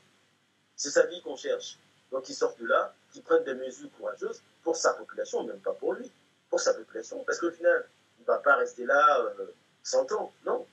c'est 0.77 0.91
sa 0.91 1.07
vie 1.07 1.21
qu'on 1.23 1.37
cherche. 1.37 1.79
Donc 2.11 2.29
il 2.29 2.35
sort 2.35 2.55
de 2.59 2.67
là, 2.67 2.95
qu'il 3.13 3.23
prenne 3.23 3.45
des 3.45 3.55
mesures 3.55 3.91
courageuses 3.97 4.43
pour 4.63 4.77
sa 4.77 4.95
population, 4.95 5.45
même 5.45 5.61
pas 5.61 5.73
pour 5.75 5.95
lui, 5.95 6.11
pour 6.49 6.61
sa 6.61 6.75
population. 6.75 7.23
Parce 7.25 7.39
qu'au 7.39 7.51
final, 7.51 7.87
il 8.19 8.23
ne 8.23 8.27
va 8.27 8.39
pas 8.39 8.57
rester 8.57 8.85
là 8.85 9.21
euh, 9.39 9.47
100 9.83 10.13
ans, 10.13 10.33
non. 10.45 10.67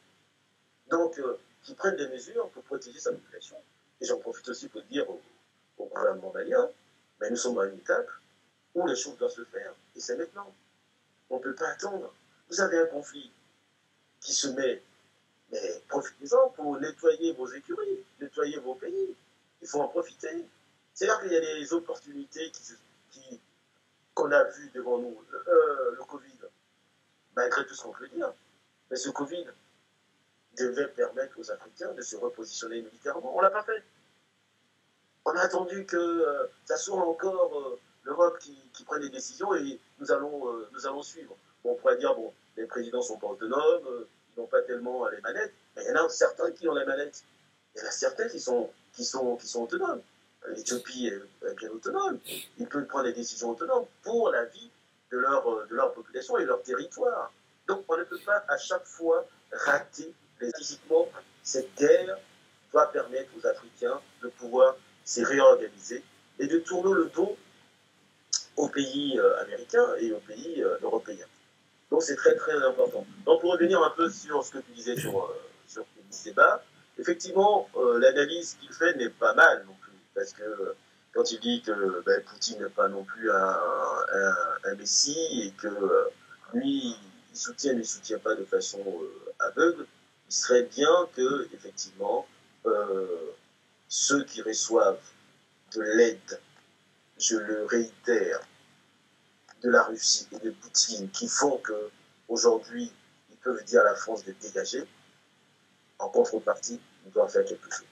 Donc 0.90 1.18
euh, 1.20 1.38
qu'il 1.64 1.76
prenne 1.76 1.96
des 1.96 2.08
mesures 2.08 2.50
pour 2.50 2.64
protéger 2.64 3.00
sa 3.00 3.12
population. 3.12 3.58
Et 4.02 4.06
j'en 4.06 4.20
profite 4.20 4.48
aussi 4.50 4.68
pour 4.68 4.82
dire 4.84 5.10
au, 5.10 5.22
au 5.78 5.86
gouvernement 5.86 6.32
malien, 6.34 6.70
mais 7.20 7.30
nous 7.30 7.36
sommes 7.36 7.60
à 7.60 7.66
une 7.66 7.78
étape 7.78 8.10
où 8.76 8.86
les 8.88 8.96
choses 8.96 9.18
doivent 9.18 9.32
se 9.32 9.44
faire, 9.46 9.74
et 9.96 10.00
c'est 10.00 10.18
maintenant. 10.18 10.54
On 11.30 11.38
ne 11.38 11.44
peut 11.44 11.56
pas 11.56 11.70
attendre. 11.70 12.14
Vous 12.50 12.62
avez 12.62 12.80
un 12.80 12.86
conflit, 12.86 13.32
qui 14.22 14.34
se 14.34 14.48
met. 14.50 14.82
Mais 15.52 15.82
profitez-en 15.88 16.50
pour 16.50 16.80
nettoyer 16.80 17.34
vos 17.34 17.48
écuries, 17.48 18.04
nettoyer 18.20 18.58
vos 18.60 18.76
pays. 18.76 19.16
Il 19.62 19.68
faut 19.68 19.82
en 19.82 19.88
profiter. 19.88 20.46
C'est-à-dire 20.98 21.22
qu'il 21.22 21.32
y 21.32 21.38
a 21.38 21.42
des 21.60 21.74
opportunités 21.74 22.52
qu'on 24.16 24.32
a 24.32 24.44
vues 24.46 24.72
devant 24.74 24.98
nous. 24.98 25.16
Euh, 25.48 25.96
le 25.96 26.04
Covid, 26.06 26.40
malgré 27.36 27.68
tout 27.68 27.76
ce 27.76 27.84
qu'on 27.84 27.92
peut 27.92 28.08
dire, 28.08 28.34
mais 28.90 28.98
ce 28.98 29.12
Covid 29.12 29.46
devait 30.58 30.88
permettre 30.88 31.40
aux 31.40 31.52
Africains 31.52 31.94
de 31.94 32.02
se 32.02 32.16
repositionner 32.16 32.82
militairement. 32.82 33.32
On 33.36 33.38
ne 33.38 33.44
l'a 33.44 33.52
pas 33.52 33.62
fait. 33.62 33.84
On 35.26 35.36
a 35.36 35.42
attendu 35.42 35.86
que 35.86 35.98
euh, 35.98 36.48
ça 36.66 36.78
soit 36.78 36.98
encore 36.98 37.60
euh, 37.60 37.80
l'Europe 38.04 38.40
qui, 38.40 38.84
prenne 38.84 39.02
des 39.04 39.12
décisions 39.12 39.54
et 39.54 39.80
nous 40.00 40.12
allons, 40.12 40.68
nous 40.72 40.88
allons 40.88 41.04
suivre. 41.04 41.36
on 41.64 41.76
pourrait 41.76 41.98
dire, 41.98 42.16
bon, 42.16 42.34
les 42.56 42.66
présidents 42.66 43.04
sont 43.04 43.20
pas 43.20 43.28
autonomes, 43.28 44.08
ils 44.36 44.40
n'ont 44.40 44.48
pas 44.48 44.64
tellement 44.64 45.08
les 45.10 45.22
manettes, 45.22 45.54
mais 45.76 45.84
il 45.84 45.90
y 45.90 45.92
en 45.92 46.06
a 46.06 46.10
certains 46.10 46.50
qui 46.50 46.68
ont 46.68 46.74
les 46.74 46.86
manettes. 46.86 47.24
Il 47.76 47.82
y 47.82 47.86
en 47.86 47.88
a 47.88 47.92
certains 47.92 48.28
qui 48.30 48.40
sont, 48.40 48.72
qui 48.94 49.06
sont, 49.06 49.36
qui 49.36 49.48
sont 49.48 49.62
autonomes. 49.62 50.02
L'Éthiopie 50.56 51.08
est 51.08 51.56
bien 51.56 51.70
autonome. 51.70 52.20
Ils 52.58 52.68
peuvent 52.68 52.86
prendre 52.86 53.06
des 53.06 53.14
décisions 53.14 53.52
autonomes 53.52 53.86
pour 54.04 54.30
la 54.32 54.46
vie 54.46 54.70
de 55.12 55.18
leur, 55.18 55.48
euh, 55.48 55.66
de 55.70 55.76
leur 55.76 55.94
population 55.94 56.38
et 56.38 56.46
leur 56.46 56.62
territoire. 56.64 57.32
Donc 57.68 57.84
on 57.88 57.98
ne 57.98 58.04
peut 58.04 58.20
pas 58.26 58.44
à 58.48 58.58
chaque 58.58 58.86
fois 58.86 59.26
rater 59.52 60.14
physiquement. 60.58 61.08
Cette 61.44 61.74
guerre 61.76 62.18
doit 62.72 62.92
permettre 62.92 63.30
aux 63.38 63.48
Africains 63.48 64.00
de 64.22 64.30
pouvoir 64.30 64.76
se 65.06 65.22
réorganiser 65.22 66.04
et 66.40 66.48
de 66.48 66.60
tourner 66.60 66.94
le 66.94 67.06
dos 67.06 67.38
aux 68.56 68.70
pays 68.70 69.18
euh, 69.18 69.42
américains 69.42 69.96
et 70.00 70.12
aux 70.12 70.20
pays 70.20 70.64
européens. 70.82 71.28
Donc 71.90 72.04
c'est 72.04 72.16
très 72.16 72.36
très 72.36 72.56
important. 72.64 73.06
Donc 73.26 73.42
pour 73.42 73.52
revenir 73.54 73.82
un 73.82 73.92
peu 73.92 74.10
sur 74.10 74.44
ce 74.44 74.52
que 74.52 74.58
tu 74.60 74.72
disais 74.72 74.98
sur, 74.98 75.18
euh, 75.18 75.42
sur 75.68 75.86
débat, 76.26 76.64
effectivement, 76.98 77.70
euh, 77.78 78.00
l'analyse 78.00 78.58
qu'il 78.60 78.74
fait 78.74 78.96
n'est 78.96 79.10
pas 79.10 79.34
mal 79.34 79.66
parce 80.18 80.34
que 80.34 80.42
euh, 80.42 80.74
quand 81.14 81.32
il 81.32 81.40
dit 81.40 81.62
que 81.62 82.04
ben, 82.06 82.24
Poutine 82.24 82.60
n'est 82.60 82.70
pas 82.70 82.88
non 82.88 83.04
plus 83.04 83.32
un, 83.32 83.60
un, 84.66 84.76
messie 84.76 85.44
et 85.44 85.52
que 85.52 85.68
lui, 86.54 86.96
il 87.32 87.38
soutient, 87.38 87.74
il 87.74 87.80
ne 87.80 87.84
soutient 87.84 88.20
pas 88.20 88.36
de 88.36 88.44
façon 88.44 88.84
aveugle, 89.40 89.86
il 90.28 90.34
serait 90.34 90.64
bien 90.64 91.08
que, 91.16 91.48
effectivement, 91.54 92.28
euh, 92.66 93.32
ceux 93.88 94.24
qui 94.26 94.42
reçoivent 94.42 95.00
de 95.76 95.82
l'aide, 95.82 96.42
je 97.20 97.38
le 97.38 97.66
réitère, 97.66 98.42
de 99.64 99.70
la 99.70 99.84
Russie 99.84 100.28
et 100.32 100.40
de 100.40 100.52
Poutine, 100.52 101.10
qui 101.12 101.28
font 101.28 101.58
que 101.58 101.90
aujourd'hui 102.28 102.92
ils 103.32 103.38
peuvent 103.38 103.64
dire 103.64 103.82
à 103.82 103.86
la 103.86 103.96
France 103.96 104.24
de 104.26 104.34
dégager, 104.34 104.84
en 106.00 106.10
contrepartie, 106.10 106.80
ils 107.06 107.12
doivent 107.12 107.32
faire 107.32 107.46
quelque 107.46 107.72
chose. 107.72 107.88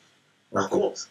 Par 0.51 0.69
contre, 0.69 1.07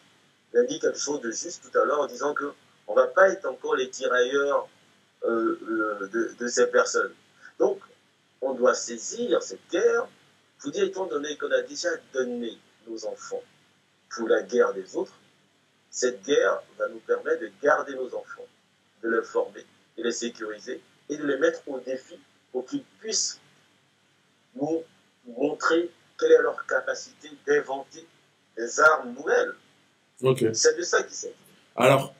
il 0.55 0.59
a 0.59 0.63
dit 0.63 0.79
quelque 0.79 0.97
chose 0.97 1.19
de 1.19 1.31
juste 1.31 1.69
tout 1.69 1.77
à 1.77 1.83
l'heure 1.83 1.99
en 1.99 2.07
disant 2.07 2.33
que 2.33 2.53
on 2.87 2.93
va 2.93 3.07
pas 3.07 3.27
être 3.29 3.45
encore 3.45 3.75
les 3.75 3.89
tirailleurs 3.89 4.69
euh, 5.25 5.59
euh, 5.67 6.35
de, 6.39 6.47
ces 6.47 6.67
personnes. 6.67 7.13
Donc, 7.59 7.81
on 8.39 8.53
doit 8.53 8.73
saisir 8.73 9.43
cette 9.43 9.67
guerre. 9.69 10.07
Vous 10.59 10.71
dire, 10.71 10.85
étant 10.85 11.07
donné 11.07 11.35
qu'on 11.37 11.51
a 11.51 11.61
déjà 11.63 11.89
donné 12.13 12.57
nos 12.87 13.05
enfants 13.05 13.43
pour 14.11 14.29
la 14.29 14.43
guerre 14.43 14.73
des 14.73 14.95
autres, 14.95 15.19
cette 15.89 16.23
guerre 16.23 16.61
va 16.77 16.87
nous 16.87 16.99
permettre 16.99 17.41
de 17.41 17.51
garder 17.61 17.93
nos 17.95 18.15
enfants, 18.15 18.47
de 19.03 19.09
les 19.09 19.23
former, 19.23 19.65
de 19.97 20.03
les 20.03 20.11
sécuriser 20.13 20.81
et 21.09 21.17
de 21.17 21.25
les 21.25 21.37
mettre 21.37 21.67
au 21.67 21.79
défi 21.81 22.17
pour 22.53 22.65
qu'ils 22.65 22.85
puissent 22.99 23.41
nous 24.55 24.83
montrer 25.25 25.91
quelle 26.17 26.31
est 26.31 26.41
leur 26.41 26.65
capacité 26.65 27.29
d'inventer 27.45 28.07
des 28.55 28.79
armes 28.79 29.13
nouvelles. 29.13 29.53
C'est 30.19 30.77
de 30.77 30.83
ça 30.83 31.03
qu'il 31.03 31.15
s'agit. 31.15 31.33
Alors, 31.75 32.13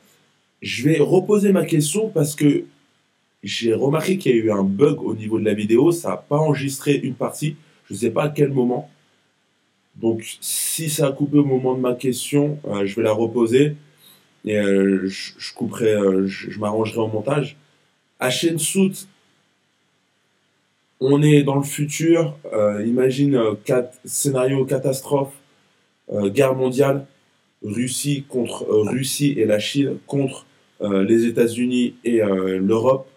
je 0.61 0.83
vais 0.83 0.99
reposer 0.99 1.51
ma 1.51 1.65
question 1.65 2.09
parce 2.09 2.35
que 2.35 2.65
j'ai 3.43 3.73
remarqué 3.73 4.17
qu'il 4.17 4.35
y 4.35 4.39
a 4.39 4.43
eu 4.43 4.51
un 4.51 4.63
bug 4.63 5.01
au 5.01 5.15
niveau 5.15 5.39
de 5.39 5.45
la 5.45 5.53
vidéo. 5.53 5.91
Ça 5.91 6.09
n'a 6.09 6.17
pas 6.17 6.37
enregistré 6.37 6.95
une 6.95 7.13
partie. 7.13 7.55
Je 7.87 7.93
ne 7.93 7.99
sais 7.99 8.09
pas 8.09 8.23
à 8.23 8.29
quel 8.29 8.49
moment. 8.49 8.89
Donc, 9.95 10.37
si 10.41 10.89
ça 10.89 11.07
a 11.07 11.11
coupé 11.11 11.37
au 11.37 11.45
moment 11.45 11.75
de 11.75 11.79
ma 11.79 11.93
question, 11.93 12.59
euh, 12.67 12.85
je 12.85 12.95
vais 12.95 13.03
la 13.03 13.13
reposer 13.13 13.75
et 14.43 14.57
euh, 14.57 15.07
je, 15.07 15.53
couperai, 15.53 15.93
euh, 15.93 16.27
je, 16.27 16.59
m'arrangerai 16.59 16.99
au 16.99 17.07
montage. 17.07 17.55
À 18.19 18.29
Soot, 18.31 19.07
on 20.99 21.21
est 21.21 21.43
dans 21.43 21.55
le 21.55 21.63
futur. 21.63 22.37
imagine 22.85 23.39
quatre, 23.65 23.97
scénario 24.05 24.65
catastrophe, 24.65 25.33
guerre 26.27 26.55
mondiale, 26.55 27.05
Russie 27.63 28.23
contre 28.27 28.65
Russie 28.69 29.35
et 29.37 29.45
la 29.45 29.59
Chine 29.59 29.97
contre 30.07 30.45
les 30.81 31.25
États-Unis 31.25 31.95
et 32.03 32.19
l'Europe 32.19 33.07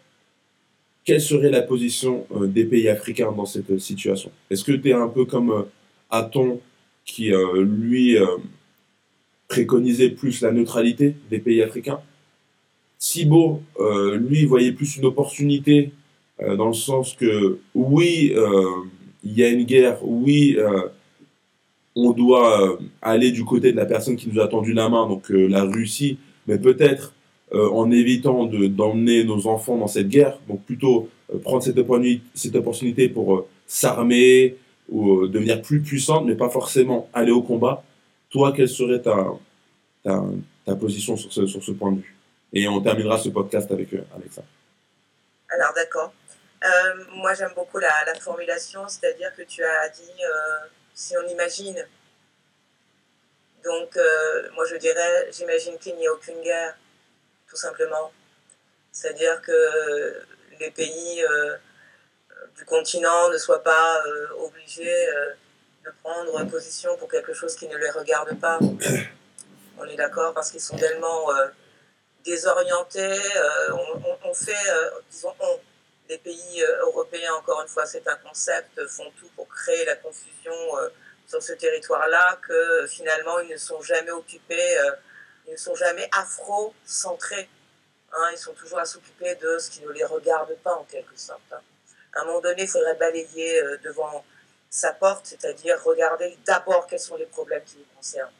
quelle 1.08 1.22
serait 1.22 1.48
la 1.48 1.62
position 1.62 2.26
des 2.38 2.66
pays 2.66 2.86
africains 2.86 3.32
dans 3.32 3.46
cette 3.46 3.78
situation? 3.78 4.30
Est-ce 4.50 4.62
que 4.62 4.72
tu 4.72 4.90
es 4.90 4.92
un 4.92 5.08
peu 5.08 5.24
comme 5.24 5.64
Aton 6.10 6.60
qui, 7.06 7.32
euh, 7.32 7.62
lui, 7.62 8.18
euh, 8.18 8.26
préconisait 9.48 10.10
plus 10.10 10.42
la 10.42 10.52
neutralité 10.52 11.16
des 11.30 11.38
pays 11.38 11.62
africains? 11.62 12.00
Thibault, 12.98 13.62
euh, 13.80 14.18
lui, 14.18 14.44
voyait 14.44 14.72
plus 14.72 14.98
une 14.98 15.06
opportunité 15.06 15.92
dans 16.38 16.68
le 16.68 16.74
sens 16.74 17.14
que, 17.14 17.58
oui, 17.74 18.34
il 19.24 19.32
y 19.32 19.42
a 19.42 19.48
une 19.48 19.64
guerre, 19.64 19.98
oui, 20.02 20.58
on 22.06 22.10
doit 22.12 22.78
aller 23.02 23.30
du 23.32 23.44
côté 23.44 23.72
de 23.72 23.76
la 23.76 23.86
personne 23.86 24.16
qui 24.16 24.28
nous 24.28 24.40
a 24.40 24.48
tendu 24.48 24.72
la 24.72 24.88
main, 24.88 25.06
donc 25.08 25.28
la 25.30 25.62
Russie, 25.64 26.18
mais 26.46 26.58
peut-être 26.58 27.14
en 27.52 27.90
évitant 27.90 28.44
d'emmener 28.46 29.24
nos 29.24 29.46
enfants 29.46 29.76
dans 29.76 29.88
cette 29.96 30.08
guerre, 30.08 30.38
donc 30.48 30.60
plutôt 30.64 31.08
prendre 31.42 31.62
cette 31.62 31.78
opportunité, 31.78 32.22
cette 32.34 32.56
opportunité 32.56 33.08
pour 33.08 33.46
s'armer, 33.66 34.56
ou 34.88 35.24
euh, 35.24 35.28
devenir 35.28 35.60
plus 35.60 35.82
puissante, 35.82 36.24
mais 36.24 36.34
pas 36.34 36.48
forcément 36.48 37.08
aller 37.12 37.30
au 37.30 37.42
combat. 37.42 37.84
Toi, 38.30 38.52
quelle 38.52 38.68
serait 38.68 39.02
ta, 39.02 39.26
ta, 40.02 40.24
ta 40.64 40.74
position 40.76 41.16
sur 41.16 41.32
ce, 41.32 41.46
sur 41.46 41.62
ce 41.62 41.72
point 41.72 41.92
de 41.92 41.98
vue? 41.98 42.16
Et 42.52 42.66
on 42.68 42.80
terminera 42.80 43.18
ce 43.18 43.28
podcast 43.28 43.70
avec, 43.70 43.92
euh, 43.92 44.02
avec 44.16 44.32
ça. 44.32 44.42
Alors, 45.54 45.72
d'accord. 45.74 46.12
Euh, 46.64 47.04
moi, 47.16 47.34
j'aime 47.34 47.52
beaucoup 47.54 47.78
la 47.78 47.90
formulation, 48.20 48.80
c'est-à-dire 48.88 49.30
que 49.36 49.42
tu 49.42 49.62
as 49.62 49.88
dit 49.90 50.10
si 50.98 51.16
on 51.16 51.28
imagine. 51.28 51.86
Donc, 53.64 53.98
moi, 54.54 54.64
je 54.66 54.76
dirais 54.76 55.28
j'imagine 55.32 55.78
qu'il 55.78 55.96
n'y 55.96 56.06
a 56.06 56.12
aucune 56.12 56.40
guerre, 56.42 56.76
tout 57.48 57.56
simplement. 57.56 58.12
C'est-à-dire 58.92 59.40
que 59.42 60.22
les 60.58 60.70
pays 60.70 61.24
du 62.58 62.64
continent 62.64 63.30
ne 63.30 63.38
soient 63.38 63.62
pas 63.62 64.02
euh, 64.06 64.28
obligés 64.40 65.08
euh, 65.08 65.32
de 65.84 65.90
prendre 66.02 66.44
position 66.50 66.96
pour 66.96 67.08
quelque 67.08 67.32
chose 67.32 67.54
qui 67.54 67.68
ne 67.68 67.76
les 67.76 67.90
regarde 67.90 68.38
pas. 68.40 68.58
On 69.78 69.84
est 69.84 69.96
d'accord 69.96 70.34
parce 70.34 70.50
qu'ils 70.50 70.60
sont 70.60 70.76
tellement 70.76 71.32
euh, 71.32 71.46
désorientés. 72.24 73.20
On, 74.24 74.34
fait, 74.34 74.52
disons, 75.10 75.32
on, 75.38 75.58
les 76.08 76.18
pays 76.18 76.62
européens, 76.82 77.34
encore 77.34 77.60
une 77.62 77.68
fois, 77.68 77.86
c'est 77.86 78.06
un 78.08 78.16
concept, 78.16 78.86
font 78.88 79.10
tout 79.18 79.28
pour 79.36 79.48
créer 79.48 79.84
la 79.84 79.96
confusion 79.96 80.54
sur 81.26 81.42
ce 81.42 81.52
territoire-là, 81.52 82.38
que 82.46 82.86
finalement, 82.86 83.38
ils 83.40 83.50
ne 83.50 83.56
sont 83.56 83.82
jamais 83.82 84.10
occupés, 84.10 84.76
ils 85.46 85.52
ne 85.52 85.56
sont 85.56 85.74
jamais 85.74 86.08
afro-centrés. 86.12 87.48
Hein, 88.12 88.30
ils 88.32 88.38
sont 88.38 88.54
toujours 88.54 88.78
à 88.78 88.86
s'occuper 88.86 89.34
de 89.34 89.58
ce 89.58 89.70
qui 89.70 89.82
ne 89.82 89.90
les 89.90 90.04
regarde 90.04 90.56
pas, 90.64 90.72
en 90.72 90.84
quelque 90.84 91.16
sorte. 91.18 91.52
Hein 91.52 91.60
à 92.14 92.22
un 92.22 92.24
moment 92.24 92.40
donné, 92.40 92.62
il 92.62 92.68
faudrait 92.68 92.94
balayer 92.94 93.60
euh, 93.62 93.78
devant 93.84 94.24
sa 94.70 94.92
porte, 94.92 95.26
c'est-à-dire 95.26 95.82
regarder 95.82 96.36
d'abord 96.44 96.86
quels 96.86 97.00
sont 97.00 97.16
les 97.16 97.26
problèmes 97.26 97.62
qui 97.64 97.78
nous 97.78 97.96
concernent. 97.96 98.32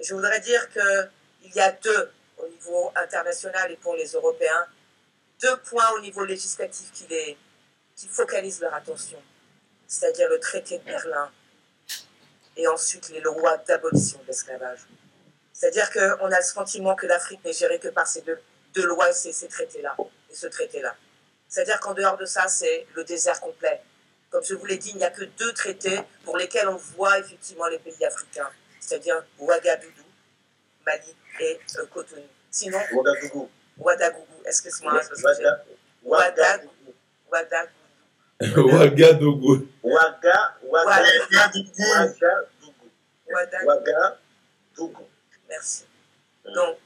Je 0.00 0.14
voudrais 0.14 0.40
dire 0.40 0.68
qu'il 0.70 1.54
y 1.54 1.60
a 1.60 1.70
deux, 1.72 2.10
au 2.38 2.48
niveau 2.48 2.92
international 2.96 3.70
et 3.70 3.76
pour 3.76 3.94
les 3.94 4.08
Européens, 4.12 4.66
deux 5.42 5.56
points 5.58 5.90
au 5.96 6.00
niveau 6.00 6.24
législatif 6.24 6.92
qui, 6.92 7.06
les, 7.08 7.36
qui 7.96 8.08
focalisent 8.08 8.60
leur 8.60 8.74
attention, 8.74 9.20
c'est-à-dire 9.86 10.28
le 10.28 10.38
traité 10.38 10.78
de 10.78 10.84
Berlin 10.84 11.30
et 12.56 12.66
ensuite 12.68 13.08
les 13.10 13.20
lois 13.20 13.56
d'abolition 13.58 14.18
de 14.22 14.26
l'esclavage. 14.28 14.80
C'est-à-dire 15.52 15.90
qu'on 15.90 16.30
a 16.30 16.36
le 16.38 16.44
sentiment 16.44 16.94
que 16.94 17.06
l'Afrique 17.06 17.44
n'est 17.44 17.52
gérée 17.52 17.78
que 17.78 17.88
par 17.88 18.06
ces 18.06 18.22
deux, 18.22 18.38
deux 18.74 18.86
lois 18.86 19.10
et 19.10 19.32
ces 19.32 19.48
traités-là, 19.48 19.96
et 20.30 20.34
ce 20.34 20.46
traité-là. 20.46 20.96
C'est-à-dire 21.48 21.80
qu'en 21.80 21.94
dehors 21.94 22.16
de 22.16 22.24
ça, 22.24 22.48
c'est 22.48 22.86
le 22.94 23.04
désert 23.04 23.40
complet. 23.40 23.82
Comme 24.30 24.42
je 24.42 24.54
vous 24.54 24.64
l'ai 24.64 24.78
dit, 24.78 24.90
il 24.90 24.96
n'y 24.96 25.04
a 25.04 25.10
que 25.10 25.24
deux 25.24 25.52
traités 25.52 26.00
pour 26.24 26.38
lesquels 26.38 26.68
on 26.68 26.76
voit 26.76 27.18
effectivement 27.18 27.66
les 27.66 27.78
pays 27.78 28.04
africains, 28.04 28.50
c'est-à-dire 28.80 29.22
Ouagadougou, 29.38 30.02
Mali 30.86 31.14
et 31.40 31.60
euh, 31.76 31.86
Cotonou. 31.86 32.22
Sinon, 32.50 32.80
Ouagadougou. 32.92 33.50
Ouagadougou, 33.84 34.42
excuse-moi. 34.46 35.00
Ouagadougou. 36.04 36.70
Ouagadougou. 37.30 37.72
Ouagadougou. 38.62 39.68
Ouagadougou. 39.82 40.88
Ouagadougou. 43.28 45.08
Merci. 45.48 45.84
Donc, 46.54 46.78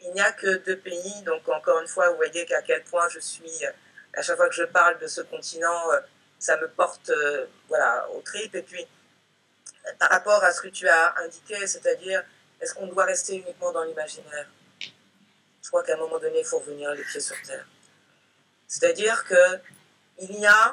il 0.00 0.12
n'y 0.12 0.20
a 0.20 0.32
que 0.32 0.58
deux 0.64 0.78
pays. 0.78 1.22
Donc, 1.24 1.48
encore 1.48 1.80
une 1.80 1.88
fois, 1.88 2.10
vous 2.10 2.16
voyez 2.16 2.44
qu'à 2.46 2.62
quel 2.62 2.82
point 2.84 3.08
je 3.08 3.18
suis 3.20 3.64
à 4.16 4.22
chaque 4.22 4.36
fois 4.36 4.48
que 4.48 4.54
je 4.54 4.64
parle 4.64 4.98
de 4.98 5.06
ce 5.06 5.20
continent, 5.22 5.90
euh, 5.92 6.00
ça 6.38 6.56
me 6.56 6.68
porte 6.68 7.10
euh, 7.10 7.46
voilà, 7.68 8.08
au 8.10 8.20
trip. 8.20 8.54
Et 8.54 8.62
puis, 8.62 8.86
par 9.98 10.10
rapport 10.10 10.42
à 10.44 10.52
ce 10.52 10.62
que 10.62 10.68
tu 10.68 10.88
as 10.88 11.14
indiqué, 11.18 11.66
c'est-à-dire, 11.66 12.22
est-ce 12.60 12.74
qu'on 12.74 12.86
doit 12.86 13.04
rester 13.04 13.36
uniquement 13.36 13.72
dans 13.72 13.82
l'imaginaire? 13.84 14.48
Je 15.64 15.70
crois 15.70 15.82
qu'à 15.82 15.94
un 15.94 15.96
moment 15.96 16.18
donné, 16.18 16.40
il 16.40 16.44
faut 16.44 16.58
revenir 16.58 16.92
les 16.92 17.02
pieds 17.02 17.20
sur 17.20 17.40
terre. 17.40 17.66
C'est-à-dire 18.68 19.24
qu'il 19.26 20.38
y 20.38 20.46
a 20.46 20.72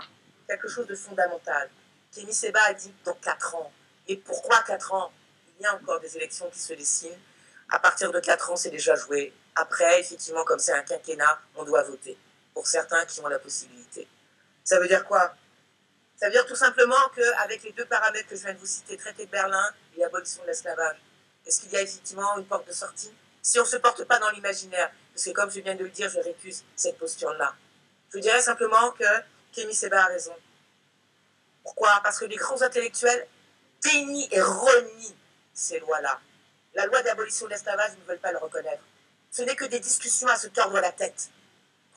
quelque 0.50 0.68
chose 0.68 0.86
de 0.86 0.96
fondamental. 0.96 1.70
Kémy 2.12 2.34
Seba 2.34 2.60
a 2.64 2.74
dit 2.74 2.94
dans 3.06 3.14
4 3.14 3.56
ans. 3.56 3.72
Et 4.10 4.18
pourquoi 4.18 4.62
4 4.64 4.94
ans? 4.94 5.14
Il 5.58 5.64
y 5.64 5.66
a 5.66 5.76
encore 5.76 6.02
des 6.02 6.18
élections 6.18 6.50
qui 6.50 6.60
se 6.60 6.74
dessinent. 6.74 7.18
À 7.70 7.80
partir 7.80 8.12
de 8.12 8.20
4 8.20 8.52
ans, 8.52 8.58
c'est 8.58 8.70
déjà 8.70 8.96
joué. 8.96 9.34
Après, 9.56 10.02
effectivement, 10.02 10.44
comme 10.44 10.60
c'est 10.60 10.74
un 10.74 10.84
quinquennat, 10.84 11.40
on 11.56 11.64
doit 11.64 11.84
voter 11.84 12.18
pour 12.54 12.68
certains 12.68 13.06
qui 13.06 13.22
ont 13.22 13.28
la 13.28 13.40
possibilité. 13.40 14.10
Ça 14.66 14.78
veut 14.78 14.90
dire 14.90 15.06
quoi? 15.06 15.34
Ça 16.18 16.26
veut 16.26 16.34
dire 16.34 16.46
tout 16.46 16.56
simplement 16.56 17.10
qu'avec 17.16 17.64
les 17.64 17.72
deux 17.72 17.86
paramètres 17.86 18.28
que 18.28 18.36
je 18.36 18.42
viens 18.42 18.54
de 18.54 18.60
vous 18.60 18.66
citer, 18.66 18.98
traité 18.98 19.26
de 19.26 19.32
Berlin 19.32 19.74
et 19.96 20.04
abolition 20.04 20.42
de 20.42 20.48
l'esclavage, 20.48 20.98
est-ce 21.46 21.62
qu'il 21.62 21.72
y 21.72 21.78
a 21.78 21.82
effectivement 21.82 22.38
une 22.38 22.46
porte 22.46 22.68
de 22.68 22.74
sortie? 22.74 23.14
Si 23.42 23.60
on 23.60 23.64
ne 23.64 23.68
se 23.68 23.78
porte 23.78 24.04
pas 24.06 24.20
dans 24.20 24.30
l'imaginaire, 24.32 24.92
parce 25.14 25.26
que 25.26 25.32
comme 25.32 25.52
je 25.52 25.60
viens 25.60 25.76
de 25.76 25.84
le 25.84 25.90
dire, 25.90 26.10
je 26.10 26.20
récuse 26.20 26.64
cette 26.76 26.98
posture-là. 26.98 27.56
Je 28.14 28.20
dirais 28.20 28.42
simplement 28.42 28.92
que 28.92 29.06
Kémy 29.52 29.74
Seba 29.74 30.04
a 30.04 30.08
raison. 30.08 30.36
Pourquoi? 31.64 32.00
Parce 32.04 32.20
que 32.20 32.26
les 32.26 32.36
grands 32.36 32.62
intellectuels 32.62 33.28
dénient 33.84 34.28
et 34.32 34.42
renient 34.42 35.16
ces 35.54 35.80
lois-là. 35.80 36.20
La 36.74 36.86
loi 36.86 37.02
d'abolition 37.04 37.46
de 37.48 37.52
l'esclavage, 37.52 37.92
ne 37.98 38.06
veulent 38.06 38.20
pas 38.20 38.32
le 38.32 38.38
reconnaître. 38.38 38.84
Ce 39.32 39.42
n'est 39.44 39.56
que 39.56 39.66
des 39.66 39.80
discussions 39.80 40.28
à 40.28 40.38
se 40.38 40.48
tordre 40.48 40.80
la 40.80 40.92
tête. 40.92 41.30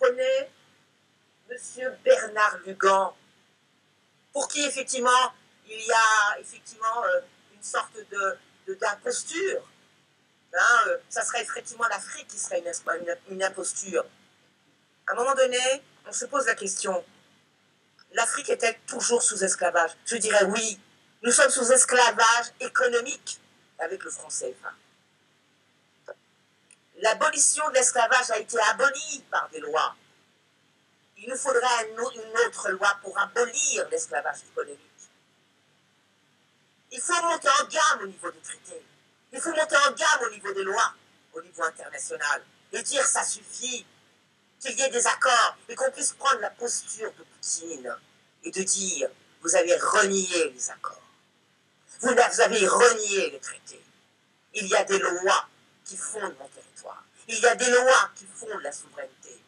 Prenez 0.01 0.51
M. 1.51 1.99
Bernard 2.05 2.59
Lugan, 2.65 3.15
pour 4.33 4.49
qui 4.49 4.65
effectivement 4.65 5.33
il 5.69 5.81
y 5.81 5.93
a 5.93 6.41
effectivement 6.41 7.05
une 7.55 7.63
sorte 7.63 7.97
d'imposture. 8.69 9.63
Hein, 10.57 10.91
ça 11.09 11.25
serait 11.25 11.43
effectivement 11.43 11.87
l'Afrique 11.89 12.29
qui 12.29 12.39
serait 12.39 12.61
une, 12.61 13.17
une 13.31 13.43
imposture. 13.43 14.05
À 15.07 15.13
un 15.13 15.17
moment 15.17 15.35
donné, 15.35 15.59
on 16.07 16.13
se 16.13 16.27
pose 16.27 16.47
la 16.47 16.55
question, 16.55 17.05
l'Afrique 18.13 18.51
est-elle 18.51 18.79
toujours 18.87 19.23
sous 19.23 19.43
esclavage? 19.43 19.91
Je 20.07 20.17
dirais 20.17 20.45
oui. 20.45 20.81
Nous 21.23 21.33
sommes 21.33 21.51
sous 21.51 21.73
esclavage 21.73 22.53
économique 22.61 23.41
avec 23.79 24.03
le 24.05 24.11
franc 24.11 24.29
CFA. 24.29 24.73
L'abolition 26.99 27.69
de 27.71 27.75
l'esclavage 27.75 28.31
a 28.31 28.39
été 28.39 28.59
abolie 28.71 29.25
par 29.31 29.49
des 29.51 29.61
lois. 29.61 29.97
Il 31.19 31.29
nous 31.29 31.37
faudrait 31.37 31.91
une 31.91 32.01
autre 32.01 32.71
loi 32.71 32.97
pour 33.03 33.19
abolir 33.19 33.89
l'esclavage 33.91 34.39
économique. 34.53 34.81
Il 36.93 37.01
faut 37.01 37.23
monter 37.23 37.49
en 37.49 37.65
gamme 37.67 38.03
au 38.03 38.07
niveau 38.07 38.31
des 38.31 38.41
traités. 38.41 38.85
Il 39.35 39.41
faut 39.41 39.53
monter 39.53 39.77
en 39.77 39.93
gamme 39.93 40.21
au 40.27 40.31
niveau 40.31 40.53
des 40.53 40.63
lois, 40.63 40.95
au 41.33 41.43
niveau 41.43 41.65
international. 41.65 42.43
Et 42.73 42.83
dire 42.83 43.05
ça 43.05 43.25
suffit, 43.25 43.85
qu'il 44.61 44.79
y 44.79 44.83
ait 44.83 44.91
des 44.91 45.07
accords 45.07 45.57
et 45.69 45.75
qu'on 45.75 45.91
puisse 45.91 46.13
prendre 46.13 46.41
la 46.41 46.51
posture 46.51 47.13
de 47.13 47.25
Poutine 47.25 47.97
et 48.45 48.51
de 48.51 48.63
dire 48.63 49.11
vous 49.43 49.55
avez 49.57 49.77
renié 49.77 50.51
les 50.51 50.71
accords. 50.71 51.03
Vous 52.01 52.09
avez 52.09 52.67
renié 52.67 53.31
les 53.31 53.41
traités. 53.41 53.85
Il 54.55 54.67
y 54.69 54.75
a 54.77 54.85
des 54.85 54.99
lois 54.99 55.49
qui 55.85 55.97
fondent 55.97 56.37
mon 56.39 56.49
territoire. 56.49 57.05
Il 57.29 57.39
y 57.39 57.47
a 57.47 57.55
des 57.57 57.71
lois 57.71 58.11
qui 58.15 58.27
fondent 58.27 58.63
la 58.63 58.73
souveraineté. 58.73 59.43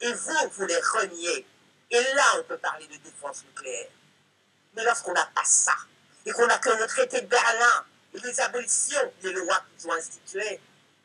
Et 0.00 0.12
vous, 0.12 0.50
vous 0.52 0.66
les 0.66 0.80
reniez. 0.80 1.46
Et 1.90 2.00
là, 2.14 2.24
on 2.38 2.44
peut 2.44 2.58
parler 2.58 2.86
de 2.86 2.96
défense 2.96 3.44
nucléaire. 3.44 3.90
Mais 4.74 4.84
lorsqu'on 4.84 5.12
n'a 5.12 5.26
pas 5.34 5.44
ça, 5.44 5.74
et 6.24 6.32
qu'on 6.32 6.46
n'a 6.46 6.58
que 6.58 6.70
le 6.70 6.86
traité 6.86 7.20
de 7.20 7.26
Berlin 7.26 7.84
les 8.14 8.40
abolitions 8.40 9.12
des 9.22 9.32
lois 9.32 9.62
qu'ils 9.76 9.88
ont 9.88 9.92
instituées, 9.92 10.60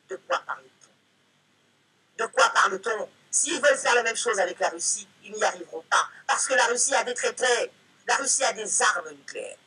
de 0.10 0.16
quoi 0.28 0.42
parle-t-on? 0.46 2.24
De 2.24 2.30
quoi 2.32 2.50
parle-t-on? 2.50 3.10
S'ils 3.32 3.62
veulent 3.62 3.78
faire 3.78 3.96
la 3.96 4.04
même 4.04 4.16
chose 4.16 4.40
avec 4.40 4.60
la 4.60 4.70
Russie, 4.70 5.08
ils 5.24 5.34
n'y 5.34 5.44
arriveront 5.44 5.84
pas. 5.90 6.08
Parce 6.28 6.48
que 6.48 6.54
la 6.54 6.66
Russie 6.68 6.94
a 6.94 7.04
des 7.04 7.14
traités. 7.14 7.72
La 8.08 8.16
Russie 8.18 8.44
a 8.44 8.54
des 8.54 8.82
armes 8.82 9.10
nucléaires. 9.12 9.58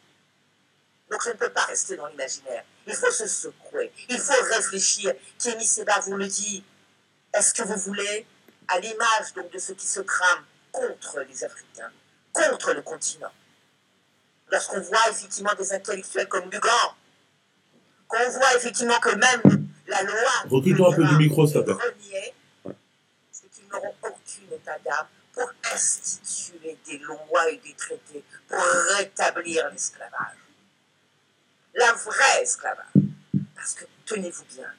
Donc 1.11 1.23
je 1.25 1.31
ne 1.31 1.35
peux 1.35 1.51
pas 1.51 1.65
rester 1.65 1.97
dans 1.97 2.07
l'imaginaire. 2.07 2.65
Il 2.87 2.95
faut 2.95 3.11
se 3.11 3.27
secouer. 3.27 3.93
Il 4.09 4.19
faut 4.19 4.43
réfléchir. 4.55 5.15
Kémy 5.39 5.65
Seba 5.65 6.01
vous 6.01 6.17
le 6.17 6.27
dit. 6.27 6.65
Est-ce 7.33 7.55
que 7.55 7.63
vous 7.63 7.77
voulez, 7.77 8.27
à 8.69 8.79
l'image 8.79 9.33
donc 9.35 9.51
de 9.51 9.59
ceux 9.59 9.75
qui 9.75 9.87
se 9.87 10.01
crament 10.01 10.45
contre 10.73 11.21
les 11.21 11.45
Africains, 11.45 11.93
contre 12.33 12.73
le 12.73 12.83
continent, 12.83 13.33
lorsqu'on 14.51 14.81
voit 14.81 15.11
effectivement 15.11 15.55
des 15.55 15.73
intellectuels 15.73 16.29
comme 16.29 16.49
Dugan, 16.49 16.95
qu'on 18.09 18.31
voit 18.31 18.55
effectivement 18.57 18.99
que 19.01 19.15
même 19.15 19.69
la 19.87 20.03
loi... 20.03 20.31
Recule-toi 20.51 20.93
un 20.93 20.97
peu 20.97 21.05
du 21.05 21.17
micro, 21.17 21.47
ça 21.47 21.61
C'est 23.33 23.51
qu'ils 23.51 23.69
n'auront 23.73 23.95
aucune 24.03 24.53
état 24.53 24.79
d'âme 24.85 25.07
pour 25.33 25.51
instituer 25.73 26.77
des 26.87 26.99
lois 26.99 27.51
et 27.51 27.59
des 27.59 27.75
traités 27.75 28.25
pour 28.49 28.59
rétablir 28.97 29.69
l'esclavage 29.71 30.37
la 31.77 31.93
vraie 31.93 32.43
esclavage. 32.43 32.87
Parce 33.55 33.75
que, 33.75 33.85
tenez-vous 34.07 34.45
bien, 34.45 34.73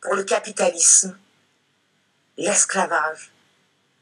pour 0.00 0.14
le 0.14 0.24
capitalisme, 0.24 1.18
l'esclavage 2.36 3.32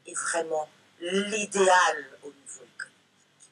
est 0.05 0.13
vraiment 0.13 0.69
l'idéal 0.99 2.05
au 2.23 2.27
niveau 2.27 2.63
économique. 2.75 3.51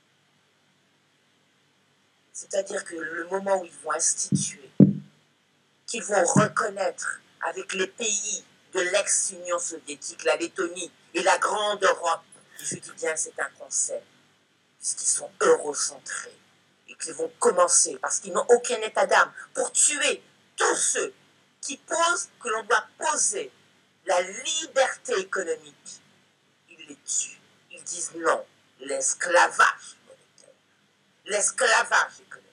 C'est-à-dire 2.41 2.83
que 2.83 2.95
le 2.95 3.27
moment 3.27 3.61
où 3.61 3.65
ils 3.65 3.79
vont 3.83 3.91
instituer, 3.91 4.71
qu'ils 5.85 6.03
vont 6.03 6.25
reconnaître 6.25 7.21
avec 7.47 7.71
les 7.75 7.85
pays 7.85 8.43
de 8.73 8.79
l'ex-Union 8.79 9.59
soviétique, 9.59 10.23
la 10.23 10.37
Lettonie 10.37 10.91
et 11.13 11.21
la 11.21 11.37
Grande 11.37 11.83
Europe, 11.83 12.23
je 12.57 12.77
dis 12.77 12.91
bien 12.97 13.15
c'est 13.15 13.39
un 13.39 13.49
concept, 13.59 14.03
puisqu'ils 14.79 15.05
sont 15.05 15.29
eurocentrés, 15.39 16.35
qu'ils 16.99 17.13
vont 17.13 17.31
commencer, 17.37 17.99
parce 18.01 18.19
qu'ils 18.19 18.33
n'ont 18.33 18.47
aucun 18.49 18.81
état 18.81 19.05
d'âme, 19.05 19.31
pour 19.53 19.71
tuer 19.71 20.23
tous 20.55 20.75
ceux 20.75 21.13
qui 21.61 21.77
posent 21.77 22.29
que 22.41 22.49
l'on 22.49 22.63
doit 22.63 22.87
poser 22.97 23.51
la 24.07 24.19
liberté 24.19 25.13
économique. 25.19 26.01
Ils 26.71 26.87
les 26.87 26.97
tuent. 27.05 27.39
Ils 27.69 27.83
disent 27.83 28.13
non, 28.15 28.43
l'esclavage 28.79 29.97
l'esclavage 31.25 32.19
économique. 32.21 32.51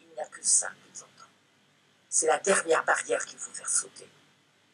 Il 0.00 0.08
n'y 0.08 0.20
a 0.20 0.26
que 0.26 0.42
ça 0.42 0.68
qu'ils 0.68 1.02
entendent. 1.02 1.28
C'est 2.08 2.26
la 2.26 2.38
dernière 2.38 2.84
barrière 2.84 3.24
qu'il 3.24 3.38
faut 3.38 3.52
faire 3.52 3.68
sauter. 3.68 4.08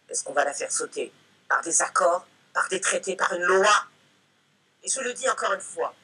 Est-ce 0.08 0.24
qu'on 0.24 0.32
va 0.32 0.44
la 0.44 0.54
faire 0.54 0.70
sauter 0.70 1.12
Par 1.48 1.62
des 1.62 1.82
accords, 1.82 2.26
par 2.52 2.68
des 2.68 2.80
traités, 2.80 3.16
par 3.16 3.32
une 3.32 3.42
loi? 3.42 3.86
Et 4.82 4.88
je 4.88 5.00
le 5.00 5.12
dis 5.14 5.28
encore 5.28 5.52
une 5.52 5.60
fois, 5.60 5.94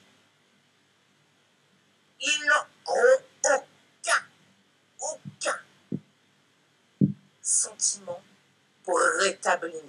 ils 2.21 2.47
n'ont 2.47 2.67
aucun, 2.87 4.27
aucun 5.01 5.61
sentiment 7.43 8.23
pour 8.85 8.99
rétablir 9.19 9.83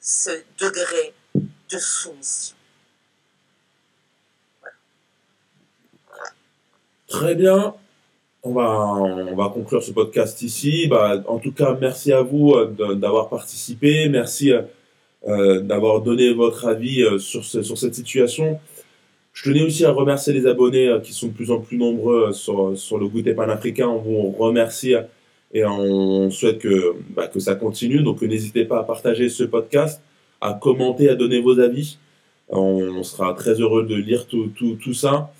ce 0.00 0.44
degré 0.58 1.14
de 1.34 1.78
soumission. 1.78 2.55
Très 7.08 7.34
bien. 7.34 7.74
On 8.42 8.52
va, 8.52 8.94
on 8.94 9.34
va 9.34 9.48
conclure 9.48 9.82
ce 9.82 9.92
podcast 9.92 10.42
ici. 10.42 10.86
Bah, 10.88 11.22
en 11.26 11.38
tout 11.38 11.52
cas, 11.52 11.76
merci 11.80 12.12
à 12.12 12.22
vous 12.22 12.52
euh, 12.54 12.94
d'avoir 12.94 13.28
participé. 13.28 14.08
Merci 14.08 14.52
euh, 15.28 15.60
d'avoir 15.60 16.02
donné 16.02 16.32
votre 16.32 16.66
avis 16.66 17.02
euh, 17.02 17.18
sur, 17.18 17.44
cette 17.44 17.94
situation. 17.94 18.60
Je 19.32 19.50
tenais 19.50 19.62
aussi 19.62 19.84
à 19.84 19.90
remercier 19.90 20.32
les 20.32 20.46
abonnés 20.46 20.88
euh, 20.88 21.00
qui 21.00 21.12
sont 21.12 21.26
de 21.26 21.32
plus 21.32 21.50
en 21.50 21.60
plus 21.60 21.78
nombreux 21.78 22.28
euh, 22.28 22.32
sur, 22.32 22.78
sur 22.78 22.96
le 22.98 23.08
goûter 23.08 23.34
panafricain. 23.34 23.88
On 23.88 23.98
vous 23.98 24.30
remercie 24.30 24.94
et 25.52 25.64
on 25.64 26.30
souhaite 26.30 26.58
que, 26.58 26.94
bah, 27.10 27.26
que 27.26 27.40
ça 27.40 27.56
continue. 27.56 28.02
Donc 28.02 28.22
n'hésitez 28.22 28.64
pas 28.64 28.78
à 28.78 28.84
partager 28.84 29.28
ce 29.28 29.42
podcast, 29.42 30.00
à 30.40 30.54
commenter, 30.54 31.08
à 31.08 31.16
donner 31.16 31.40
vos 31.40 31.58
avis. 31.58 31.98
On 32.48 33.02
sera 33.02 33.34
très 33.34 33.54
heureux 33.60 33.82
de 33.84 33.96
lire 33.96 34.26
tout, 34.26 34.52
tout, 34.54 34.78
tout 34.80 34.94
ça. 34.94 35.32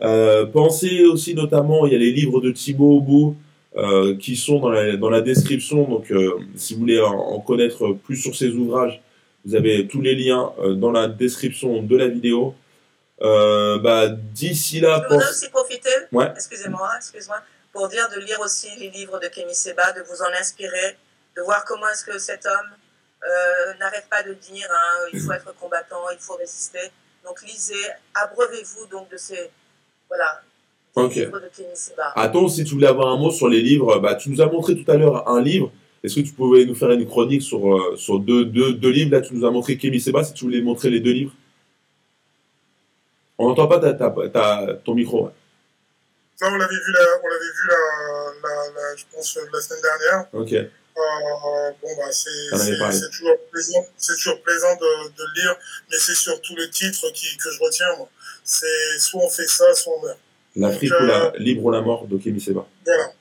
Euh, 0.00 0.46
pensez 0.46 1.04
aussi 1.04 1.34
notamment, 1.34 1.86
il 1.86 1.92
y 1.92 1.96
a 1.96 1.98
les 1.98 2.12
livres 2.12 2.40
de 2.40 2.50
Thibaut 2.50 2.96
Aubou 2.96 3.36
euh, 3.76 4.16
qui 4.16 4.36
sont 4.36 4.58
dans 4.58 4.70
la, 4.70 4.96
dans 4.96 5.10
la 5.10 5.20
description. 5.20 5.88
Donc 5.88 6.10
euh, 6.10 6.38
si 6.56 6.74
vous 6.74 6.80
voulez 6.80 7.00
en, 7.00 7.12
en, 7.12 7.40
connaître 7.40 7.92
plus 7.92 8.16
sur 8.16 8.34
ces 8.34 8.50
ouvrages, 8.50 9.00
vous 9.44 9.54
avez 9.54 9.86
tous 9.88 10.00
les 10.00 10.14
liens 10.14 10.52
dans 10.76 10.92
la 10.92 11.08
description 11.08 11.82
de 11.82 11.96
la 11.96 12.06
vidéo. 12.08 12.54
Bah, 13.20 14.08
d'ici 14.08 14.80
là. 14.80 15.00
Je 15.02 15.14
voudrais 15.14 15.30
aussi 15.30 15.48
profiter, 15.48 15.90
excusez-moi, 16.36 16.90
excuse-moi, 16.96 17.40
pour 17.72 17.88
dire 17.88 18.08
de 18.14 18.20
lire 18.20 18.40
aussi 18.40 18.68
les 18.78 18.90
livres 18.90 19.18
de 19.20 19.26
Kémy 19.26 19.54
Seba, 19.54 19.92
de 19.92 20.02
vous 20.02 20.22
en 20.22 20.40
inspirer, 20.40 20.96
de 21.36 21.42
voir 21.42 21.64
comment 21.64 21.88
est-ce 21.88 22.04
que 22.04 22.18
cet 22.18 22.46
homme 22.46 22.70
n'arrête 23.80 24.06
pas 24.08 24.22
de 24.22 24.34
dire 24.34 24.68
hein, 24.70 25.08
il 25.12 25.20
faut 25.20 25.32
être 25.32 25.54
combattant, 25.56 26.08
il 26.12 26.18
faut 26.18 26.34
résister. 26.34 26.90
Donc 27.24 27.42
lisez, 27.42 27.74
abreuvez-vous 28.14 28.86
donc 28.86 29.08
de 29.10 29.16
ces 29.16 29.50
voilà. 30.12 30.42
livres 30.94 31.40
de. 31.40 32.20
Attends, 32.20 32.48
si 32.48 32.64
tu 32.64 32.74
voulais 32.74 32.86
avoir 32.86 33.08
un 33.08 33.16
mot 33.16 33.30
sur 33.30 33.48
les 33.48 33.62
livres, 33.62 33.98
bah, 33.98 34.14
tu 34.14 34.28
nous 34.30 34.40
as 34.42 34.46
montré 34.46 34.76
tout 34.76 34.90
à 34.90 34.96
l'heure 34.96 35.28
un 35.28 35.40
livre. 35.40 35.72
Est-ce 36.04 36.16
que 36.16 36.20
tu 36.20 36.32
pouvais 36.32 36.64
nous 36.66 36.74
faire 36.74 36.90
une 36.90 37.06
chronique 37.06 37.42
sur, 37.42 37.74
euh, 37.74 37.96
sur 37.96 38.18
deux, 38.18 38.44
deux, 38.44 38.74
deux 38.74 38.90
livres? 38.90 39.12
Là, 39.12 39.20
tu 39.20 39.34
nous 39.34 39.46
as 39.46 39.50
montré 39.50 39.78
Kémy 39.78 40.00
Seba, 40.00 40.24
si 40.24 40.34
tu 40.34 40.44
voulais 40.44 40.60
montrer 40.60 40.90
les 40.90 41.00
deux 41.00 41.12
livres. 41.12 41.32
On 43.38 43.48
n'entend 43.48 43.68
pas 43.68 43.78
ta, 43.78 43.94
ta, 43.94 44.74
ton 44.84 44.94
micro. 44.94 45.30
Ça, 46.36 46.48
on 46.52 46.56
l'avait 46.56 46.74
vu, 46.74 46.92
la, 46.92 47.00
on 47.22 47.28
l'avait 47.28 47.44
vu 47.44 47.68
la, 47.68 48.50
la, 48.74 48.96
je 48.96 49.04
pense, 49.12 49.38
la 49.52 49.60
semaine 49.60 49.82
dernière. 49.82 50.26
Ok. 50.32 50.70
Euh, 50.94 51.70
bon, 51.82 51.88
bah, 51.96 52.12
c'est, 52.12 53.10
toujours 53.10 53.38
plaisant, 53.50 53.86
c'est 53.96 54.14
toujours 54.14 54.42
plaisant 54.42 54.74
de, 54.76 55.08
de 55.08 55.22
le 55.22 55.42
lire, 55.42 55.56
mais 55.90 55.96
c'est 55.98 56.14
surtout 56.14 56.54
le 56.54 56.68
titre 56.68 57.10
qui, 57.14 57.36
que 57.38 57.50
je 57.50 57.58
retiens, 57.60 57.96
moi. 57.96 58.08
C'est 58.44 58.98
soit 58.98 59.22
on 59.22 59.30
fait 59.30 59.46
ça, 59.46 59.74
soit 59.74 59.94
on 59.96 60.02
meurt. 60.02 60.18
L'Afrique 60.54 60.92
ou 61.00 61.04
la, 61.04 61.24
euh, 61.24 61.30
libre 61.38 61.64
ou 61.64 61.70
la 61.70 61.80
mort 61.80 62.06
d'Okemi 62.06 62.40
Seba. 62.40 62.66
Voilà. 62.84 63.12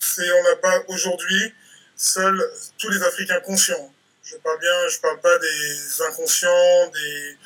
C'est, 0.00 0.30
on 0.32 0.42
n'a 0.42 0.56
pas 0.56 0.82
aujourd'hui 0.88 1.54
seuls 1.96 2.42
tous 2.78 2.88
les 2.90 3.02
Africains 3.02 3.40
conscients. 3.40 3.92
Je 4.24 4.36
parle 4.36 4.58
bien, 4.58 4.88
je 4.90 4.98
parle 4.98 5.20
pas 5.20 5.38
des 5.38 6.02
inconscients, 6.08 6.90
des, 6.92 7.36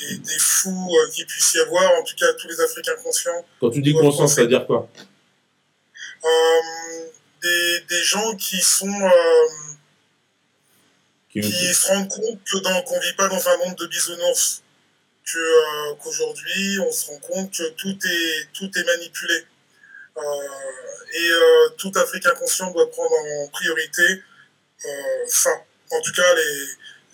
des, 0.00 0.16
des, 0.18 0.38
fous 0.38 0.90
euh, 0.90 1.10
qui 1.10 1.24
puisse 1.26 1.54
y 1.54 1.58
avoir, 1.60 2.00
en 2.00 2.02
tout 2.02 2.16
cas 2.18 2.32
tous 2.38 2.48
les 2.48 2.60
Africains 2.60 2.96
conscients. 3.02 3.44
Quand 3.60 3.70
tu 3.70 3.82
dis 3.82 3.92
conscient, 3.92 4.26
ça 4.26 4.40
veut 4.40 4.48
dire 4.48 4.66
quoi? 4.66 4.88
euh, 6.24 7.06
des, 7.42 7.80
des, 7.88 8.02
gens 8.02 8.36
qui 8.36 8.60
sont. 8.60 8.88
Euh, 8.88 9.48
qui, 11.30 11.42
se 11.42 11.86
rendent 11.88 12.08
compte 12.08 12.40
qu'on 12.84 12.96
ne 12.96 13.02
vit 13.02 13.14
pas 13.14 13.28
dans 13.28 13.48
un 13.48 13.56
monde 13.58 13.76
de 13.76 13.86
bisounours. 13.86 14.62
que 15.24 15.92
qu'aujourd'hui 16.02 16.80
on 16.80 16.90
se 16.90 17.06
rend 17.06 17.18
compte 17.18 17.52
que 17.52 17.68
tout 17.70 17.96
est 18.04 18.48
tout 18.52 18.70
est 18.76 18.84
manipulé 18.84 19.46
et 21.14 21.30
tout 21.78 21.92
Africain 21.94 22.34
conscient 22.34 22.72
doit 22.72 22.90
prendre 22.90 23.14
en 23.14 23.48
priorité 23.48 24.22
ça. 25.28 25.50
En 25.90 26.00
tout 26.02 26.12
cas, 26.12 26.34
les, 26.34 26.66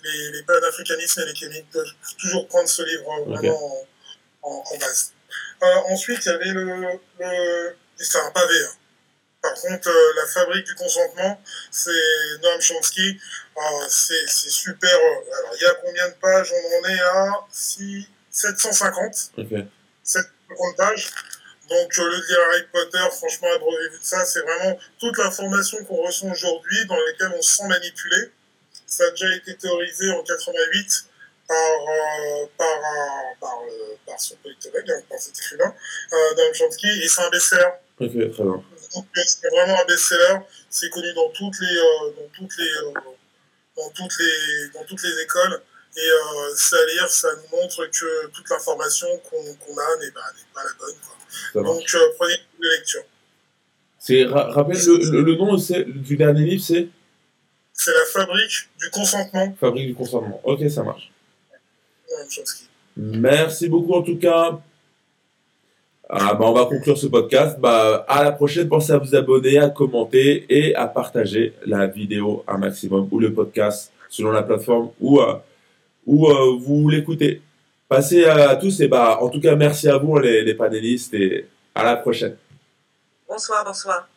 les, 0.03 0.31
les 0.31 0.43
panafricanismes 0.43 1.21
et 1.21 1.25
les 1.25 1.33
kémiques 1.33 1.71
doivent 1.71 1.93
toujours 2.19 2.47
prendre 2.47 2.69
ce 2.69 2.83
livre 2.83 3.23
vraiment 3.25 3.87
en, 4.43 4.63
en, 4.71 4.77
base. 4.77 5.13
ensuite, 5.89 6.25
il 6.25 6.29
y 6.29 6.31
avait 6.31 6.51
le, 6.51 6.99
le 7.19 7.75
c'est 7.97 8.19
un 8.19 8.31
pavé. 8.31 8.55
Hein. 8.63 8.73
Par 9.41 9.53
contre, 9.53 9.89
euh, 9.89 10.13
la 10.15 10.25
fabrique 10.27 10.65
du 10.65 10.75
consentement, 10.75 11.39
c'est 11.71 11.91
Noam 12.41 12.59
Chomsky. 12.59 13.19
Ah, 13.55 13.85
c'est 13.87 14.27
super. 14.27 14.89
Euh, 14.93 15.39
alors, 15.39 15.55
il 15.55 15.63
y 15.63 15.65
a 15.65 15.73
combien 15.75 16.07
de 16.09 16.13
pages? 16.15 16.51
On 16.51 16.79
en 16.79 16.89
est 16.89 16.99
à 16.99 17.45
6, 17.51 18.07
750. 18.31 19.31
Okay. 19.37 19.65
750 20.03 20.77
pages. 20.77 21.09
Donc, 21.69 21.97
euh, 21.97 22.09
le 22.09 22.27
dire 22.27 22.37
Harry 22.49 22.63
Potter, 22.71 23.15
franchement, 23.15 23.47
abreuvez-vous 23.55 23.99
de 23.99 24.03
ça. 24.03 24.25
C'est 24.25 24.41
vraiment 24.41 24.79
toute 24.99 25.17
l'information 25.17 25.83
qu'on 25.85 26.03
ressent 26.05 26.31
aujourd'hui, 26.31 26.85
dans 26.87 26.95
laquelle 26.95 27.33
on 27.37 27.41
se 27.41 27.57
sent 27.57 27.67
manipulé. 27.67 28.31
Ça 28.85 29.03
a 29.05 29.09
déjà 29.11 29.35
été 29.35 29.55
théorisé 29.55 30.09
en 30.11 30.23
88 30.23 31.05
par, 31.47 31.57
par, 32.57 32.67
par, 33.39 33.61
par, 34.05 34.19
son 34.19 34.35
politologue, 34.37 35.03
par 35.09 35.19
cet 35.19 35.37
écrivain, 35.37 35.73
Noam 36.11 36.53
Chomsky, 36.53 36.87
et 36.87 37.07
c'est 37.07 37.21
un 37.21 37.29
best-seller. 37.29 37.71
Ok, 37.99 38.11
très 38.11 38.43
bien. 38.43 38.63
C'est 38.89 39.49
vraiment 39.49 39.79
un 39.81 39.85
best-seller. 39.85 40.39
C'est 40.69 40.89
connu 40.89 41.13
dans 41.13 41.29
toutes 41.29 41.59
les, 41.59 41.77
euh, 41.77 42.11
dans 42.15 42.29
toutes 42.33 42.57
les, 42.57 42.65
euh, 42.65 42.93
dans 43.75 43.89
toutes 43.89 44.19
les, 44.19 44.69
dans 44.73 44.85
toutes 44.85 45.03
les 45.03 45.23
écoles. 45.23 45.61
Et 45.95 45.99
euh, 45.99 46.77
à 46.77 46.93
lire, 46.93 47.07
ça 47.07 47.29
nous 47.35 47.57
montre 47.57 47.85
que 47.87 48.27
toute 48.27 48.49
l'information 48.49 49.07
qu'on 49.29 49.37
a 49.39 49.97
n'est 49.99 50.11
pas, 50.11 50.21
pas, 50.53 50.63
la 50.63 50.69
bonne. 50.79 50.95
Quoi. 51.53 51.63
Donc 51.63 51.83
prenez 52.17 52.33
une 52.59 52.69
lecture. 52.69 53.03
C'est 53.99 54.25
rappelle 54.25 54.77
le, 54.77 55.21
le, 55.21 55.35
nom 55.35 55.57
du 55.57 56.17
dernier 56.17 56.45
livre, 56.45 56.63
c'est? 56.63 56.87
C'est 57.73 57.93
la 57.93 58.05
fabrique 58.05 58.69
du 58.79 58.89
consentement. 58.91 59.55
Fabrique 59.59 59.87
du 59.87 59.95
consentement. 59.95 60.39
Ok, 60.43 60.69
ça 60.69 60.83
marche. 60.83 61.11
Merci 62.95 63.69
beaucoup 63.69 63.93
en 63.93 64.03
tout 64.03 64.17
cas. 64.17 64.59
Ah, 66.09 66.33
bah, 66.33 66.45
on 66.45 66.53
va 66.53 66.65
conclure 66.65 66.97
ce 66.97 67.07
podcast. 67.07 67.59
Bah, 67.59 68.05
à 68.07 68.23
la 68.23 68.31
prochaine. 68.31 68.69
Pensez 68.69 68.93
à 68.93 68.97
vous 68.97 69.13
abonner, 69.15 69.57
à 69.57 69.69
commenter 69.69 70.45
et 70.49 70.73
à 70.75 70.87
partager 70.87 71.53
la 71.65 71.87
vidéo 71.87 72.43
un 72.47 72.57
maximum 72.57 73.07
ou 73.11 73.19
le 73.19 73.33
podcast 73.33 73.91
selon 74.09 74.31
la 74.31 74.43
plateforme 74.43 74.89
où, 75.01 75.19
euh, 75.19 75.35
où 76.05 76.27
euh, 76.27 76.57
vous 76.59 76.87
l'écoutez. 76.89 77.41
Passez 77.89 78.25
à 78.25 78.55
tous 78.55 78.79
et 78.81 78.87
bah, 78.87 79.19
en 79.21 79.29
tout 79.29 79.41
cas, 79.41 79.55
merci 79.55 79.89
à 79.89 79.97
vous 79.97 80.17
les, 80.19 80.43
les 80.43 80.53
panélistes 80.53 81.13
et 81.13 81.47
à 81.75 81.83
la 81.83 81.95
prochaine. 81.97 82.35
Bonsoir, 83.27 83.63
bonsoir. 83.65 84.07